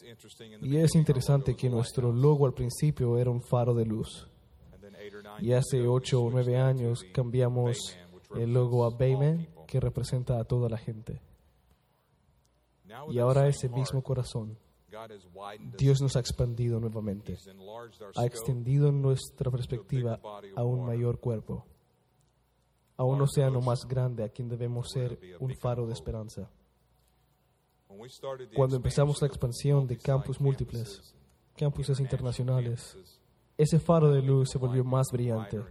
Y 0.62 0.78
es 0.78 0.96
interesante 0.96 1.56
que 1.56 1.70
nuestro 1.70 2.12
logo 2.12 2.46
al 2.46 2.54
principio 2.54 3.18
era 3.18 3.30
un 3.30 3.42
faro 3.42 3.74
de 3.74 3.86
luz. 3.86 4.28
and 4.74 4.82
then 4.82 4.96
eight 4.96 5.14
or 5.14 5.24
nine 5.24 5.46
Y 5.46 5.54
hace 5.54 5.80
ago, 5.80 5.94
we 5.94 5.98
8 5.98 6.18
o 6.18 6.32
switched 6.32 6.34
9 6.34 6.46
that 6.46 6.52
to 6.52 6.66
años 6.66 7.06
cambiamos 7.14 7.78
el 8.36 8.54
logo 8.54 8.86
a 8.86 8.90
Bayman, 8.90 9.48
que 9.68 9.80
representa 9.80 10.40
a 10.40 10.44
toda 10.44 10.70
la 10.70 10.78
gente. 10.78 11.22
Y 13.10 13.20
ahora 13.20 13.42
same 13.42 13.50
ese 13.50 13.70
mismo 13.70 14.02
corazón, 14.02 14.58
Dios 15.78 16.02
nos 16.02 16.16
ha 16.16 16.20
expandido 16.20 16.80
nuevamente. 16.80 17.38
Ha 18.16 18.26
extendido 18.26 18.92
nuestra 18.92 19.52
perspectiva 19.52 20.20
a 20.56 20.64
un 20.64 20.86
mayor 20.86 21.20
cuerpo, 21.20 21.66
a 22.96 23.04
un 23.04 23.22
océano 23.22 23.62
más 23.62 23.88
grande 23.88 24.24
a 24.24 24.30
quien 24.30 24.50
debemos 24.50 24.90
ser 24.92 25.20
un 25.40 25.56
faro 25.56 25.86
de 25.86 25.94
esperanza. 25.94 26.50
Cuando 28.56 28.76
empezamos 28.76 29.22
la 29.22 29.28
expansión 29.28 29.88
de 29.88 29.98
campus 29.98 30.40
múltiples, 30.40 31.16
campuses, 31.58 32.00
internacionales, 32.00 32.98
ese 33.58 33.80
faro 33.80 34.12
de 34.12 34.22
luz 34.22 34.50
se 34.52 34.58
volvió 34.58 34.84
más 34.84 35.08
brillante, 35.12 35.64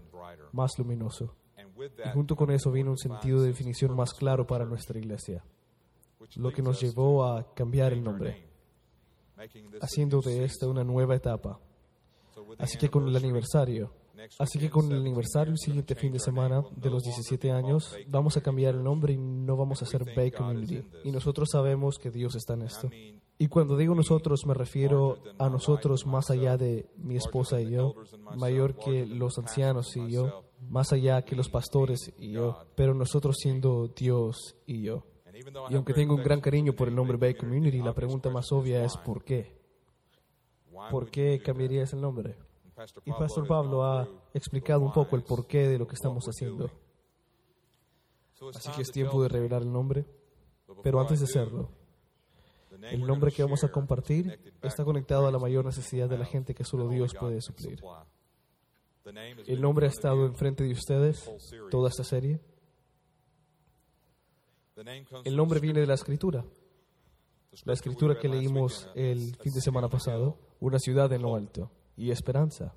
más 0.53 0.79
luminoso. 0.79 1.35
Y 1.79 2.09
junto 2.13 2.35
con 2.37 2.51
eso 2.51 2.73
vino 2.73 2.91
un 2.91 2.99
sentido 2.99 3.41
de 3.41 3.49
definición 3.49 3.95
más 3.95 4.13
claro 4.15 4.47
para 4.47 4.65
nuestra 4.65 4.99
iglesia, 4.99 5.45
lo 6.37 6.51
que 6.51 6.63
nos 6.63 6.81
llevó 6.81 7.25
a 7.25 7.55
cambiar 7.55 7.93
el 7.93 8.03
nombre, 8.03 8.31
name, 8.31 8.37
making 8.37 8.43
this 8.43 8.43
a 8.43 8.55
haciendo 9.81 10.21
de 10.21 10.45
esta 10.45 10.67
una 10.67 10.85
nueva 10.85 11.15
etapa. 11.15 11.59
Así 12.59 12.79
que 12.79 12.89
con 12.89 13.09
el 13.09 13.17
aniversario, 13.17 13.93
así 14.39 14.59
que 14.59 14.71
con 14.71 14.85
el 14.85 15.03
17 15.03 15.07
aniversario 15.07 15.53
el 15.53 15.59
siguiente 15.59 15.95
fin 15.95 16.13
de 16.13 16.19
semana 16.19 16.63
de 16.75 16.91
los 16.91 17.05
longer 17.05 17.15
17 17.15 17.49
be 17.49 17.53
called 17.53 17.65
años, 17.65 17.97
vamos 18.09 18.37
a 18.37 18.41
cambiar 18.41 18.75
el 18.75 18.83
nombre 18.83 19.13
y 19.13 19.17
no 19.17 19.57
vamos 19.57 19.83
a 19.83 19.87
ser 19.87 20.05
Bay 20.15 20.31
Community. 20.31 20.83
Y 21.05 21.11
nosotros 21.13 21.49
sabemos 21.51 21.99
que 21.99 22.11
Dios 22.11 22.35
está 22.35 22.55
en 22.55 22.63
esto. 22.63 22.91
Y 23.39 23.49
cuando 23.49 23.77
digo 23.77 23.95
nosotros 23.95 24.47
me 24.47 24.55
refiero 24.55 25.19
a 25.39 25.51
nosotros 25.51 26.07
más 26.07 26.31
allá 26.31 26.57
de 26.57 26.87
mi 26.97 27.17
esposa 27.17 27.61
y 27.61 27.71
yo, 27.71 27.95
mayor 28.37 28.77
que 28.77 29.05
los 29.07 29.39
ancianos 29.39 29.97
y 29.97 30.11
yo, 30.11 30.45
más 30.69 30.93
allá 30.93 31.23
que 31.23 31.37
los 31.37 31.51
pastores 31.51 32.13
y 32.19 32.33
yo, 32.33 32.59
pero 32.75 32.95
nosotros 32.95 33.37
siendo 33.39 33.89
Dios 33.89 34.57
y 34.67 34.83
yo. 34.83 35.05
Y 35.69 35.75
aunque 35.75 35.93
tengo 35.93 36.15
un 36.15 36.23
gran 36.23 36.41
cariño 36.41 36.73
por 36.73 36.89
el 36.89 36.95
nombre 36.95 37.17
Bay 37.17 37.35
Community, 37.35 37.79
la 37.79 37.95
pregunta 37.95 38.31
más 38.31 38.51
obvia 38.53 38.85
es? 38.85 38.97
¿por 38.97 39.23
qué? 39.23 39.55
¿Por 40.91 41.11
qué 41.11 41.41
cambiarías 41.45 41.93
el 41.93 42.01
nombre? 42.01 42.37
Y 43.05 43.13
Pastor 43.13 43.47
Pablo 43.47 43.85
ha 43.85 44.07
explicado 44.35 44.81
un 44.81 44.93
poco 44.93 45.17
el 45.17 45.23
porqué 45.23 45.69
de 45.69 45.79
lo 45.79 45.87
que 45.87 45.95
estamos 45.95 46.25
haciendo. 46.27 46.71
Así 48.55 48.71
que 48.73 48.83
es 48.83 48.91
tiempo 48.91 49.23
de 49.23 49.29
revelar 49.29 49.63
el 49.63 49.73
nombre. 49.73 50.05
Pero 50.83 51.01
antes 51.01 51.21
de 51.21 51.25
hacerlo, 51.25 51.71
el 52.83 53.07
nombre 53.07 53.33
que 53.33 53.43
vamos 53.43 53.65
a 53.65 53.71
compartir 53.71 54.39
está 54.63 54.85
conectado 54.85 55.27
a 55.27 55.31
la 55.31 55.39
mayor 55.39 55.65
necesidad 55.65 56.09
de 56.09 56.19
la 56.19 56.27
gente 56.27 56.55
que 56.55 56.65
solo 56.65 56.89
Dios 56.89 57.15
puede 57.15 57.41
suplir. 57.41 57.81
El 59.47 59.61
nombre 59.61 59.87
ha 59.87 59.91
estado 59.91 60.27
enfrente 60.27 60.65
de 60.65 60.73
ustedes 60.73 61.31
toda 61.71 61.89
esta 61.89 62.05
serie. 62.05 62.41
El 65.25 65.37
nombre 65.37 65.61
viene 65.61 65.81
de 65.81 65.87
la 65.87 65.95
escritura. 65.95 66.45
La 67.65 67.73
escritura 67.73 68.19
que 68.19 68.29
leímos 68.29 68.89
el 68.95 69.35
fin 69.37 69.53
de 69.53 69.61
semana 69.63 69.89
pasado, 69.89 70.39
una 70.61 70.79
ciudad 70.79 71.11
en 71.13 71.23
lo 71.23 71.35
alto 71.35 71.71
y 71.97 72.11
esperanza. 72.11 72.75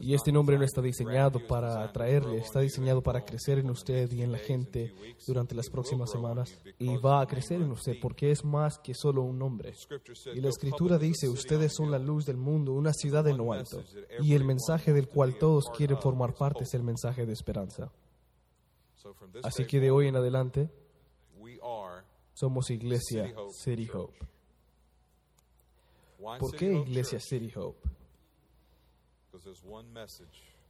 Y 0.00 0.14
este 0.14 0.32
nombre 0.32 0.56
no 0.56 0.64
está 0.64 0.80
diseñado 0.80 1.46
para 1.46 1.82
atraerle, 1.82 2.38
está 2.38 2.60
diseñado 2.60 3.02
para 3.02 3.24
crecer 3.24 3.58
en 3.58 3.68
usted 3.68 4.10
y 4.12 4.22
en 4.22 4.32
la 4.32 4.38
gente 4.38 4.94
durante 5.26 5.54
las 5.54 5.68
próximas 5.68 6.10
semanas. 6.10 6.56
Y 6.78 6.96
va 6.96 7.20
a 7.20 7.26
crecer 7.26 7.60
en 7.60 7.70
usted 7.72 7.96
porque 8.00 8.30
es 8.30 8.44
más 8.44 8.78
que 8.78 8.94
solo 8.94 9.22
un 9.22 9.38
nombre. 9.38 9.74
Y 10.32 10.40
la 10.40 10.48
escritura 10.48 10.98
dice, 10.98 11.28
ustedes 11.28 11.74
son 11.74 11.90
la 11.90 11.98
luz 11.98 12.24
del 12.24 12.36
mundo, 12.36 12.72
una 12.72 12.92
ciudad 12.92 13.26
en 13.28 13.36
lo 13.36 13.52
alto. 13.52 13.82
Y 14.22 14.34
el 14.34 14.44
mensaje 14.44 14.92
del 14.92 15.08
cual 15.08 15.36
todos 15.38 15.68
quieren 15.76 15.98
formar 15.98 16.34
parte 16.34 16.64
es 16.64 16.72
el 16.74 16.82
mensaje 16.82 17.26
de 17.26 17.32
esperanza. 17.32 17.92
Así 19.42 19.66
que 19.66 19.80
de 19.80 19.90
hoy 19.90 20.08
en 20.08 20.16
adelante 20.16 20.70
somos 22.34 22.70
Iglesia 22.70 23.34
City 23.50 23.88
Hope. 23.92 24.18
¿Por 26.38 26.56
qué 26.56 26.72
Iglesia 26.72 27.18
City 27.18 27.52
Hope? 27.54 27.88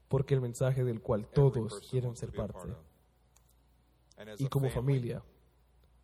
Porque 0.09 0.35
el 0.35 0.41
mensaje 0.41 0.85
del 0.85 1.01
cual 1.01 1.27
todos 1.27 1.81
quieren 1.91 2.17
ser 2.17 2.33
parte. 2.33 2.75
Y 4.39 4.49
como 4.49 4.71
familia, 4.71 5.23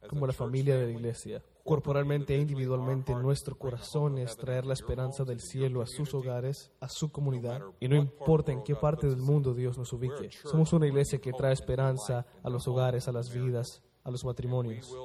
como 0.09 0.27
la 0.27 0.33
familia 0.33 0.77
de 0.77 0.87
la 0.87 0.93
iglesia, 0.93 1.43
corporalmente 1.67 2.35
e 2.35 2.39
individualmente, 2.39 3.15
nuestro 3.15 3.59
corazón 3.59 4.17
es 4.17 4.37
traer 4.37 4.65
la 4.65 4.73
esperanza 4.73 5.25
del 5.25 5.41
cielo 5.41 5.83
a 5.83 5.87
sus 5.87 6.15
hogares, 6.15 6.71
a 6.81 6.89
su 6.89 7.11
comunidad, 7.11 7.61
y 7.81 7.89
no 7.89 7.97
importa 7.97 8.53
en 8.53 8.63
qué 8.63 8.75
parte 8.75 9.09
del 9.09 9.21
mundo 9.21 9.53
Dios 9.53 9.77
nos 9.77 9.93
ubique. 9.93 10.31
Somos 10.45 10.73
una 10.73 10.87
iglesia 10.87 11.21
que 11.21 11.33
trae 11.33 11.53
esperanza 11.53 12.25
a 12.43 12.49
los 12.49 12.67
hogares, 12.67 13.09
a 13.09 13.13
las 13.13 13.31
vidas, 13.35 13.83
a 14.05 14.11
los 14.11 14.25
matrimonios. 14.25 14.97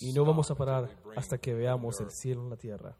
Y 0.00 0.12
no 0.12 0.24
vamos 0.24 0.50
a 0.50 0.54
parar 0.54 0.94
hasta 1.16 1.38
que 1.38 1.54
veamos 1.54 2.00
el 2.00 2.10
cielo 2.10 2.42
en 2.42 2.50
la 2.50 2.56
tierra, 2.56 2.96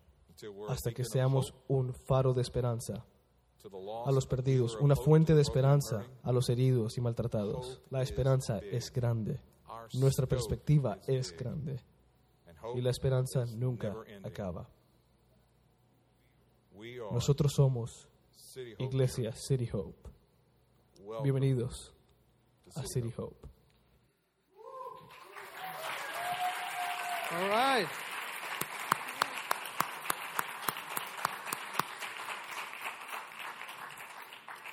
hasta 0.68 0.90
que 0.90 1.04
seamos 1.04 1.54
un 1.68 1.92
faro 1.92 2.33
de 2.33 2.42
esperanza 2.42 3.04
a 4.06 4.11
los 4.11 4.26
perdidos, 4.26 4.78
una 4.80 4.96
fuente 4.96 5.35
de 5.35 5.42
esperanza 5.42 6.06
a 6.22 6.33
los 6.33 6.48
heridos 6.48 6.96
y 6.96 7.02
maltratados. 7.02 7.83
La 7.90 8.02
esperanza 8.02 8.59
es 8.59 8.90
grande. 8.90 9.40
Nuestra 9.94 10.26
perspectiva 10.26 10.98
es 11.06 11.37
grande. 11.37 11.80
Y 12.75 12.81
la 12.81 12.90
esperanza 12.90 13.44
nunca 13.46 13.94
acaba. 14.25 14.68
Nosotros 17.12 17.53
somos 17.55 18.09
Iglesia 18.79 19.33
City 19.33 19.68
Hope. 19.73 20.11
Bienvenidos 21.23 21.94
a 22.77 22.83
City 22.87 23.12
Hope. 23.16 23.49
All 27.33 27.49
right. 27.49 28.10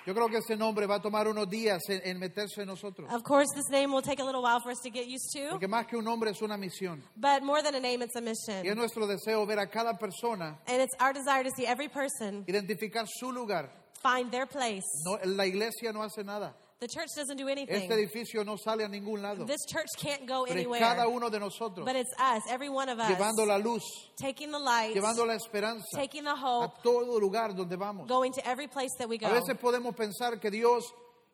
Yo 0.07 0.13
creo 0.15 0.29
que 0.29 0.37
ese 0.37 0.55
nombre 0.55 0.87
va 0.87 0.95
a 0.95 1.01
tomar 1.01 1.27
unos 1.27 1.49
días 1.49 1.81
en, 1.89 1.99
en 2.05 2.17
meterse 2.17 2.61
en 2.61 2.67
nosotros. 2.67 3.11
Of 3.13 3.23
course, 3.23 3.49
this 3.53 3.67
name 3.69 3.91
will 3.93 4.01
take 4.01 4.21
a 4.21 4.25
little 4.25 4.41
while 4.41 4.61
for 4.61 4.71
us 4.71 4.79
to 4.83 4.89
get 4.89 5.05
used 5.05 5.29
to, 5.33 5.49
Porque 5.49 5.67
más 5.67 5.85
que 5.85 5.97
un 5.97 6.05
nombre 6.05 6.31
es 6.31 6.41
una 6.41 6.55
misión. 6.57 7.03
but 7.17 7.43
more 7.43 7.61
than 7.61 7.75
a 7.75 7.79
name, 7.81 8.01
it's 8.01 8.15
a 8.15 8.21
Y 8.21 8.29
es 8.31 8.47
mission. 8.47 8.77
nuestro 8.77 9.05
deseo 9.05 9.45
ver 9.45 9.59
a 9.59 9.67
cada 9.67 9.97
persona 9.97 10.57
And 10.65 10.81
it's 10.81 10.95
our 11.01 11.11
desire 11.11 11.43
to 11.43 11.51
see 11.57 11.65
every 11.67 11.89
person 11.89 12.45
identificar 12.47 13.05
su 13.05 13.33
lugar. 13.33 13.69
find 14.01 14.31
their 14.31 14.45
place. 14.47 14.85
No, 15.03 15.19
la 15.25 15.45
iglesia 15.45 15.91
no 15.91 16.01
hace 16.03 16.23
nada. 16.23 16.55
The 16.79 16.87
church 16.87 17.07
doesn't 17.15 17.37
do 17.37 17.47
Este 17.49 17.57
anything. 17.67 17.91
edificio 17.91 18.45
no 18.45 18.55
sale 18.55 18.83
a 18.85 18.87
ningún 18.87 19.19
lado. 19.21 19.45
This 19.45 19.65
church 19.67 19.87
can't 19.97 20.27
go 20.27 20.45
Pero 20.45 20.59
anywhere. 20.59 20.79
cada 20.79 21.07
uno 21.07 21.29
de 21.31 21.39
nosotros 21.39 21.83
But 21.85 21.95
it's 21.95 22.13
us, 22.19 22.43
every 22.51 22.69
one 22.69 22.87
of 22.87 22.99
us, 22.99 23.09
llevando 23.09 23.47
la 23.47 23.57
luz, 23.57 23.81
taking 24.15 24.51
the 24.51 24.59
light, 24.59 24.93
llevando 24.95 25.25
la 25.25 25.33
esperanza 25.33 25.85
taking 25.95 26.23
the 26.23 26.31
a 26.33 26.35
hope, 26.35 26.83
todo 26.83 27.19
lugar 27.19 27.53
donde 27.55 27.75
vamos. 27.77 28.07
going 28.07 28.31
to 28.31 28.47
every 28.47 28.67
place 28.67 28.91
that 28.99 29.09
we 29.09 29.15
A 29.15 29.19
go. 29.19 29.29
veces 29.29 29.57
podemos 29.59 29.95
pensar 29.95 30.39
que 30.39 30.51
Dios 30.51 30.83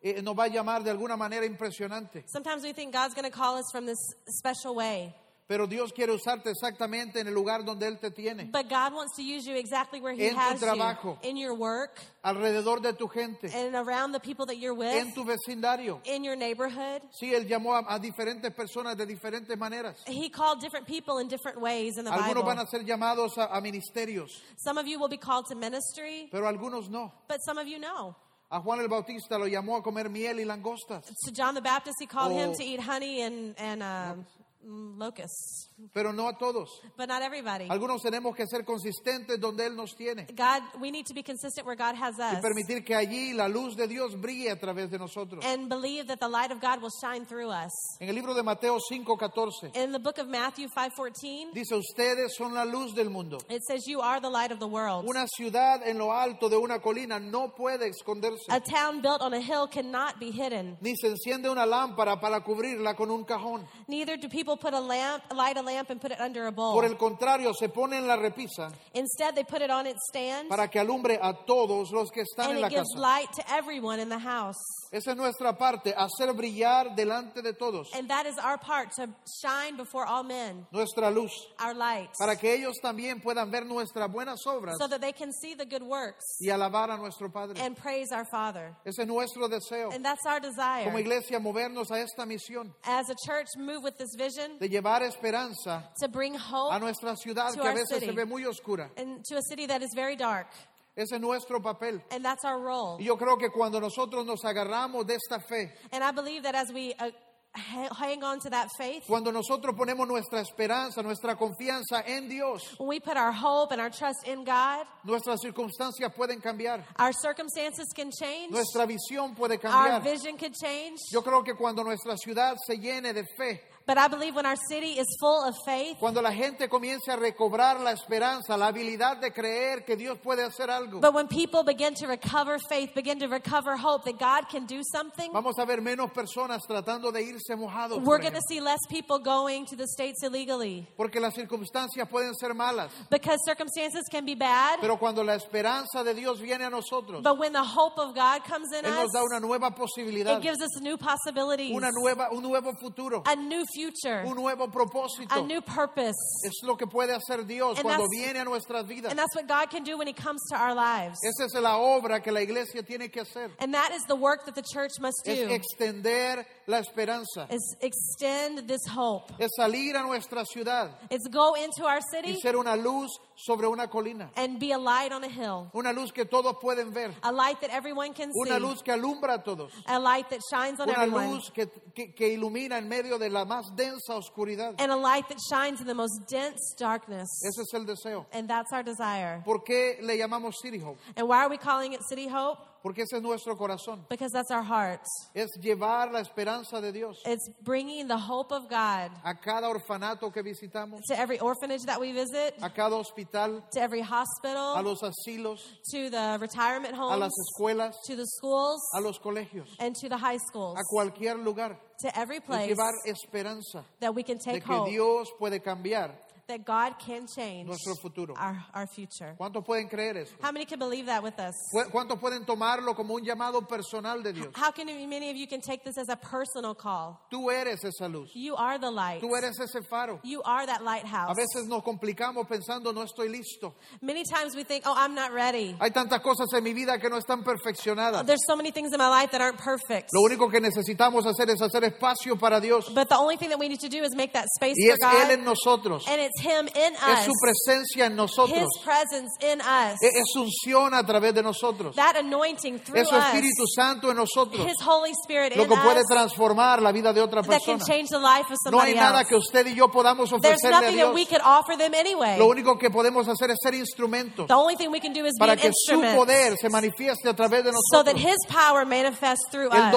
eh, 0.02 0.22
nos 0.22 0.34
va 0.34 0.46
a 0.46 0.50
llamar 0.50 0.82
de 0.84 0.92
alguna 0.92 1.18
manera 1.18 1.46
impresionante, 1.46 2.24
Sometimes 2.28 2.64
we 2.64 2.72
think 2.72 2.94
God's 2.94 3.14
going 3.14 3.30
to 3.30 3.38
call 3.38 3.58
us 3.58 3.66
from 3.72 3.86
this 3.86 4.00
special 4.30 4.76
way. 4.76 5.14
Pero 5.48 5.68
Dios 5.68 5.92
quiere 5.94 6.12
usarte 6.14 6.50
exactamente 6.50 7.20
en 7.20 7.28
el 7.28 7.34
lugar 7.34 7.64
donde 7.66 7.86
Él 7.88 8.00
te 8.00 8.12
tiene, 8.12 8.46
But 8.52 8.70
God 8.70 8.94
wants 8.94 9.16
to 9.18 9.22
use 9.24 9.46
you 9.46 9.56
exactly 9.56 10.00
where 10.00 10.14
He 10.16 10.28
En 10.28 10.34
tu 10.36 10.40
has 10.40 10.60
trabajo. 10.60 11.18
you. 11.22 11.30
In 11.30 11.38
your 11.38 11.54
work, 11.54 12.00
alrededor 12.24 12.82
de 12.82 12.94
tu 12.94 13.08
gente, 13.08 13.50
and 13.54 13.76
around 13.76 14.14
the 14.14 14.20
people 14.20 14.46
that 14.46 14.58
you're 14.58 14.74
with, 14.74 14.94
en 14.96 15.14
tu 15.14 15.26
vecindario. 15.26 16.00
in 16.06 16.24
your 16.24 16.36
neighborhood. 16.38 17.02
Sí, 17.12 17.34
Él 17.34 17.48
llamó 17.48 17.74
a, 17.76 17.84
a 17.96 18.00
diferentes 18.00 18.52
personas 18.54 18.96
de 18.98 19.06
diferentes 19.06 19.58
maneras. 19.58 19.96
He 20.08 20.30
called 20.30 20.62
different 20.62 20.88
people 20.88 21.20
in 21.20 21.28
different 21.28 21.60
ways 21.60 21.98
in 21.98 22.06
the 22.06 22.12
Algunos 22.12 22.46
van 22.46 22.56
Bible. 22.58 22.64
a 22.64 22.68
ser 22.68 22.84
llamados 22.86 23.38
a, 23.38 23.46
a 23.56 23.62
ministerios, 23.62 24.30
Some 24.58 24.78
of 24.78 24.88
you 24.88 25.00
will 25.00 25.10
be 25.10 25.18
called 25.18 25.46
to 25.50 25.56
ministry, 25.56 26.30
pero 26.32 26.46
algunos 26.48 26.90
no. 26.90 27.12
but 27.28 27.40
some 27.46 27.58
of 27.58 27.68
you 27.68 27.80
know. 27.80 28.16
A 28.52 28.60
Juan 28.62 28.80
el 28.82 28.88
Bautista 28.88 29.38
lo 29.40 29.48
llamó 29.48 29.78
a 29.78 29.82
comer 29.82 30.10
miel 30.10 30.38
y 30.40 30.44
langostas, 30.46 31.04
To 31.26 31.32
John 31.32 31.56
the 31.56 31.62
Baptist, 31.62 31.96
he 32.00 32.06
called 32.06 32.34
him 32.34 32.52
Oh. 32.52 32.54
to 32.56 32.64
eat 32.64 32.80
honey 32.80 33.22
and, 33.24 33.56
and 33.58 33.82
um, 33.82 34.26
locusts, 34.64 35.70
pero 35.94 36.12
no 36.14 36.28
a 36.28 36.38
todos. 36.38 36.70
but 36.98 37.08
not 37.08 37.22
everybody. 37.22 37.68
Algunos 37.70 38.02
tenemos 38.02 38.36
que 38.36 38.46
ser 38.48 38.64
consistentes 38.64 39.40
donde 39.40 39.66
Él 39.66 39.76
nos 39.76 39.96
tiene 39.96 40.28
God, 40.36 40.62
we 40.80 40.92
need 40.92 41.06
to 41.06 41.14
be 41.14 41.24
consistent 41.24 41.66
where 41.66 41.76
God 41.76 41.96
has 41.96 42.16
y 42.18 42.36
us 42.38 42.42
permitir 42.42 42.84
que 42.86 42.96
allí 42.96 43.34
la 43.34 43.48
luz 43.48 43.76
de 43.76 43.88
Dios 43.88 44.16
brille 44.20 44.50
a 44.52 44.60
través 44.60 44.90
de 44.90 44.98
nosotros. 44.98 45.44
and 45.46 45.68
believe 45.70 46.08
that 46.08 46.20
the 46.20 46.28
light 46.28 46.52
of 46.52 46.60
God 46.62 46.82
will 46.82 46.92
shine 47.02 47.26
through 47.26 47.50
us. 47.50 47.72
En 48.00 48.10
el 48.10 48.16
libro 48.16 48.34
de 48.34 48.44
Mateo 48.44 48.78
5:14 48.80 49.76
In 49.76 49.92
the 49.92 50.00
book 50.00 50.18
of 50.18 50.28
Matthew 50.28 50.68
5:14, 50.70 51.54
dice, 51.54 51.76
ustedes 51.76 52.36
son 52.38 52.54
la 52.54 52.64
luz 52.66 52.94
del 52.94 53.10
mundo. 53.10 53.38
it 53.50 53.62
says 53.68 53.86
you 53.88 54.02
are 54.02 54.20
the 54.20 54.30
light 54.30 54.52
of 54.52 54.60
the 54.60 54.68
world. 54.68 55.06
Una 55.08 55.26
ciudad 55.28 55.82
en 55.86 55.98
lo 55.98 56.12
alto 56.12 56.50
de 56.50 56.58
una 56.58 56.80
colina 56.80 57.20
no 57.20 57.50
puede 57.56 57.88
esconderse, 57.90 58.46
A 58.50 58.60
town 58.60 59.02
built 59.02 59.22
on 59.22 59.34
a 59.34 59.40
hill 59.40 59.68
cannot 59.68 60.20
be 60.20 60.32
hidden. 60.32 60.78
ni 60.82 60.96
se 60.96 61.08
enciende 61.08 61.50
una 61.50 61.66
lámpara 61.66 62.20
para 62.20 62.42
cubrirla 62.44 62.96
con 62.96 63.10
un 63.12 63.24
cajón. 63.26 63.66
Neither 63.88 64.18
do 64.18 64.30
people 64.30 64.53
put 64.58 64.74
a 64.74 64.80
lamp, 64.80 65.24
light 65.34 65.58
a 65.58 65.62
lamp 65.62 65.90
and 65.90 66.00
put 66.02 66.12
it 66.12 66.20
under 66.20 66.48
a 66.48 66.52
bowl. 66.52 66.74
Por 66.74 66.86
el 66.86 66.96
contrario, 66.96 67.54
se 67.54 67.70
pone 67.70 67.98
en 67.98 68.08
la 68.08 68.16
repisa 68.18 68.72
Instead, 68.94 69.36
they 69.36 69.44
put 69.44 69.62
it 69.62 69.70
on 69.70 69.86
its 69.88 70.00
stand 70.10 70.50
para 70.50 70.68
que 70.68 70.80
alumbre 70.80 71.18
a 71.22 71.34
todos 71.46 71.92
los 71.92 72.10
que 72.12 72.22
están 72.24 72.46
and 72.50 72.56
en 72.56 72.62
la 72.62 72.68
it 72.68 72.72
gives 72.72 72.90
casa. 72.94 73.00
light 73.02 73.32
to 73.34 73.44
everyone 73.52 74.00
in 74.00 74.10
the 74.10 74.20
house. 74.20 74.58
Esa 74.94 75.12
es 75.12 75.18
nuestra 75.18 75.58
parte, 75.58 75.92
hacer 75.98 76.32
brillar 76.34 76.96
delante 76.96 77.42
de 77.42 77.54
todos 77.54 77.90
And 77.96 78.08
that 78.10 78.28
is 78.28 78.38
our 78.38 78.60
part 78.60 78.92
to 78.98 79.08
shine 79.42 79.76
before 79.76 80.06
all 80.06 80.24
men, 80.24 80.68
nuestra 80.72 81.10
luz, 81.10 81.32
our 81.60 81.74
light, 81.74 82.10
para 82.20 82.36
que 82.36 82.54
ellos 82.54 82.76
también 82.80 83.20
puedan 83.20 83.50
ver 83.50 83.66
nuestras 83.66 84.08
buenas 84.12 84.46
obras 84.46 84.78
so 84.78 84.88
that 84.88 85.02
they 85.02 85.12
can 85.12 85.34
see 85.34 85.56
the 85.56 85.66
good 85.66 85.82
works 85.82 86.24
y 86.40 86.52
alabar 86.52 86.92
a 86.92 86.98
nuestro 86.98 87.28
Padre. 87.30 87.60
and 87.60 87.76
praise 87.76 88.12
our 88.12 88.24
Father. 88.26 88.76
Ese 88.86 89.00
es 89.00 89.08
nuestro 89.08 89.48
deseo. 89.48 89.90
And 89.92 90.06
that's 90.06 90.28
our 90.28 90.40
Como 90.40 90.52
desire. 90.52 91.00
iglesia, 91.00 91.40
movernos 91.40 91.90
a 91.90 92.00
esta 92.00 92.24
misión 92.28 92.72
As 92.84 93.10
a 93.10 93.16
church, 93.26 93.48
move 93.58 93.82
with 93.84 93.98
this 93.98 94.14
vision 94.16 94.60
de 94.60 94.70
llevar 94.70 95.02
esperanza 95.02 95.90
to 96.00 96.08
bring 96.08 96.36
a 96.36 96.40
hope 96.40 96.80
nuestra 96.80 97.16
ciudad 97.16 97.52
to 97.52 97.62
que 97.62 97.68
a 97.68 97.74
veces 97.74 98.00
city. 98.00 98.06
se 98.06 98.12
ve 98.12 98.26
muy 98.26 98.44
oscura. 98.46 98.92
and 98.96 99.26
to 99.26 99.38
a 99.38 99.42
city 99.42 99.66
that 99.66 99.82
is 99.82 99.90
very 99.96 100.16
dark. 100.16 100.48
Ese 100.96 101.16
es 101.16 101.22
nuestro 101.22 101.60
papel. 101.60 102.02
And 102.12 102.24
that's 102.24 102.44
our 102.46 102.60
role. 102.60 102.98
Y 103.00 103.06
yo 103.06 103.18
creo 103.18 103.38
que 103.38 103.50
cuando 103.50 103.80
nosotros 103.80 104.26
nos 104.26 104.44
agarramos 104.46 105.06
de 105.08 105.16
esta 105.16 105.40
fe, 105.40 105.72
And 105.92 106.04
I 106.04 106.12
believe 106.12 106.44
that 106.44 106.54
as 106.54 106.72
we 106.72 106.94
uh, 107.00 107.10
ha- 107.56 107.90
hang 107.96 108.24
on 108.24 108.40
to 108.42 108.50
that 108.52 108.70
faith, 108.78 109.04
cuando 109.08 109.32
nosotros 109.32 109.74
ponemos 109.76 110.08
nuestra 110.08 110.40
esperanza, 110.42 111.02
nuestra 111.02 111.36
confianza 111.36 112.04
en 112.06 112.30
Dios, 112.30 112.76
when 112.78 112.88
we 112.90 113.00
put 113.00 113.18
our 113.18 113.32
hope 113.32 113.72
and 113.72 113.82
our 113.82 113.90
trust 113.90 114.28
in 114.28 114.44
God, 114.44 114.86
nuestras 115.04 115.42
circunstancias 115.42 116.12
pueden 116.16 116.40
cambiar, 116.40 116.84
our 117.00 117.12
circumstances 117.12 117.88
can 117.96 118.12
change, 118.12 118.52
nuestra 118.52 118.86
visión 118.86 119.36
puede 119.36 119.54
our 119.64 120.00
cambiar. 120.00 120.04
vision 120.04 120.38
could 120.38 120.54
change. 120.54 121.00
Yo 121.12 121.22
creo 121.24 121.44
que 121.44 121.56
cuando 121.56 121.84
nuestra 121.84 122.16
ciudad 122.18 122.56
se 122.68 122.78
llene 122.78 123.14
de 123.14 123.24
fe, 123.36 123.62
But 123.86 123.98
I 123.98 124.08
believe 124.08 124.34
when 124.34 124.46
our 124.46 124.56
city 124.70 124.98
is 124.98 125.08
full 125.20 125.44
of 125.44 125.56
faith, 125.66 125.98
cuando 126.00 126.22
la 126.22 126.32
gente 126.32 126.70
comience 126.70 127.10
a 127.10 127.18
recobrar 127.18 127.82
la 127.82 127.92
esperanza, 127.92 128.56
la 128.56 128.68
habilidad 128.72 129.20
de 129.20 129.32
creer 129.32 129.84
que 129.86 129.98
Dios 129.98 130.18
puede 130.24 130.42
hacer 130.42 130.70
algo, 130.70 131.02
but 131.02 131.14
when 131.14 131.28
people 131.28 131.64
begin 131.64 131.94
to 131.96 132.08
recover 132.08 132.58
faith, 132.70 132.94
begin 132.96 133.20
to 133.20 133.28
recover 133.28 133.76
hope 133.76 134.06
that 134.06 134.18
God 134.18 134.48
can 134.50 134.66
do 134.66 134.82
something, 134.90 135.32
vamos 135.34 135.58
a 135.60 135.66
ver 135.66 135.82
menos 135.82 136.12
personas 136.14 136.62
tratando 136.66 137.12
de 137.12 137.24
irse 137.24 137.58
mojados. 137.58 138.02
we're 138.04 138.20
going 138.20 138.32
to 138.32 138.40
ejemplo. 138.40 138.48
see 138.48 138.62
less 138.62 138.80
people 138.90 139.20
going 139.20 139.66
to 139.66 139.76
the 139.76 139.88
states 139.88 140.24
illegally. 140.24 140.88
Porque 140.96 141.20
las 141.20 141.34
circunstancias 141.34 142.08
pueden 142.10 142.34
ser 142.36 142.54
malas, 142.54 142.90
Because 143.10 143.40
circumstances 143.46 144.04
can 144.10 144.26
be 144.26 144.36
bad, 144.36 144.80
pero 144.80 144.96
cuando 144.98 145.26
la 145.26 145.36
esperanza 145.36 146.06
de 146.06 146.14
Dios 146.14 146.40
viene 146.40 146.64
a 146.64 146.70
nosotros, 146.70 147.22
but 147.22 147.38
when 147.38 147.52
the 147.52 147.62
hope 147.64 148.00
of 148.00 148.16
God 148.16 148.46
comes 148.46 148.72
in 148.72 148.86
Él 148.86 148.92
us, 148.94 149.04
nos 149.04 149.12
da 149.12 149.24
una 149.24 149.42
nueva 149.42 149.72
posibilidad, 149.72 150.38
it 150.38 150.42
gives 150.42 150.62
us 150.62 150.82
new 150.82 150.96
possibilities, 150.98 151.76
una 151.76 151.92
nueva, 151.92 152.30
un 152.32 152.42
nuevo 152.42 152.72
futuro. 152.80 153.24
a 153.26 153.36
new 153.36 153.66
future, 153.74 154.24
un 154.26 154.36
nuevo 154.36 154.68
propósito. 154.70 155.34
a 155.34 155.42
new 155.42 155.62
purpose. 155.62 156.16
Es 156.46 156.54
lo 156.64 156.76
que 156.78 156.86
puede 156.88 157.14
hacer 157.14 157.46
Dios 157.46 157.78
And 157.78 157.84
cuando 157.86 158.04
that's- 158.04 158.10
viene 158.26 158.40
a 158.40 158.44
nuestras 158.46 158.86
vidas. 158.88 159.12
And 159.12 159.20
that's 159.20 159.36
what 159.36 159.48
God 159.48 159.70
can 159.72 159.84
do 159.84 159.98
when 159.98 160.08
He 160.08 160.14
comes 160.14 160.42
to 160.52 160.56
our 160.56 160.74
lives. 160.76 161.18
Esa 161.24 161.46
es 161.46 161.54
la 161.56 161.78
obra 161.78 162.22
que 162.22 162.32
la 162.32 162.42
iglesia 162.42 162.84
tiene 162.84 163.10
que 163.10 163.22
hacer. 163.22 163.52
And 163.60 163.74
that 163.74 163.92
is 163.92 164.04
the 164.08 164.16
work 164.16 164.46
that 164.46 164.56
the 164.56 164.64
church 164.64 164.92
must 165.00 165.28
Es 165.28 165.40
do. 165.40 165.54
extender 165.54 166.46
la 166.68 166.78
esperanza. 166.80 167.48
Is 167.50 167.76
extend 167.82 168.68
this 168.68 168.86
hope. 168.88 169.32
Es 169.40 169.50
salir 169.58 169.96
a 169.96 170.04
nuestra 170.04 170.46
ciudad 170.46 170.92
It's 171.10 171.28
go 171.30 171.56
into 171.56 171.86
our 171.86 172.00
y 172.00 172.02
city 172.12 172.40
ser 172.42 172.56
una 172.56 172.76
luz 172.76 173.10
sobre 173.36 173.68
una 173.68 173.88
colina. 173.88 174.32
and 174.36 174.60
be 174.60 174.72
a 174.72 174.78
light 174.78 175.12
on 175.12 175.24
a 175.24 175.30
hill. 175.30 175.70
Una 175.74 175.92
luz 175.94 176.12
que 176.12 176.26
todos 176.26 176.56
pueden 176.62 176.94
ver. 176.94 177.14
A 177.24 177.32
light 177.32 177.60
that 177.62 177.70
everyone 177.72 178.14
can 178.14 178.30
Una 178.36 178.56
see. 178.56 178.60
luz 178.62 178.82
que 178.84 178.92
alumbra 178.92 179.36
a 179.36 179.44
todos. 179.44 179.72
A 179.88 180.00
light 180.00 180.30
that 180.30 180.40
shines 180.52 180.80
on 180.80 180.90
Una 180.90 181.04
everyone. 181.04 181.32
luz 181.34 181.50
que, 181.54 181.68
que- 181.96 182.14
que 182.14 182.30
ilumina 182.34 182.78
en 182.78 182.88
medio 182.88 183.18
de 183.18 183.30
la 183.30 183.46
más 183.64 183.76
densa 183.76 184.16
oscuridad. 184.16 184.76
And 184.80 184.92
a 184.92 184.96
light 184.96 185.28
that 185.30 185.38
shines 185.50 185.82
in 185.82 185.88
the 185.88 185.94
most 185.94 186.28
dense 186.30 186.76
darkness. 186.78 187.28
Ese 187.46 187.62
es 187.62 187.74
el 187.74 187.86
deseo. 187.86 188.26
And 188.32 188.48
that's 188.48 188.72
our 188.72 188.84
desire. 188.84 189.42
¿Por 189.46 189.64
qué 189.64 189.98
le 190.02 190.18
llamamos 190.18 190.56
City 190.62 190.80
Hope? 190.80 191.00
And 191.16 191.28
why 191.28 191.44
are 191.44 191.50
we 191.50 191.58
calling 191.58 191.94
it 191.94 192.02
City 192.04 192.28
Hope? 192.28 192.60
Porque 192.84 193.04
ese 193.04 193.16
es 193.16 193.24
nuestro 193.24 193.56
corazón. 193.56 194.06
Because 194.10 194.34
that's 194.34 194.52
our 194.52 194.62
hearts. 194.62 195.08
Es 195.34 195.50
llevar 195.62 196.12
la 196.12 196.20
esperanza 196.20 196.82
de 196.82 196.92
Dios 196.92 197.18
It's 197.26 197.50
bringing 197.64 198.10
the 198.10 198.18
hope 198.18 198.52
of 198.52 198.68
God 198.70 199.10
a 199.24 199.34
cada 199.34 199.70
orfanato 199.70 200.34
que 200.34 200.44
visitamos, 200.44 201.00
to 201.08 201.18
every 201.18 201.40
orphanage 201.40 201.84
that 201.86 201.98
we 202.00 202.12
visit, 202.12 202.56
a 202.62 202.70
cada 202.70 202.98
hospital, 202.98 203.64
to 203.72 203.82
every 203.82 204.02
a 204.02 204.04
hospital, 204.04 204.84
los 204.84 205.02
asilos, 205.02 205.62
to 205.92 206.10
the 206.10 206.38
retirement 206.42 206.94
a 206.94 207.18
las 207.18 207.32
homes, 207.32 207.34
escuelas, 207.48 207.96
to 208.06 208.18
the 208.18 208.28
schools, 208.28 208.82
a 208.96 209.00
los 209.00 209.18
colegios, 209.18 209.70
and 209.80 209.96
to 209.96 210.10
the 210.10 210.18
high 210.18 210.38
schools. 210.38 210.78
a 210.78 210.84
cualquier 210.84 211.38
lugar. 211.38 211.80
To 212.02 212.20
every 212.20 212.38
Es 212.38 212.44
place 212.44 212.68
llevar 212.68 212.92
esperanza 213.06 213.86
that 214.02 214.14
we 214.14 214.24
can 214.24 214.38
de 214.38 214.44
take 214.44 214.66
que 214.66 214.76
hope 214.76 214.90
Dios 214.90 215.32
puede 215.40 215.62
cambiar. 215.62 216.12
That 216.48 216.66
God 216.66 216.96
can 217.00 217.26
change 217.28 217.68
nuestro 217.68 217.96
futuro. 218.02 218.34
our, 218.38 218.58
our 218.74 218.88
future. 218.88 219.34
¿Cuántos 219.38 219.64
pueden 219.66 219.88
creer 219.90 220.18
eso? 220.18 220.34
How 220.42 220.52
many 220.52 220.66
can 220.66 220.78
believe 220.80 221.06
that 221.06 221.24
with 221.24 221.40
us? 221.40 221.54
¿Cu- 221.72 221.90
¿Cuántos 221.92 222.20
pueden 222.20 222.46
tomarlo 222.46 222.96
como 222.96 223.16
un 223.16 223.24
llamado 223.24 223.66
personal 223.68 224.22
de 224.22 224.34
Dios? 224.34 224.48
How 224.56 224.72
can 224.72 224.88
many 224.88 225.30
of 225.30 225.38
you 225.38 225.48
can 225.48 225.62
take 225.62 225.84
this 225.84 225.98
as 225.98 226.10
a 226.10 226.18
personal 226.18 226.76
call? 226.76 227.20
Tú 227.32 227.50
eres 227.50 227.84
esa 227.86 228.08
luz. 228.10 228.30
You 228.34 228.56
are 228.56 228.78
the 228.78 228.92
light. 228.92 229.22
Tú 229.22 229.36
eres 229.38 229.58
ese 229.60 229.82
faro. 229.90 230.20
You 230.24 230.42
are 230.44 230.66
that 230.66 230.82
A 230.82 230.84
lighthouse. 230.84 231.36
veces 231.38 231.68
nos 231.68 231.82
complicamos 231.84 232.46
pensando 232.48 232.94
no 232.94 233.04
estoy 233.04 233.30
listo. 233.30 233.74
Many 234.02 234.24
times 234.24 234.56
we 234.56 234.64
think, 234.64 234.84
oh, 234.86 234.94
I'm 234.96 235.16
not 235.16 235.32
ready. 235.32 235.76
Hay 235.80 235.92
tantas 235.92 236.20
cosas 236.22 236.48
en 236.54 236.64
mi 236.64 236.74
vida 236.74 237.00
que 237.00 237.10
no 237.10 237.18
están 237.18 237.44
perfeccionadas. 237.44 238.26
There's 238.26 238.46
so 238.46 238.56
many 238.56 238.72
things 238.72 238.92
in 238.92 238.98
my 238.98 239.08
life 239.10 239.32
that 239.32 239.42
aren't 239.42 239.58
perfect. 239.60 240.10
Lo 240.14 240.22
único 240.22 240.50
que 240.52 240.60
necesitamos 240.60 241.26
hacer 241.26 241.50
es 241.50 241.62
hacer 241.62 241.84
espacio 241.86 242.38
para 242.38 242.60
Dios. 242.60 242.90
But 242.94 243.08
the 243.10 243.18
only 243.18 243.38
thing 243.38 243.50
that 243.50 243.60
we 243.60 243.70
need 243.70 243.80
to 243.80 243.90
do 243.90 244.04
is 244.04 244.14
make 244.16 244.34
that 244.34 244.48
space 244.58 244.76
Y 244.78 244.88
for 244.90 244.94
es 244.96 245.00
Él 245.22 245.28
God. 245.28 245.32
en 245.40 245.44
nosotros. 245.46 246.06
And 246.08 246.20
Him 246.42 246.68
in 246.68 246.94
Es 246.96 247.20
us. 247.20 247.26
su 247.26 247.32
presencia 247.42 248.06
en 248.08 248.16
nosotros. 248.16 248.58
His 248.58 248.84
presence 248.84 249.32
in 249.42 249.60
us. 249.62 250.02
E- 250.02 250.08
Es 250.14 250.36
unción 250.36 250.94
a 250.94 251.06
través 251.06 251.34
de 251.34 251.44
nosotros. 251.44 251.96
That 251.96 252.16
anointing 252.18 252.80
through 252.80 252.98
Es 253.00 253.08
su 253.10 253.16
us. 253.16 253.24
Espíritu 253.26 253.64
Santo 253.76 254.10
en 254.10 254.18
nosotros. 254.18 254.66
His 254.66 254.82
Holy 254.86 255.12
Spirit 255.24 255.56
Lo 255.56 255.64
in 255.64 255.70
que 255.70 255.76
puede 255.78 256.02
us. 256.02 256.08
transformar 256.10 256.82
la 256.82 256.92
vida 256.92 257.14
de 257.14 257.22
otra 257.22 257.42
That 257.42 257.50
can 257.66 257.78
persona. 257.80 257.86
change 257.86 258.10
the 258.10 258.20
life 258.20 258.52
of 258.52 258.58
No 258.72 258.80
hay 258.80 258.94
somebody 258.94 258.94
nada 258.96 259.20
else. 259.22 259.30
que 259.30 259.36
usted 259.38 259.68
y 259.68 259.76
yo 259.76 259.90
podamos 259.90 260.30
There's 260.30 260.42
ofrecerle 260.62 260.76
a 260.78 260.82
nothing 260.82 260.98
that 260.98 261.14
we 261.14 261.26
Dios. 261.26 261.30
could 261.30 261.42
offer 261.44 261.78
them 261.78 261.94
anyway. 261.94 262.38
Lo 262.38 262.48
único 262.48 262.78
que 262.78 262.90
podemos 262.90 263.28
hacer 263.28 263.52
es 263.52 263.58
ser 263.62 263.76
instrumentos 263.76 264.48
The 264.48 264.54
only 264.56 264.76
thing 264.76 264.90
we 264.92 265.00
can 265.00 265.14
do 265.14 265.26
is 265.26 265.34
be 265.34 265.40
para 265.40 265.54
an 265.54 265.60
que 265.60 265.72
su 265.74 266.02
poder 266.16 266.58
se 266.58 266.70
manifieste 266.70 267.30
a 267.30 267.36
través 267.36 267.64
de 267.64 267.72
so 267.92 268.04
that 268.04 268.16
nosotros. 268.16 268.22
His 268.24 268.38
power 268.48 268.86
manifests 268.86 269.46
through 269.52 269.70
El 269.72 269.82
us. 269.82 269.92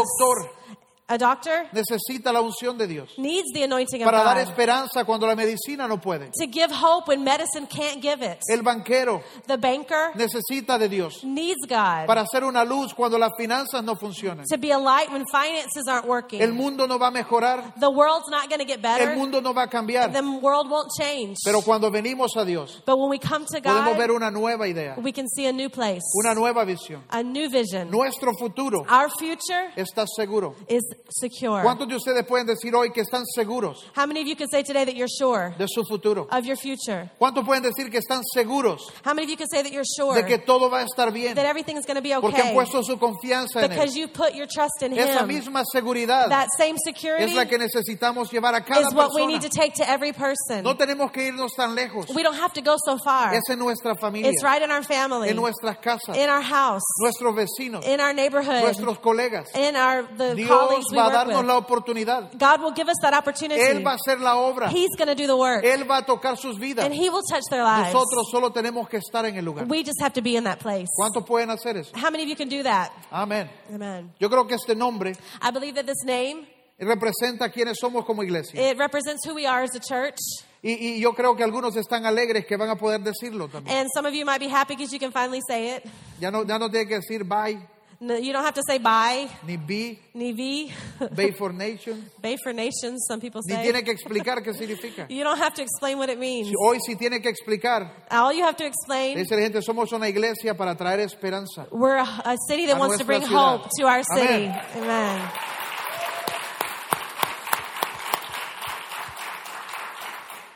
A 1.09 1.16
doctor 1.19 1.69
necesita 1.73 2.33
la 2.33 2.40
unción 2.40 2.77
de 2.77 2.88
Dios 2.88 3.11
needs 3.16 3.53
the 3.55 3.62
anointing 3.62 4.03
of 4.03 4.07
para 4.07 4.25
dar 4.25 4.38
God 4.38 4.49
esperanza 4.49 5.05
cuando 5.05 5.25
la 5.29 5.37
medicina 5.37 5.87
no 5.87 5.99
puede. 6.01 6.33
to 6.37 6.47
give 6.51 6.69
hope 6.73 7.07
when 7.07 7.23
medicine 7.23 7.64
can't 7.69 8.03
give 8.03 8.23
it. 8.25 8.38
El 8.51 8.62
banquero 8.62 9.23
The 9.47 9.57
banker 9.57 10.11
necesita 10.16 10.77
de 10.79 10.88
Dios 10.88 11.23
needs 11.23 11.64
God 11.69 12.07
para 12.09 12.23
hacer 12.23 12.42
una 12.42 12.64
luz 12.64 12.92
cuando 12.92 13.19
las 13.19 13.31
finanzas 13.38 13.85
no 13.85 13.95
funcionan. 13.95 14.45
to 14.51 14.59
be 14.59 14.73
a 14.73 14.79
light 14.79 15.09
when 15.12 15.25
finances 15.31 15.87
aren't 15.88 16.07
working. 16.09 16.40
El 16.42 16.53
mundo 16.55 16.88
no 16.88 16.99
va 16.99 17.07
a 17.07 17.11
mejorar, 17.12 17.75
The 17.79 17.88
world's 17.88 18.29
not 18.29 18.49
going 18.49 18.59
to 18.59 18.64
get 18.66 18.79
el 18.79 18.83
better. 18.83 19.14
mundo 19.16 19.40
no 19.40 19.53
va 19.55 19.62
a 19.62 19.69
cambiar, 19.69 20.12
The 20.12 20.23
world 20.42 20.69
won't 20.69 20.90
change. 20.99 21.37
pero 21.45 21.61
cuando 21.62 21.88
venimos 21.88 22.37
a 22.37 22.45
Dios 22.45 22.83
But 22.85 22.99
when 22.99 23.11
we 23.11 23.21
come 23.21 23.47
to 23.47 23.61
podemos 23.61 23.97
ver 23.97 24.09
God, 24.09 24.16
una 24.16 24.33
nueva 24.33 24.66
idea, 24.66 24.97
we 25.01 25.12
can 25.12 25.29
see 25.29 25.47
a 25.47 25.53
new 25.53 25.71
place, 25.71 26.03
una 26.21 26.35
nueva 26.35 26.64
visión. 26.64 27.03
a 27.11 27.23
new 27.23 27.49
vision. 27.49 27.92
Nuestro 27.92 28.33
futuro 28.37 28.85
Our 28.90 29.09
future 29.16 29.71
está 29.77 30.05
seguro. 30.16 30.57
is 30.69 30.83
secure. 31.09 31.62
¿Cuántos 31.62 31.88
de 31.88 31.96
ustedes 31.96 32.24
pueden 32.26 32.46
decir 32.46 32.74
hoy 32.74 32.90
que 32.92 33.00
están 33.02 33.24
seguros 33.26 33.85
How 33.96 34.06
many 34.06 34.20
of 34.22 34.26
you 34.26 34.37
can 34.37 34.48
say 34.48 34.62
today 34.62 34.85
that 34.85 34.94
you're 34.94 35.09
sure 35.09 35.54
de 35.59 35.66
su 35.68 35.85
futuro? 35.85 36.26
of 36.30 36.44
your 36.44 36.56
future? 36.56 37.11
¿Cuántos 37.18 37.44
pueden 37.44 37.62
decir 37.62 37.90
que 37.90 37.98
están 37.98 38.22
seguros 38.35 38.90
How 39.04 39.14
many 39.14 39.24
of 39.24 39.30
you 39.30 39.37
can 39.37 39.48
say 39.48 39.62
that 39.62 39.72
you're 39.72 39.85
sure 39.96 40.14
de 40.14 40.24
que 40.26 40.38
todo 40.38 40.68
va 40.70 40.80
a 40.80 40.85
estar 40.85 41.12
bien? 41.12 41.35
that 41.35 41.46
everything's 41.46 41.87
going 41.87 41.96
to 41.96 42.02
be 42.02 42.12
Porque 42.20 42.37
han 42.40 42.48
okay 42.48 42.54
puesto 42.54 42.82
su 42.82 42.98
confianza 42.98 43.62
en 43.62 43.68
because 43.70 43.94
Él. 43.94 44.00
you 44.00 44.09
put 44.09 44.35
your 44.35 44.46
trust 44.46 44.82
in 44.82 44.92
Esa 44.92 45.20
Him? 45.22 45.28
misma 45.28 45.62
seguridad 45.72 46.28
That 46.28 46.48
same 46.59 46.74
es 46.76 46.82
security 46.85 47.35
la 47.35 47.46
que 47.46 47.59
necesitamos 47.59 48.30
llevar 48.32 48.54
a 48.54 48.62
cada 48.64 48.80
is 48.80 48.94
what 48.94 49.11
we 49.14 49.26
need 49.26 49.42
to 49.42 49.48
take 49.48 49.74
to 49.74 49.88
every 49.88 50.12
person. 50.12 50.62
No 50.62 50.74
tenemos 50.76 51.12
que 51.12 51.22
irnos 51.32 51.52
tan 51.56 51.74
lejos. 51.74 52.09
We 52.14 52.22
don't 52.22 52.37
have 52.38 52.52
to 52.54 52.62
go 52.62 52.76
so 52.85 52.98
far. 53.04 53.35
Es 53.35 53.42
en 53.50 53.59
nuestra 53.59 53.94
familia, 53.96 54.30
It's 54.30 54.42
right 54.42 54.62
in 54.62 54.70
our 54.70 54.82
family, 54.82 55.28
en 55.30 55.37
nuestras 55.37 55.78
casas, 55.78 56.16
in 56.16 56.28
our 56.28 56.42
house, 56.42 56.82
nuestros 57.00 57.35
vecinos, 57.35 57.85
in 57.87 58.00
our 58.00 58.12
neighborhood, 58.12 58.62
nuestros 58.62 58.98
colegas. 58.98 59.46
in 59.54 59.76
our 59.76 60.02
the 60.16 60.35
Dios 60.35 60.48
colleagues 60.48 60.86
we 60.90 60.96
va 60.99 61.05
a 61.05 61.07
work 61.09 61.14
darnos 61.14 61.38
with. 61.38 61.46
la 61.46 61.57
oportunidad. 61.59 62.31
God 62.38 62.61
will 62.62 62.72
give 62.75 62.88
us 62.88 62.96
that 63.03 63.14
opportunity. 63.14 63.61
Él 63.61 63.85
va 63.85 63.92
a 63.92 63.94
hacer 63.96 64.20
la 64.20 64.37
obra. 64.37 64.68
He's 64.68 64.90
going 64.96 65.09
to 65.09 65.14
do 65.14 65.27
the 65.27 65.37
work, 65.37 65.64
Él 65.64 65.85
va 65.88 65.99
a 65.99 66.03
tocar 66.07 66.37
sus 66.37 66.59
vidas. 66.59 66.85
and 66.85 66.94
He 66.94 67.09
will 67.11 67.22
touch 67.31 67.44
their 67.51 67.62
lives. 67.62 67.92
Nosotros 67.92 68.29
solo 68.31 68.51
tenemos 68.51 68.88
que 68.88 68.99
estar 68.99 69.25
en 69.27 69.37
el 69.37 69.44
lugar. 69.44 69.66
We 69.66 69.83
just 69.83 70.01
have 70.01 70.12
to 70.14 70.22
be 70.22 70.37
in 70.37 70.44
that 70.44 70.59
place. 70.61 70.87
¿Cuántos 70.99 71.25
pueden 71.27 71.51
hacer 71.51 71.77
eso? 71.77 71.92
How 71.96 72.11
many 72.11 72.22
of 72.25 72.29
you 72.29 72.37
can 72.37 72.49
do 72.49 72.62
that? 72.62 72.90
Amén. 73.11 73.49
Amen. 73.72 74.12
Yo 74.18 74.29
creo 74.29 74.46
que 74.46 74.55
este 74.55 74.75
nombre 74.77 75.12
I 75.42 75.51
believe 75.51 75.75
that 75.75 75.87
this 75.87 76.05
name 76.05 76.46
representa 76.79 77.51
quiénes 77.51 77.79
somos 77.81 78.05
como 78.05 78.22
iglesia. 78.22 78.61
it 78.70 78.77
represents 78.79 79.25
who 79.27 79.35
we 79.35 79.46
are 79.46 79.62
as 79.62 79.75
a 79.75 79.81
church, 79.81 80.18
Y, 80.62 80.72
y 80.96 81.01
yo 81.01 81.12
creo 81.14 81.37
que 81.37 81.42
algunos 81.44 81.77
están 81.77 82.05
alegres 82.07 82.44
que 82.46 82.57
van 82.57 82.68
a 82.70 82.77
poder 82.77 83.01
decirlo 83.01 83.49
también. 83.49 83.77
and 83.79 83.88
some 83.94 84.05
of 84.07 84.12
you 84.14 84.25
might 84.27 84.40
be 84.40 84.49
happy 84.49 84.75
because 84.77 84.92
you 84.92 84.99
can 84.99 85.11
finally 85.12 85.40
say 85.49 85.77
it. 85.77 85.85
Ya 86.20 86.31
no, 86.31 86.44
ya 86.44 86.59
no 86.59 86.68
tiene 86.68 86.87
que 86.87 86.96
decir 86.96 87.25
bye, 87.25 87.57
No, 88.00 88.14
you 88.16 88.32
don't 88.32 88.44
have 88.44 88.54
to 88.54 88.62
say 88.66 88.78
bye, 88.78 89.28
ni 89.46 89.56
be, 89.56 89.98
ni 90.14 90.32
V, 90.32 90.72
bay 91.14 91.32
for 91.32 91.52
nation, 91.52 92.11
Bay 92.20 92.37
for 92.42 92.52
nations. 92.52 93.04
Some 93.09 93.20
people 93.20 93.40
ni 93.46 93.54
say. 93.54 93.62
tiene 93.62 93.82
que 93.82 93.92
explicar 93.92 94.42
qué 94.42 94.52
significa. 94.59 95.06
You 95.09 95.24
don't 95.24 95.38
have 95.38 95.54
to 95.54 95.62
explain 95.62 95.96
what 95.98 96.11
it 96.11 96.18
means. 96.18 96.52
Hoy 96.59 96.78
sí 96.87 96.96
tiene 96.96 97.20
que 97.22 97.30
explicar. 97.30 97.90
All 98.11 98.32
you 98.32 98.44
have 98.44 98.56
to 98.56 98.66
explain 98.66 99.16
la 99.16 99.37
gente, 99.38 99.62
somos 99.62 99.92
una 99.92 100.09
iglesia 100.09 100.54
para 100.54 100.74
traer 100.74 101.00
esperanza. 101.00 101.66
We're 101.70 101.96
a, 101.96 102.37
city 102.48 102.66
that 102.66 102.78
wants 102.78 102.98
to 102.98 103.04
bring 103.04 103.22
ciudad. 103.22 103.61
hope 103.61 103.70
to 103.78 103.87
our 103.87 104.02
city. 104.02 104.46
Amén. 104.46 104.76
Amen. 104.76 105.30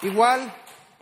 Igual, 0.03 0.51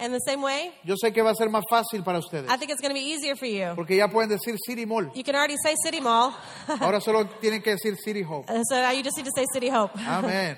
In 0.01 0.13
the 0.13 0.21
same 0.21 0.41
way, 0.43 0.73
yo 0.85 0.95
sé 0.95 1.13
que 1.13 1.23
va 1.23 1.31
a 1.31 1.35
ser 1.35 1.49
más 1.51 1.65
fácil 1.69 2.05
para 2.05 2.19
ustedes. 2.21 2.49
I 2.49 2.57
think 2.57 2.71
it's 2.71 2.81
going 2.81 2.95
to 2.95 2.95
be 2.95 3.05
easier 3.13 3.35
for 3.37 3.47
you. 3.47 3.75
Porque 3.75 3.97
ya 3.97 4.07
pueden 4.09 4.29
decir 4.29 4.57
City 4.65 4.87
Mall. 4.87 5.11
You 5.15 5.25
can 5.25 5.35
already 5.35 5.57
say 5.63 5.75
City 5.83 6.01
Mall. 6.01 6.33
Ahora 6.81 7.01
solo 7.01 7.25
tienen 7.41 7.63
que 7.63 7.71
decir 7.75 7.97
City 7.97 8.23
Hope. 8.23 8.47
so 8.49 8.77
now 8.77 8.91
you 8.93 9.03
just 9.03 9.17
need 9.17 9.27
to 9.27 9.33
say 9.35 9.45
City 9.53 9.69
Hope. 9.69 9.93
Amén. 9.99 10.57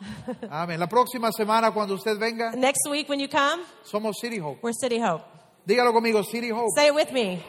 Amén. 0.50 0.78
La 0.78 0.86
próxima 0.86 1.30
semana 1.32 1.72
cuando 1.72 1.94
usted 1.94 2.16
venga, 2.18 2.52
Next 2.54 2.88
week 2.88 3.08
when 3.08 3.18
you 3.18 3.28
come, 3.28 3.62
somos 3.84 4.14
City 4.20 4.38
Hope. 4.38 4.60
we're 4.62 4.72
City 4.72 4.98
Hope. 5.00 5.24
Dígalo 5.66 5.92
conmigo, 5.92 6.22
City 6.24 6.50
Hope. 6.50 6.68
Say 6.76 6.86
it 6.86 6.94
with 6.94 7.10
me. 7.12 7.42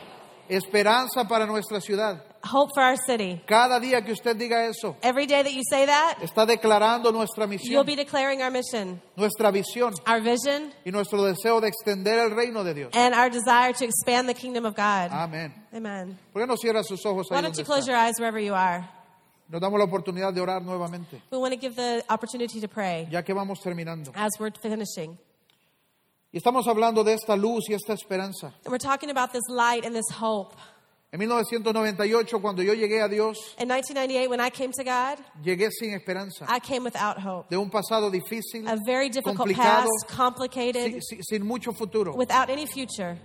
Esperanza 0.50 1.26
para 1.28 1.46
nuestra 1.46 1.80
ciudad. 1.80 2.24
Hope 2.42 2.70
for 2.74 2.82
our 2.82 2.96
city. 3.06 3.42
Cada 3.46 3.80
día 3.82 4.04
que 4.06 4.14
usted 4.14 4.36
diga 4.38 4.66
eso, 4.70 4.96
Every 5.02 5.26
day 5.28 5.44
that 5.44 5.52
you 5.52 5.62
say 5.70 5.86
that, 5.86 6.20
está 6.22 6.46
declarando 6.46 7.12
nuestra 7.12 7.46
you'll 7.46 7.84
misión, 7.84 7.86
be 7.86 7.96
declaring 7.98 8.42
our 8.42 8.50
mission, 8.50 9.02
nuestra 9.18 9.52
visión 9.52 9.94
our 10.08 10.22
vision, 10.22 10.72
y 10.86 10.92
nuestro 10.92 11.22
deseo 11.24 11.60
de 11.60 11.68
extender 11.68 12.18
el 12.20 12.32
reino 12.32 12.64
de 12.64 12.74
Dios. 12.74 12.92
and 12.94 13.14
our 13.14 13.30
desire 13.30 13.74
to 13.74 13.84
expand 13.84 14.30
the 14.30 14.34
kingdom 14.34 14.66
of 14.66 14.74
God. 14.76 15.10
Amén. 15.12 15.54
Amen. 15.74 16.18
¿Por 16.32 16.42
qué 16.42 16.48
no 16.48 16.56
cierra 16.56 16.82
sus 16.84 17.06
ojos 17.06 17.28
Why 17.30 17.38
ahí 17.38 17.42
don't 17.44 17.54
donde 17.56 17.60
you 17.60 17.66
close 17.66 17.82
está? 17.84 17.88
your 17.92 17.98
eyes 17.98 18.16
wherever 18.20 18.40
you 18.40 18.54
are? 18.56 18.88
Nos 19.50 19.60
damos 19.60 19.78
la 19.80 19.86
oportunidad 19.86 20.32
de 20.34 20.40
orar 20.40 20.62
nuevamente, 20.62 21.22
We 21.32 21.38
want 21.40 21.54
to 21.54 21.60
give 21.60 21.76
the 21.76 22.06
opportunity 22.10 22.62
to 22.62 22.68
pray 22.70 23.08
ya 23.12 23.22
que 23.24 23.34
vamos 23.34 23.60
terminando. 23.62 24.12
as 24.16 24.32
we're 24.40 24.52
finishing. 24.62 25.18
Y 26.32 26.38
estamos 26.38 26.68
hablando 26.68 27.04
de 27.04 27.14
esta 27.16 27.36
luz 27.36 27.66
y 27.70 27.74
esta 27.74 27.94
esperanza. 27.94 28.54
And 28.64 28.68
we're 28.72 28.78
talking 28.78 29.10
about 29.10 29.32
this 29.34 29.42
light 29.50 29.84
and 29.86 29.94
this 29.96 30.10
hope. 30.12 30.56
En 31.12 31.18
1998, 31.20 32.40
cuando 32.40 32.62
yo 32.62 32.74
llegué 32.76 33.02
a 33.02 33.08
Dios, 33.08 33.56
In 33.58 33.68
1998, 33.68 34.30
when 34.30 34.40
I 34.40 34.52
came 34.52 34.72
to 34.72 34.84
God, 34.84 35.18
llegué 35.44 35.70
sin 35.72 35.94
esperanza, 35.96 36.46
I 36.48 36.60
came 36.60 36.84
without 36.84 37.18
hope. 37.18 37.50
de 37.50 37.58
un 37.58 37.70
pasado 37.72 38.12
difícil, 38.12 38.68
A 38.68 38.76
very 38.86 39.10
difficult 39.10 39.36
complicado, 39.38 39.88
past, 39.88 40.16
complicated, 40.16 41.02
si- 41.02 41.02
si- 41.18 41.24
sin 41.24 41.44
mucho 41.48 41.72
futuro. 41.74 42.14
without 42.16 42.50
any 42.52 42.68
future. 42.68 43.18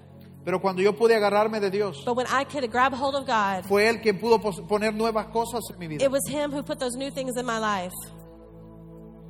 Pero 0.46 0.60
cuando 0.60 0.80
yo 0.82 0.94
pude 0.94 1.14
agarrarme 1.14 1.60
de 1.60 1.70
Dios, 1.70 2.02
But 2.06 2.16
when 2.16 2.26
I 2.26 2.44
could 2.44 2.70
grab 2.70 2.94
hold 2.94 3.14
of 3.16 3.26
God, 3.26 3.66
fue 3.68 3.86
Él 3.88 4.00
quien 4.00 4.18
pudo 4.18 4.38
pos- 4.40 4.60
poner 4.66 4.94
nuevas 4.94 5.26
cosas 5.26 5.60
en 5.70 5.78
mi 5.78 5.86
vida. 5.86 6.02
it 6.04 6.10
was 6.10 6.26
Him 6.28 6.52
who 6.52 6.62
put 6.62 6.78
those 6.78 6.96
new 6.96 7.10
things 7.10 7.36
in 7.36 7.44
my 7.44 7.58
life. 7.58 7.92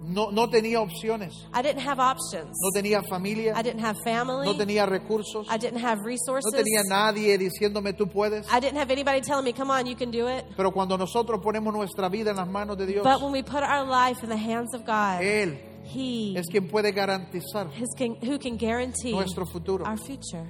No, 0.07 0.31
no 0.31 0.49
tenía 0.51 0.81
opciones. 0.81 1.33
I 1.55 1.63
didn't 1.63 1.81
have 1.81 1.99
options. 1.99 2.57
No 2.63 2.71
tenía 2.75 3.03
familia. 3.03 3.55
I 3.57 3.63
didn't 3.63 3.81
have 3.83 3.97
family. 4.05 4.47
No 4.47 4.55
tenía 4.57 4.87
recursos. 4.87 5.47
I 5.51 5.57
didn't 5.59 5.79
have 5.83 5.99
No 5.99 6.05
resources. 6.07 6.53
tenía 6.53 6.83
nadie 6.89 7.39
diciéndome 7.39 7.95
tú 7.95 8.07
puedes. 8.09 8.47
I 8.53 8.61
didn't 8.61 8.77
have 8.79 8.91
anybody 8.93 9.21
telling 9.23 9.45
me, 9.45 9.53
come 9.53 9.71
on, 9.71 9.87
you 9.87 9.97
can 9.97 10.11
do 10.11 10.29
it. 10.29 10.45
Pero 10.57 10.73
cuando 10.73 10.99
nosotros 10.99 11.41
ponemos 11.43 11.73
nuestra 11.73 12.09
vida 12.09 12.31
en 12.31 12.37
las 12.37 12.49
manos 12.49 12.77
de 12.77 12.87
Dios, 12.87 13.03
But 13.05 13.23
when 13.23 13.33
we 13.33 13.43
put 13.43 13.63
our 13.63 13.87
life 13.87 14.23
in 14.23 14.29
the 14.29 14.37
hands 14.37 14.75
of 14.75 14.83
God, 14.85 15.23
Él 15.23 15.59
He 15.85 16.35
es 16.37 16.47
quien 16.49 16.69
puede 16.69 16.93
garantizar 16.93 17.69
is 17.81 17.89
can, 17.97 18.17
who 18.23 18.39
can 18.39 18.57
guarantee 18.57 19.13
nuestro 19.13 19.47
futuro. 19.47 19.85
our 19.87 19.99
future. 19.99 20.45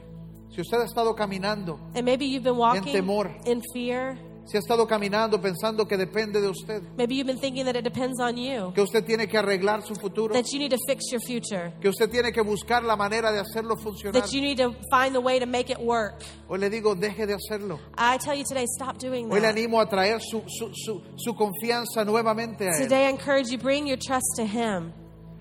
Si 0.55 0.61
usted 0.61 0.79
ha 0.81 0.85
estado 0.85 1.15
caminando, 1.17 1.79
And 1.95 2.05
maybe 2.05 2.27
you've 2.27 2.45
been 2.45 2.57
walking 2.57 2.93
temor. 2.93 3.31
in 3.45 3.61
fear. 3.73 4.17
Si 4.47 4.57
ha 4.59 4.61
estado 4.61 4.87
caminando 4.87 5.41
pensando 5.41 5.87
que 5.89 5.97
depende 5.97 6.41
de 6.41 6.49
usted, 6.49 6.83
Maybe 6.99 7.15
you've 7.17 7.27
been 7.27 7.39
thinking 7.41 7.65
that 7.65 7.77
it 7.77 7.83
depends 7.85 8.21
on 8.21 8.37
you, 8.37 8.73
que 8.75 8.83
usted 8.83 9.05
tiene 9.05 9.27
que 9.27 9.39
arreglar 9.39 9.83
su 9.83 9.95
futuro, 9.95 10.35
that 10.35 10.45
you 10.53 10.59
need 10.59 10.71
to 10.71 10.79
fix 10.87 11.11
your 11.11 11.21
future, 11.21 11.73
que 11.81 11.89
usted 11.89 12.11
tiene 12.11 12.31
que 12.33 12.43
buscar 12.43 12.83
la 12.85 12.95
manera 12.97 13.33
de 13.33 13.41
hacerlo 13.41 13.77
funcionar. 13.77 14.13
that 14.21 14.31
you 14.33 14.41
need 14.43 14.59
to 14.59 14.75
find 14.91 15.15
the 15.15 15.21
way 15.21 15.39
to 15.39 15.47
make 15.47 15.71
it 15.71 15.79
work. 15.79 16.23
Hoy 16.49 16.59
le 16.59 16.69
digo, 16.69 16.95
deje 16.95 17.27
de 17.27 17.35
hacerlo. 17.35 17.79
I 17.97 18.19
tell 18.19 18.35
you 18.35 18.45
today, 18.45 18.67
stop 18.77 18.99
doing 18.99 19.31
Hoy 19.31 19.41
le 19.41 19.47
that. 19.49 19.57
animo 19.57 19.81
a 19.81 19.87
traer 19.89 20.21
su, 20.21 20.43
su, 20.47 20.71
su, 20.75 21.03
su 21.17 21.35
confianza 21.35 22.05
nuevamente 22.05 22.69
a 22.69 22.73
Él, 22.77 22.83
Today 22.89 23.07
I 23.07 23.11
encourage 23.11 23.51
you, 23.51 23.59
bring 23.59 23.87
your 23.87 23.99
trust 23.99 24.37
to 24.37 24.45
Him. 24.45 24.93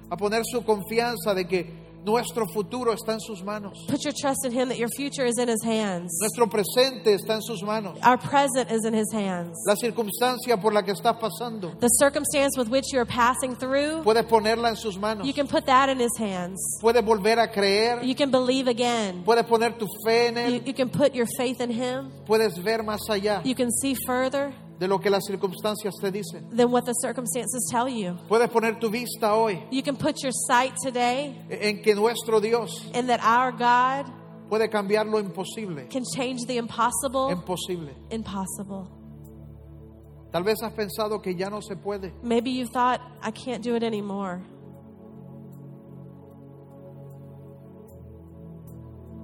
a 0.09 0.15
poner 0.15 0.43
su 0.45 0.63
confianza 0.63 1.33
de 1.35 1.45
que 1.45 1.82
nuestro 2.05 2.45
futuro 2.53 2.93
está 2.93 3.13
en 3.13 3.19
sus 3.19 3.43
manos, 3.43 3.85
Put 3.87 4.03
your 4.03 4.13
trust 4.13 4.45
in 4.45 4.51
Him 4.51 4.69
that 4.69 4.77
your 4.77 4.89
future 4.95 5.25
is 5.25 5.37
in 5.37 5.47
His 5.47 5.63
hands. 5.63 6.11
nuestro 6.21 6.47
presente 6.47 7.13
está 7.13 7.35
en 7.35 7.41
sus 7.41 7.61
manos, 7.63 7.97
Our 8.03 8.17
present 8.17 8.71
is 8.71 8.85
in 8.85 8.93
His 8.93 9.11
hands. 9.13 9.57
la 9.65 9.75
circunstancia 9.75 10.59
por 10.61 10.73
la 10.73 10.81
que 10.83 10.91
estás 10.93 11.15
pasando, 11.19 11.71
The 11.79 11.87
circumstance 11.99 12.57
with 12.57 12.67
which 12.69 12.91
you're 12.91 13.05
passing 13.05 13.55
through, 13.55 14.03
puedes 14.03 14.25
ponerla 14.25 14.69
en 14.69 14.75
sus 14.75 14.97
manos, 14.97 15.25
you 15.25 15.33
can 15.33 15.47
put 15.47 15.65
that 15.65 15.89
in 15.89 15.99
His 15.99 16.15
hands. 16.17 16.59
puedes 16.81 17.03
volver 17.03 17.39
a 17.39 17.47
creer, 17.51 18.03
You 18.03 18.15
can 18.15 18.31
believe 18.31 18.67
again. 18.67 19.23
puedes 19.23 19.45
poner 19.45 19.77
tu 19.77 19.87
fe 20.05 20.27
en 20.27 20.35
You, 20.53 20.61
you 20.65 20.73
can 20.73 20.89
put 20.89 21.13
your 21.15 21.27
faith 21.37 21.61
in 21.61 21.69
Him. 21.71 22.11
puedes 22.25 22.57
ver 22.61 22.83
más 22.83 23.01
allá 23.09 23.41
You 23.45 23.55
can 23.55 23.69
see 23.71 23.95
further 24.05 24.53
de 24.79 24.87
lo 24.87 24.99
que 24.99 25.09
las 25.09 25.23
circunstancias 25.25 25.93
te 26.01 26.11
dicen. 26.11 26.49
than 26.55 26.71
what 26.71 26.83
the 26.85 26.93
circumstances 26.93 27.67
tell 27.71 27.87
you. 27.87 28.17
Puedes 28.27 28.49
poner 28.49 28.79
tu 28.79 28.89
vista 28.89 29.35
hoy 29.35 29.63
You 29.71 29.83
can 29.83 29.95
put 29.95 30.21
your 30.23 30.31
sight 30.47 30.73
today 30.83 31.35
en 31.49 31.81
que 31.81 31.95
nuestro 31.95 32.39
Dios 32.39 32.83
in 32.93 33.07
that 33.07 33.19
our 33.23 33.51
God 33.51 34.11
puede 34.49 34.69
cambiar 34.69 35.05
lo 35.05 35.19
imposible 35.19 35.87
can 35.89 36.03
change 36.15 36.45
the 36.47 36.57
impossible 36.57 37.33
posible. 37.45 37.93
impossible. 38.11 38.87
Tal 40.31 40.43
vez 40.43 40.55
has 40.63 40.73
pensado 40.73 41.21
que 41.21 41.35
ya 41.35 41.47
no 41.49 41.61
se 41.61 41.75
puede. 41.75 42.11
Maybe 42.23 42.49
you 42.49 42.65
thought, 42.65 42.99
I 43.21 43.29
can't 43.29 43.61
do 43.63 43.75
it 43.75 43.83
anymore. 43.83 44.41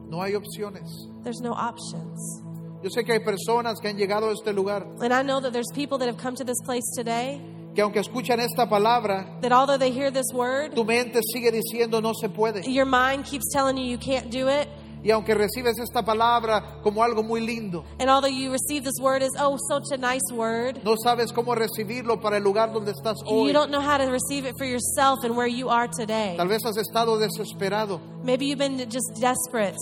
No 0.07 0.21
hay 0.21 0.33
opciones. 0.33 0.87
There's 1.23 1.41
no 1.41 1.53
options. 1.53 2.43
Yo 2.81 2.89
sé 2.89 3.03
que 3.03 3.13
hay 3.13 3.19
personas 3.19 3.79
que 3.81 3.89
han 3.89 3.97
llegado 3.97 4.29
a 4.29 4.33
este 4.33 4.53
lugar 4.53 4.85
And 5.01 5.13
I 5.13 5.21
know 5.21 5.41
that 5.41 5.51
there's 5.51 5.71
people 5.73 5.97
that 5.99 6.07
have 6.07 6.17
come 6.17 6.35
to 6.35 6.43
this 6.45 6.61
place 6.65 6.85
today 6.95 7.41
que 7.75 7.83
aunque 7.83 7.99
escuchan 7.99 8.39
esta 8.39 8.67
palabra, 8.67 9.39
that 9.41 9.51
although 9.51 9.77
they 9.77 9.91
hear 9.91 10.11
this 10.11 10.33
word, 10.33 10.73
tu 10.75 10.83
mente 10.83 11.19
sigue 11.33 11.51
diciendo 11.51 12.01
no 12.01 12.13
se 12.13 12.27
puede. 12.29 12.63
your 12.67 12.85
mind 12.85 13.25
keeps 13.25 13.51
telling 13.53 13.77
you 13.77 13.85
you 13.85 13.97
can't 13.97 14.29
do 14.31 14.47
it. 14.47 14.67
Y 15.01 15.11
aunque 15.11 15.33
recibes 15.33 15.79
esta 15.79 16.03
palabra 16.03 16.81
como 16.83 17.01
algo 17.03 17.23
muy 17.23 17.39
lindo, 17.39 17.85
And 17.99 18.09
although 18.09 18.27
you 18.27 18.51
receive 18.51 18.83
this 18.83 18.99
word 18.99 19.21
as, 19.21 19.29
oh, 19.39 19.57
such 19.69 19.91
a 19.93 19.97
nice 19.97 20.29
word, 20.33 20.83
no 20.83 20.95
sabes 21.01 21.31
cómo 21.31 21.55
recibirlo 21.55 22.19
para 22.21 22.35
el 22.37 22.43
lugar 22.43 22.73
donde 22.73 22.91
estás 22.91 23.15
you 23.25 23.45
hoy. 23.45 23.53
don't 23.53 23.71
know 23.71 23.79
how 23.79 23.97
to 23.97 24.11
receive 24.11 24.45
it 24.45 24.55
for 24.57 24.65
yourself 24.65 25.19
and 25.23 25.37
where 25.37 25.47
you 25.47 25.69
are 25.69 25.87
today. 25.87 26.35
Tal 26.37 26.47
vez 26.47 26.63
has 26.65 26.75
estado 26.75 27.17
desesperado. 27.17 28.01
Maybe 28.23 28.47
you've 28.47 28.59
been 28.59 28.77
just 28.89 29.15
desperate. 29.21 29.77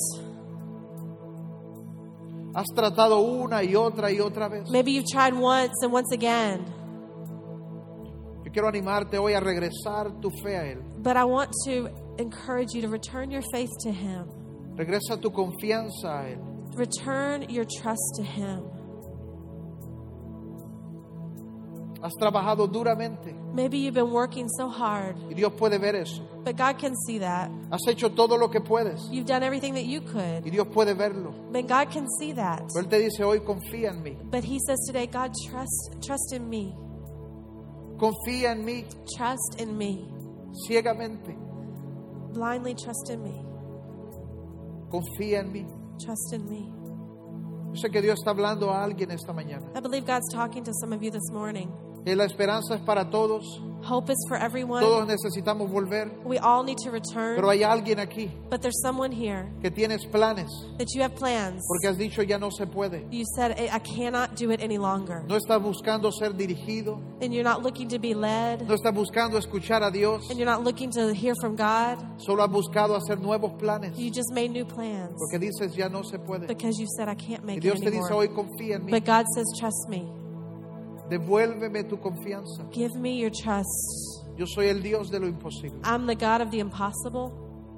Has 2.57 2.73
tratado 2.73 3.19
una 3.19 3.63
y 3.63 3.75
otra 3.75 4.11
y 4.11 4.19
otra 4.19 4.49
vez. 4.49 4.67
Maybe 4.71 4.91
you've 4.91 5.05
tried 5.05 5.35
once 5.35 5.75
and 5.83 5.93
once 5.93 6.11
again. 6.11 6.65
Yo 8.43 8.51
quiero 8.51 8.67
animarte 8.67 9.19
hoy 9.19 9.33
a 9.33 9.39
regresar 9.39 10.19
tu 10.19 10.31
fe 10.31 10.55
a 10.55 10.65
Él. 10.65 10.81
But 10.97 11.17
I 11.17 11.23
want 11.25 11.51
to 11.65 11.87
encourage 12.17 12.73
you 12.73 12.81
to 12.81 12.87
return 12.87 13.29
your 13.29 13.43
faith 13.51 13.69
to 13.83 13.91
Him. 13.91 14.25
Regresa 14.75 15.21
tu 15.21 15.29
confianza 15.29 16.21
a 16.21 16.29
Él. 16.31 16.39
Return 16.73 17.47
your 17.47 17.65
trust 17.65 18.15
to 18.15 18.23
Him. 18.23 18.63
Has 22.01 22.13
trabajado 22.15 22.67
duramente 22.67 23.33
Maybe 23.53 23.79
you've 23.79 23.95
been 23.95 24.11
working 24.11 24.47
so 24.49 24.69
hard, 24.69 25.15
y 25.29 25.33
Dios 25.33 25.51
puede 25.53 25.79
ver 25.79 25.95
eso. 25.95 26.21
but 26.43 26.55
God 26.55 26.77
can 26.77 26.95
see 27.05 27.17
that. 27.19 27.49
Has 27.71 27.81
hecho 27.87 28.09
todo 28.09 28.37
lo 28.37 28.49
que 28.49 28.61
puedes 28.61 29.09
You've 29.11 29.25
done 29.25 29.41
everything 29.43 29.73
that 29.73 29.85
you 29.85 30.01
y 30.01 30.11
could, 30.11 30.51
Dios 30.51 30.67
puede 30.67 30.93
verlo. 30.95 31.33
but 31.51 31.67
God 31.67 31.89
can 31.91 32.05
see 32.19 32.33
that. 32.33 32.61
Pero 32.73 32.85
Él 32.85 32.89
te 32.89 32.99
dice 32.99 33.23
hoy 33.23 33.39
confía 33.39 33.89
en 33.89 34.03
mí. 34.03 34.15
But 34.29 34.43
He 34.43 34.59
says 34.59 34.79
today, 34.85 35.07
God, 35.07 35.31
trust, 35.49 35.97
trust 36.05 36.33
in 36.33 36.47
me. 36.49 36.75
Confía 37.97 38.51
en 38.51 38.63
mí 38.63 38.85
Trust 39.17 39.59
in 39.59 39.75
me. 39.75 40.07
ciegamente. 40.67 41.35
Blindly 42.33 42.75
trust 42.75 43.09
in 43.09 43.23
me. 43.23 43.43
Confía 44.91 45.39
en 45.39 45.51
mí. 45.51 45.65
Trust 45.99 46.33
in 46.33 46.45
me. 46.47 46.71
Yo 47.73 47.81
sé 47.81 47.89
que 47.91 48.01
Dios 48.01 48.19
está 48.19 48.31
hablando 48.31 48.69
a 48.71 48.83
alguien 48.83 49.09
esta 49.11 49.33
mañana. 49.33 49.65
I 49.75 49.79
believe 49.81 50.05
God's 50.05 50.31
talking 50.31 50.63
to 50.63 50.71
some 50.79 50.93
of 50.93 51.01
you 51.01 51.09
this 51.11 51.29
morning. 51.31 51.69
La 52.05 52.23
esperanza 52.25 52.75
es 52.75 52.81
para 52.81 53.09
todos. 53.09 53.43
Hope 53.83 54.09
is 54.09 54.17
for 54.27 54.37
everyone. 54.37 54.81
Todos 54.81 55.07
necesitamos 55.07 55.69
volver. 55.69 56.09
We 56.25 56.39
all 56.39 56.63
need 56.63 56.77
to 56.83 56.89
return. 56.91 57.35
Pero 57.35 57.49
hay 57.49 57.61
alguien 57.63 57.99
aquí 57.99 58.31
But 58.49 58.61
there's 58.61 58.81
someone 58.81 59.11
here 59.11 59.47
que 59.61 59.69
tienes 59.69 60.03
planes 60.05 60.49
that 60.77 60.87
you 60.95 61.03
have 61.03 61.15
plans. 61.15 61.61
porque 61.67 61.87
has 61.87 61.97
dicho 61.97 62.21
ya 62.23 62.37
no 62.39 62.49
se 62.49 62.65
puede. 62.65 63.05
You 63.11 63.23
said, 63.35 63.51
I 63.71 63.79
cannot 63.79 64.35
do 64.35 64.51
it 64.51 64.61
any 64.61 64.77
longer. 64.77 65.23
No 65.27 65.35
estás 65.37 65.61
buscando 65.61 66.11
ser 66.11 66.33
dirigido. 66.33 66.99
And 67.21 67.33
you're 67.33 67.43
not 67.43 67.61
looking 67.61 67.87
to 67.89 67.99
be 67.99 68.13
led. 68.13 68.61
No 68.67 68.73
estás 68.75 68.93
buscando 68.93 69.37
escuchar 69.37 69.83
a 69.83 69.91
Dios. 69.91 70.27
And 70.29 70.39
you're 70.39 70.49
not 70.51 70.63
looking 70.63 70.89
to 70.91 71.13
hear 71.13 71.33
from 71.39 71.55
God. 71.55 71.97
Solo 72.19 72.41
has 72.43 72.49
buscado 72.51 72.95
hacer 72.95 73.19
nuevos 73.21 73.53
planes 73.59 73.97
You 73.97 74.09
just 74.11 74.33
made 74.33 74.49
new 74.49 74.65
plans 74.65 75.11
porque 75.19 75.39
dices 75.39 75.75
ya 75.75 75.87
no 75.87 76.01
se 76.03 76.17
puede. 76.17 76.47
because 76.47 76.79
you 76.79 76.87
said, 76.97 77.07
I 77.09 77.15
can't 77.15 77.43
Y 77.43 77.45
make 77.45 77.57
it 77.57 77.61
Dios 77.63 77.79
te 77.79 77.91
dice 77.91 77.99
anymore. 78.11 78.15
hoy 78.15 78.27
confía 78.29 78.77
en 78.77 78.85
mí. 78.85 78.91
But 78.91 79.05
God 79.05 79.25
says, 79.35 79.45
trust 79.59 79.87
me. 79.87 80.03
Devuélveme 81.09 81.83
tu 81.87 81.97
confianza. 81.97 82.63
Give 82.71 82.95
me 82.99 83.17
your 83.19 83.31
trust. 83.31 84.25
Yo 84.37 84.45
soy 84.45 84.67
el 84.67 84.81
Dios 84.81 85.09
de 85.09 85.19
lo 85.19 85.27
imposible. 85.27 85.79
I'm 85.83 86.05
the 86.05 86.15
God 86.15 86.41
of 86.41 86.51
the 86.51 86.59
impossible. 86.59 87.31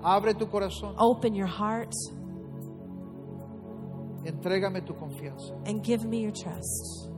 Abre 0.03 0.33
tu 0.33 0.45
corazón. 0.47 0.95
Open 0.97 1.33
your 1.35 1.47
heart 1.47 1.93
Entrégame 4.25 4.81
tu 4.85 4.93
confianza. 4.93 5.53
and 5.65 5.83
give 5.83 6.05
me 6.05 6.21
your 6.21 6.31
trust. 6.33 7.09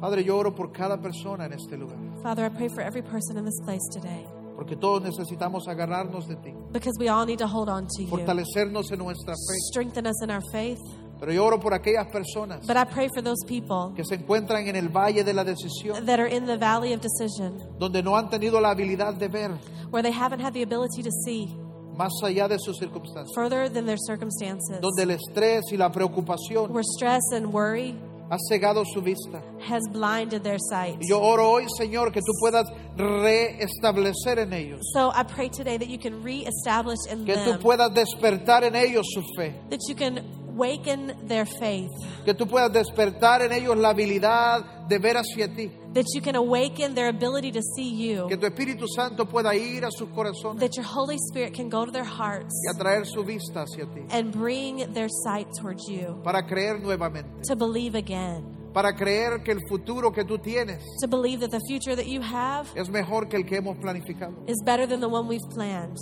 Padre, 0.00 0.22
yo 0.22 0.36
oro 0.36 0.54
por 0.54 0.70
cada 0.70 1.00
persona 1.00 1.46
en 1.46 1.54
este 1.54 1.76
lugar. 1.78 1.96
Father, 2.22 2.44
I 2.44 2.48
pray 2.50 2.68
for 2.68 2.82
every 2.82 3.02
person 3.02 3.36
in 3.38 3.44
this 3.44 3.58
place 3.64 3.82
today 3.90 4.26
Porque 4.56 4.76
todos 4.76 5.02
necesitamos 5.02 5.66
agarrarnos 5.68 6.26
de 6.28 6.36
ti. 6.36 6.54
because 6.72 6.96
we 6.98 7.08
all 7.08 7.26
need 7.26 7.38
to 7.38 7.46
hold 7.46 7.68
on 7.68 7.86
to 7.96 8.02
you. 8.02 8.08
Fortalecernos 8.08 8.90
en 8.92 8.98
nuestra 8.98 9.34
fe. 9.34 9.54
Strengthen 9.72 10.06
us 10.06 10.22
in 10.22 10.30
our 10.30 10.42
faith. 10.52 10.78
Pero 11.20 11.32
yo 11.32 11.44
oro 11.44 11.58
por 11.60 11.72
aquellas 11.72 12.06
personas 12.12 12.66
But 12.66 12.76
I 12.76 12.84
pray 12.84 13.08
for 13.14 13.22
those 13.22 13.42
people 13.46 13.92
que 13.96 14.04
se 14.04 14.16
encuentran 14.16 14.66
en 14.68 14.76
el 14.76 14.88
valle 14.88 15.24
de 15.24 15.32
la 15.32 15.44
decisión. 15.44 16.04
that 16.06 16.18
are 16.18 16.26
in 16.28 16.44
the 16.46 16.56
valley 16.58 16.92
of 16.92 17.00
decision 17.00 17.58
Donde 17.78 18.02
no 18.02 18.16
han 18.16 18.28
tenido 18.30 18.60
la 18.60 18.70
habilidad 18.70 19.14
de 19.14 19.28
ver 19.28 19.52
where 19.90 20.02
they 20.02 20.12
haven't 20.12 20.40
had 20.40 20.52
the 20.52 20.62
ability 20.62 21.02
to 21.02 21.10
see 21.24 21.56
más 21.96 22.10
allá 22.24 22.48
de 22.48 22.58
sus 22.58 22.76
circunstancias. 22.78 23.32
further 23.34 23.68
than 23.72 23.86
their 23.86 23.96
circumstances, 23.98 24.80
Donde 24.80 25.04
el 25.04 25.10
estrés 25.12 25.62
y 25.72 25.76
la 25.76 25.90
preocupación 25.90 26.70
where 26.72 26.82
stress 26.82 27.22
and 27.32 27.46
worry 27.54 27.94
ha 28.30 28.36
cegado 28.48 28.84
su 28.84 29.00
vista. 29.02 29.42
has 29.68 29.82
blinded 29.92 30.42
their 30.42 30.58
sight. 30.58 30.96
Yo 31.00 31.20
oro 31.20 31.50
hoy, 31.50 31.66
Señor, 31.78 32.12
que 32.12 32.20
tú 32.20 32.32
puedas 32.40 32.66
reestablecer 32.96 34.38
en 34.38 34.52
ellos. 34.52 34.80
So 34.92 35.10
I 35.10 35.22
pray 35.24 35.48
today 35.48 35.76
that 35.78 35.88
you 35.88 35.98
can 35.98 36.22
reestablish 36.22 36.98
in 37.10 37.24
Que 37.24 37.36
tú 37.36 37.58
puedas 37.60 37.92
despertar 37.94 38.64
en 38.64 38.74
ellos 38.74 39.04
su 39.12 39.22
fe. 39.36 39.54
that 39.70 39.80
you 39.88 39.94
can 39.94 40.22
waken 40.56 41.26
their 41.26 41.46
faith, 41.46 41.90
Que 42.24 42.34
tú 42.34 42.46
puedas 42.46 42.72
despertar 42.72 43.42
en 43.42 43.52
ellos 43.52 43.76
la 43.76 43.90
habilidad 43.90 44.86
de 44.88 44.98
ver 44.98 45.16
hacia 45.16 45.48
ti. 45.54 45.70
that 45.94 46.04
you 46.14 46.20
can 46.20 46.34
awaken 46.36 46.94
their 46.94 47.08
ability 47.08 47.50
to 47.52 47.60
see 47.76 47.90
you, 47.94 48.26
Que 48.28 48.36
tu 48.36 48.46
Espíritu 48.46 48.86
Santo 48.88 49.24
pueda 49.26 49.54
ir 49.54 49.84
a 49.84 49.90
sus 49.90 50.08
corazones 50.10 50.60
that 50.60 50.76
your 50.76 50.84
Holy 50.84 51.16
Spirit 51.30 51.54
can 51.54 51.68
go 51.68 51.84
to 51.84 51.90
their 51.90 52.04
hearts 52.04 52.54
y 52.66 52.70
atraer 52.74 53.04
su 53.06 53.22
vista 53.24 53.62
hacia 53.62 53.86
ti. 53.86 54.02
and 54.10 54.32
bring 54.32 54.92
their 54.92 55.08
sight 55.24 55.46
towards 55.60 55.88
you, 55.88 56.20
Para 56.22 56.42
creer 56.46 56.80
nuevamente. 56.80 57.42
to 57.46 57.54
believe 57.56 57.94
again, 57.96 58.44
Para 58.72 58.92
creer 58.96 59.44
que 59.44 59.52
el 59.52 59.60
futuro 59.68 60.10
que 60.12 60.24
tú 60.24 60.36
tienes 60.38 60.82
to 61.00 61.06
believe 61.06 61.38
that 61.40 61.50
the 61.50 61.60
future 61.68 61.94
that 61.94 62.06
you 62.08 62.20
have 62.20 62.66
es 62.74 62.88
mejor 62.88 63.28
que 63.28 63.36
el 63.36 63.44
que 63.44 63.56
hemos 63.58 63.76
planificado. 63.78 64.34
is 64.48 64.60
better 64.64 64.86
than 64.86 65.00
the 65.00 65.08
one 65.08 65.28
we've 65.28 65.48
planned. 65.54 65.96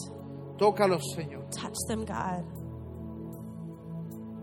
Tócalos, 0.59 1.03
Señor. 1.15 1.45
Touch 1.51 1.77
them, 1.89 2.05
God. 2.07 2.45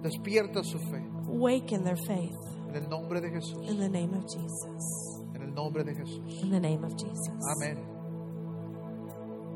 Despierta 0.02 0.64
su 0.64 0.80
fe. 0.80 1.04
Waken 1.28 1.84
their 1.84 1.98
faith. 2.08 2.38
En 2.70 2.76
el 2.76 2.90
nombre 2.90 3.20
de 3.22 3.30
Jesús. 3.30 3.68
In 3.70 3.80
the 3.80 3.90
name 3.90 4.14
of 4.16 4.24
Jesus. 4.24 5.24
En 5.36 5.42
el 5.42 5.54
nombre 5.54 5.84
de 5.84 5.94
Jesús. 5.94 6.42
In 6.42 6.52
the 6.52 6.60
name 6.60 6.84
of 6.84 6.96
Jesus. 6.96 7.30
Amén. 7.56 7.78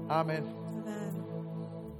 Amén. 0.10 0.63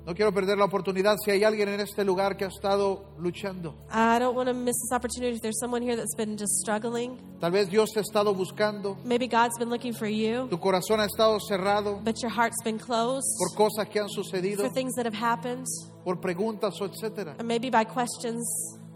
No 0.06 0.14
quiero 0.14 0.34
perder 0.34 0.58
la 0.58 0.66
oportunidad 0.66 1.16
si 1.24 1.32
hay 1.32 1.46
alguien 1.46 1.70
en 1.70 1.80
este 1.80 2.04
lugar 2.04 2.36
que 2.36 2.44
ha 2.44 2.50
estado 2.50 3.06
luchando. 3.20 3.74
I 3.90 4.20
don't 4.20 4.36
want 4.36 4.50
to 4.50 4.54
miss 4.54 4.76
this 4.76 4.92
opportunity 4.92 5.36
if 5.38 5.42
there's 5.42 5.58
someone 5.62 5.82
here 5.82 5.96
that's 5.96 6.16
been 6.16 6.38
just 6.38 6.60
struggling. 6.62 7.18
Tal 7.40 7.52
vez 7.52 7.70
Dios 7.70 7.90
te 7.94 8.00
ha 8.00 8.04
estado 8.04 8.34
buscando. 8.36 8.98
Maybe 9.06 9.28
God's 9.30 9.58
been 9.58 9.70
looking 9.70 9.94
for 9.94 10.08
you, 10.08 10.48
Tu 10.50 10.58
corazón 10.60 11.00
ha 11.00 11.06
estado 11.06 11.40
cerrado 11.40 12.02
but 12.04 12.22
your 12.22 12.32
heart's 12.32 12.62
been 12.66 12.78
closed 12.78 13.26
por 13.40 13.56
cosas 13.56 13.88
que 13.88 14.02
han 14.02 14.10
sucedido, 14.10 14.58
for 14.66 14.70
things 14.74 14.94
that 14.96 15.06
have 15.06 15.16
happened, 15.16 15.66
por 16.04 16.18
preguntas 16.20 16.74
o 16.82 16.86
etcétera. 16.86 17.36
or 17.40 17.46
maybe 17.46 17.70
by 17.70 17.86
questions. 17.86 18.44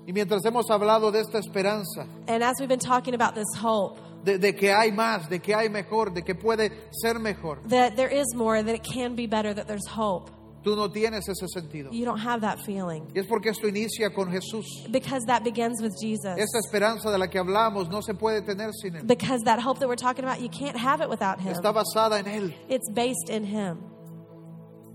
Y 0.05 0.11
mientras 0.11 0.43
hemos 0.45 0.69
hablado 0.69 1.09
de 1.11 1.21
esta 1.21 1.37
esperanza, 1.39 2.05
And 2.27 2.43
as 2.43 2.55
we've 2.59 2.67
been 2.67 2.79
talking 2.79 3.13
about 3.13 3.33
this 3.33 3.47
hope, 3.61 3.97
de, 4.25 4.37
de 4.37 4.53
que 4.53 4.73
hay 4.73 4.91
más, 4.91 5.29
de 5.29 5.39
que 5.39 5.53
hay 5.55 5.69
mejor, 5.69 6.13
de 6.13 6.23
que 6.23 6.35
puede 6.35 6.69
ser 6.91 7.17
mejor, 7.19 7.59
that 7.69 7.95
there 7.95 8.09
is 8.09 8.25
more, 8.35 8.61
that 8.61 8.75
it 8.75 8.83
can 8.83 9.15
be 9.15 9.25
better, 9.25 9.53
that 9.53 9.67
there's 9.67 9.87
hope, 9.87 10.29
tú 10.67 10.75
no 10.75 10.91
tienes 10.91 11.27
ese 11.29 11.47
sentido. 11.47 11.91
you 11.91 12.03
don't 12.03 12.19
have 12.19 12.41
that 12.41 12.59
feeling. 12.65 13.07
Y 13.15 13.19
es 13.19 13.25
porque 13.25 13.49
esto 13.49 13.67
inicia 13.69 14.13
con 14.13 14.29
Jesús. 14.29 14.65
Because 14.91 15.23
that 15.25 15.41
begins 15.43 15.81
with 15.81 15.93
Jesus. 16.01 16.37
Esa 16.37 16.59
esperanza 16.59 17.09
de 17.09 17.17
la 17.17 17.29
que 17.29 17.39
hablamos 17.39 17.89
no 17.89 18.01
se 18.01 18.13
puede 18.13 18.41
tener 18.41 18.71
sin 18.73 18.97
Él. 18.97 19.07
Because 19.07 19.43
that 19.45 19.59
hope 19.59 19.79
that 19.79 19.87
we're 19.87 19.95
talking 19.95 20.25
about, 20.25 20.41
you 20.41 20.49
can't 20.49 20.75
have 20.75 21.01
it 21.01 21.09
without 21.09 21.39
Him. 21.39 21.53
Está 21.53 21.71
basada 21.71 22.19
en 22.19 22.25
Él. 22.25 22.53
It's 22.67 22.89
based 22.91 23.29
in 23.29 23.45
Him. 23.45 23.77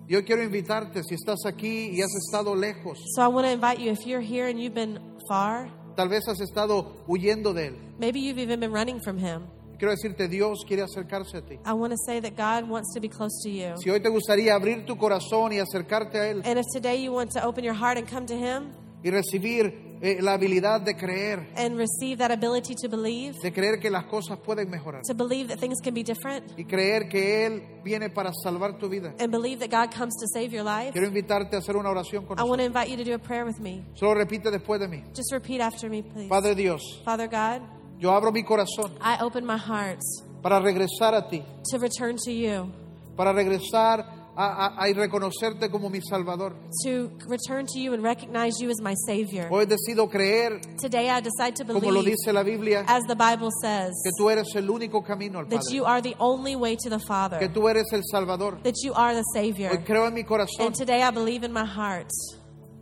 Yo 0.06 0.22
quiero 0.24 0.42
invitarte, 0.42 1.02
si 1.04 1.14
estás 1.14 1.46
aquí 1.46 1.90
y 1.90 2.02
has 2.02 2.10
estado 2.26 2.54
lejos, 2.54 2.98
So 3.14 3.22
I 3.22 3.28
want 3.28 3.46
to 3.46 3.52
invite 3.52 3.78
you, 3.78 3.92
if 3.92 4.06
you're 4.06 4.20
here 4.20 4.48
and 4.48 4.60
you've 4.60 4.74
been 4.74 4.98
far, 5.26 5.70
tal 5.96 6.08
vez 6.08 6.26
has 6.26 6.38
estado 6.40 7.04
huyendo 7.06 7.54
de 7.54 7.68
Él. 7.68 7.78
maybe 7.98 8.20
you've 8.20 8.38
even 8.38 8.60
been 8.60 8.72
running 8.72 9.00
from 9.00 9.16
Him. 9.16 9.44
Quiero 9.82 9.96
decirte, 9.96 10.28
Dios 10.28 10.60
quiere 10.64 10.82
acercarse 10.82 11.38
a 11.38 11.42
ti. 11.42 11.58
I 11.66 11.72
want 11.72 11.90
to 11.90 11.98
say 12.06 12.20
that 12.20 12.36
God 12.36 12.70
wants 12.70 12.94
to 12.94 13.00
be 13.00 13.08
close 13.08 13.42
to 13.42 13.50
you. 13.50 13.76
Si 13.82 13.90
hoy 13.90 13.98
te 13.98 14.08
gustaría 14.10 14.54
abrir 14.54 14.86
tu 14.86 14.96
corazón 14.96 15.52
y 15.52 15.58
acercarte 15.58 16.20
a 16.20 16.30
Él 16.30 16.42
And 16.44 16.56
if 16.56 16.66
today 16.72 17.02
you 17.02 17.12
want 17.12 17.32
to 17.32 17.44
open 17.44 17.64
your 17.64 17.74
heart 17.74 17.98
and 17.98 18.08
come 18.08 18.24
to 18.26 18.36
Him 18.36 18.70
y 19.02 19.10
recibir 19.10 19.98
eh, 20.00 20.18
la 20.22 20.34
habilidad 20.34 20.82
de 20.82 20.94
creer, 20.94 21.48
and 21.56 21.76
receive 21.76 22.18
that 22.18 22.30
ability 22.30 22.76
to 22.76 22.88
believe, 22.88 23.34
de 23.42 23.52
creer 23.52 23.80
que 23.80 23.90
las 23.90 24.04
cosas 24.04 24.38
pueden 24.38 24.70
mejorar 24.70 25.02
to 25.02 25.14
believe 25.14 25.48
that 25.48 25.58
things 25.58 25.80
can 25.82 25.94
be 25.94 26.04
different, 26.04 26.44
y 26.56 26.62
creer 26.62 27.08
que 27.08 27.44
Él 27.44 27.82
viene 27.82 28.08
para 28.08 28.30
salvar 28.44 28.78
tu 28.78 28.88
vida, 28.88 29.12
and 29.18 29.32
believe 29.32 29.58
that 29.58 29.70
God 29.70 29.92
comes 29.92 30.14
to 30.14 30.28
save 30.32 30.52
your 30.52 30.62
life, 30.62 30.92
quiero 30.92 31.08
invitarte 31.08 31.56
a 31.56 31.58
hacer 31.58 31.76
una 31.76 31.90
oración 31.90 32.24
con 32.24 32.38
I 32.38 32.44
want 32.44 32.60
to 32.60 32.66
invite 32.66 32.88
you 32.88 32.96
to 32.96 33.04
do 33.04 33.14
a 33.14 33.18
prayer 33.18 33.44
with 33.44 33.58
me. 33.58 33.84
Solo 33.94 34.14
repite 34.14 34.48
después 34.52 34.78
de 34.78 34.86
mí. 34.86 35.02
Just 35.12 35.32
repeat 35.32 35.60
after 35.60 35.90
me, 35.90 36.02
please. 36.02 36.28
Padre 36.28 36.54
Dios, 36.54 37.02
Father 37.04 37.26
God, 37.26 37.62
yo 38.02 38.10
abro 38.12 38.32
mi 38.32 38.42
corazón 38.42 38.90
I 39.00 39.22
open 39.22 39.46
my 39.46 39.56
heart 39.56 40.00
para 40.42 40.58
regresar 40.60 41.14
a 41.14 41.28
ti, 41.28 41.42
to 41.70 41.78
return 41.78 42.16
to 42.24 42.32
you, 42.32 42.68
para 43.16 43.32
regresar 43.32 44.00
a, 44.34 44.44
a- 44.44 44.82
a 44.82 44.88
y 44.88 44.92
reconocerte 44.94 45.70
como 45.70 45.88
mi 45.88 46.00
Salvador. 46.00 46.54
to 46.84 47.10
return 47.28 47.64
to 47.66 47.78
you 47.78 47.92
and 47.92 48.02
recognize 48.02 48.54
you 48.60 48.70
as 48.70 48.80
my 48.80 48.94
Savior. 49.06 49.46
Hoy 49.50 49.66
decido 49.66 50.08
creer, 50.10 50.60
Today 50.80 51.08
I 51.10 51.20
decide 51.20 51.54
to 51.56 51.64
como 51.64 51.92
lo 51.92 52.00
believe, 52.02 52.16
dice 52.16 52.32
la 52.32 52.42
Biblia, 52.42 52.84
as 52.88 53.04
the 53.04 53.14
Bible 53.14 53.50
says, 53.62 53.92
que 54.02 54.10
tú 54.18 54.30
eres 54.30 54.48
el 54.56 54.68
único 54.68 55.04
camino 55.04 55.38
al 55.38 55.46
that 55.48 55.60
Padre, 55.60 55.74
you 55.76 55.84
are 55.84 56.00
the 56.02 56.16
only 56.18 56.56
way 56.56 56.74
to 56.76 56.88
the 56.90 56.96
que 56.98 57.06
Father, 57.06 57.48
tú 57.52 57.68
eres 57.68 57.84
el 57.92 58.02
Salvador. 58.10 58.58
that 58.64 58.74
you 58.82 58.92
are 58.94 59.14
the 59.14 59.22
Hoy 59.36 59.42
Savior. 59.42 59.84
creo 59.84 60.06
en 60.08 60.14
mi 60.14 60.24
corazón, 60.24 60.66
And 60.66 60.74
today 60.74 61.02
I 61.02 61.10
believe 61.12 61.44
in 61.44 61.52
my 61.52 61.64
heart. 61.66 62.08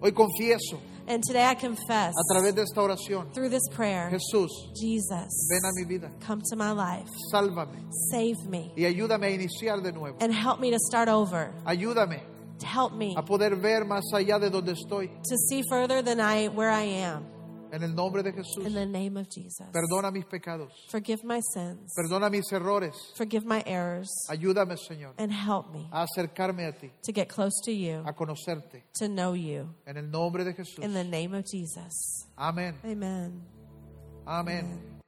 hoy 0.01 0.13
confieso 0.13 0.81
And 1.11 1.21
today 1.25 1.45
I 1.45 1.55
confess 1.57 2.15
a 2.15 2.33
través 2.33 2.55
de 2.55 2.63
esta 2.63 2.81
oración, 2.81 3.35
through 3.35 3.49
this 3.49 3.69
prayer, 3.75 4.11
Jesús, 4.11 4.49
Jesus, 4.81 5.49
ven 5.51 5.65
a 5.65 5.73
mi 5.75 5.85
vida, 5.85 6.09
come 6.25 6.41
to 6.51 6.55
my 6.57 6.71
life, 6.71 7.09
sálvame 7.33 7.83
save 8.13 8.37
me, 8.49 8.73
y 8.77 8.85
ayúdame 8.85 9.27
a 9.27 9.31
iniciar 9.31 9.83
de 9.83 9.91
nuevo. 9.91 10.17
and 10.21 10.33
help 10.33 10.61
me 10.61 10.71
to 10.71 10.79
start 10.79 11.09
over. 11.09 11.53
Ayúdame 11.67 12.21
Help 12.63 12.93
me 12.93 13.15
a 13.17 13.23
poder 13.23 13.57
ver 13.57 13.85
más 13.87 14.03
allá 14.13 14.39
de 14.39 14.51
donde 14.51 14.73
estoy. 14.73 15.09
to 15.25 15.37
see 15.49 15.63
further 15.69 16.01
than 16.01 16.21
I 16.21 16.47
where 16.47 16.71
I 16.71 16.83
am. 16.85 17.25
En 17.73 17.83
el 17.83 17.95
nombre 17.95 18.23
de 18.23 18.33
Jesús, 18.33 18.67
In 18.67 18.75
the 18.75 18.87
name 18.87 19.17
of 19.19 19.29
Jesus. 19.29 19.67
perdona 19.73 20.11
mis 20.13 20.25
pecados, 20.27 20.73
Forgive 20.91 21.23
my 21.25 21.41
sins. 21.55 21.93
perdona 21.97 22.29
mis 22.31 22.51
errores. 22.53 22.95
Forgive 23.17 23.45
my 23.47 23.63
errors. 23.67 24.09
Ayúdame, 24.29 24.77
Señor, 24.77 25.15
And 25.19 25.31
help 25.33 25.73
me 25.73 25.89
a 25.93 26.03
acercarme 26.05 26.67
a 26.67 26.73
ti, 26.73 26.91
to 27.05 27.13
get 27.13 27.29
close 27.29 27.53
to 27.65 27.73
you, 27.73 28.03
a 28.07 28.13
conocerte. 28.13 28.83
to 28.99 29.09
know 29.09 29.35
you. 29.35 29.69
En 29.87 29.97
el 29.97 30.11
nombre 30.11 30.45
de 30.45 30.53
Jesús. 30.55 30.85
In 30.85 30.93
the 30.95 31.05
name 31.05 31.35
of 31.35 31.45
Jesus. 31.45 32.27
Amén. 32.37 32.77
Amen. 32.85 33.43
Amén. 34.27 35.00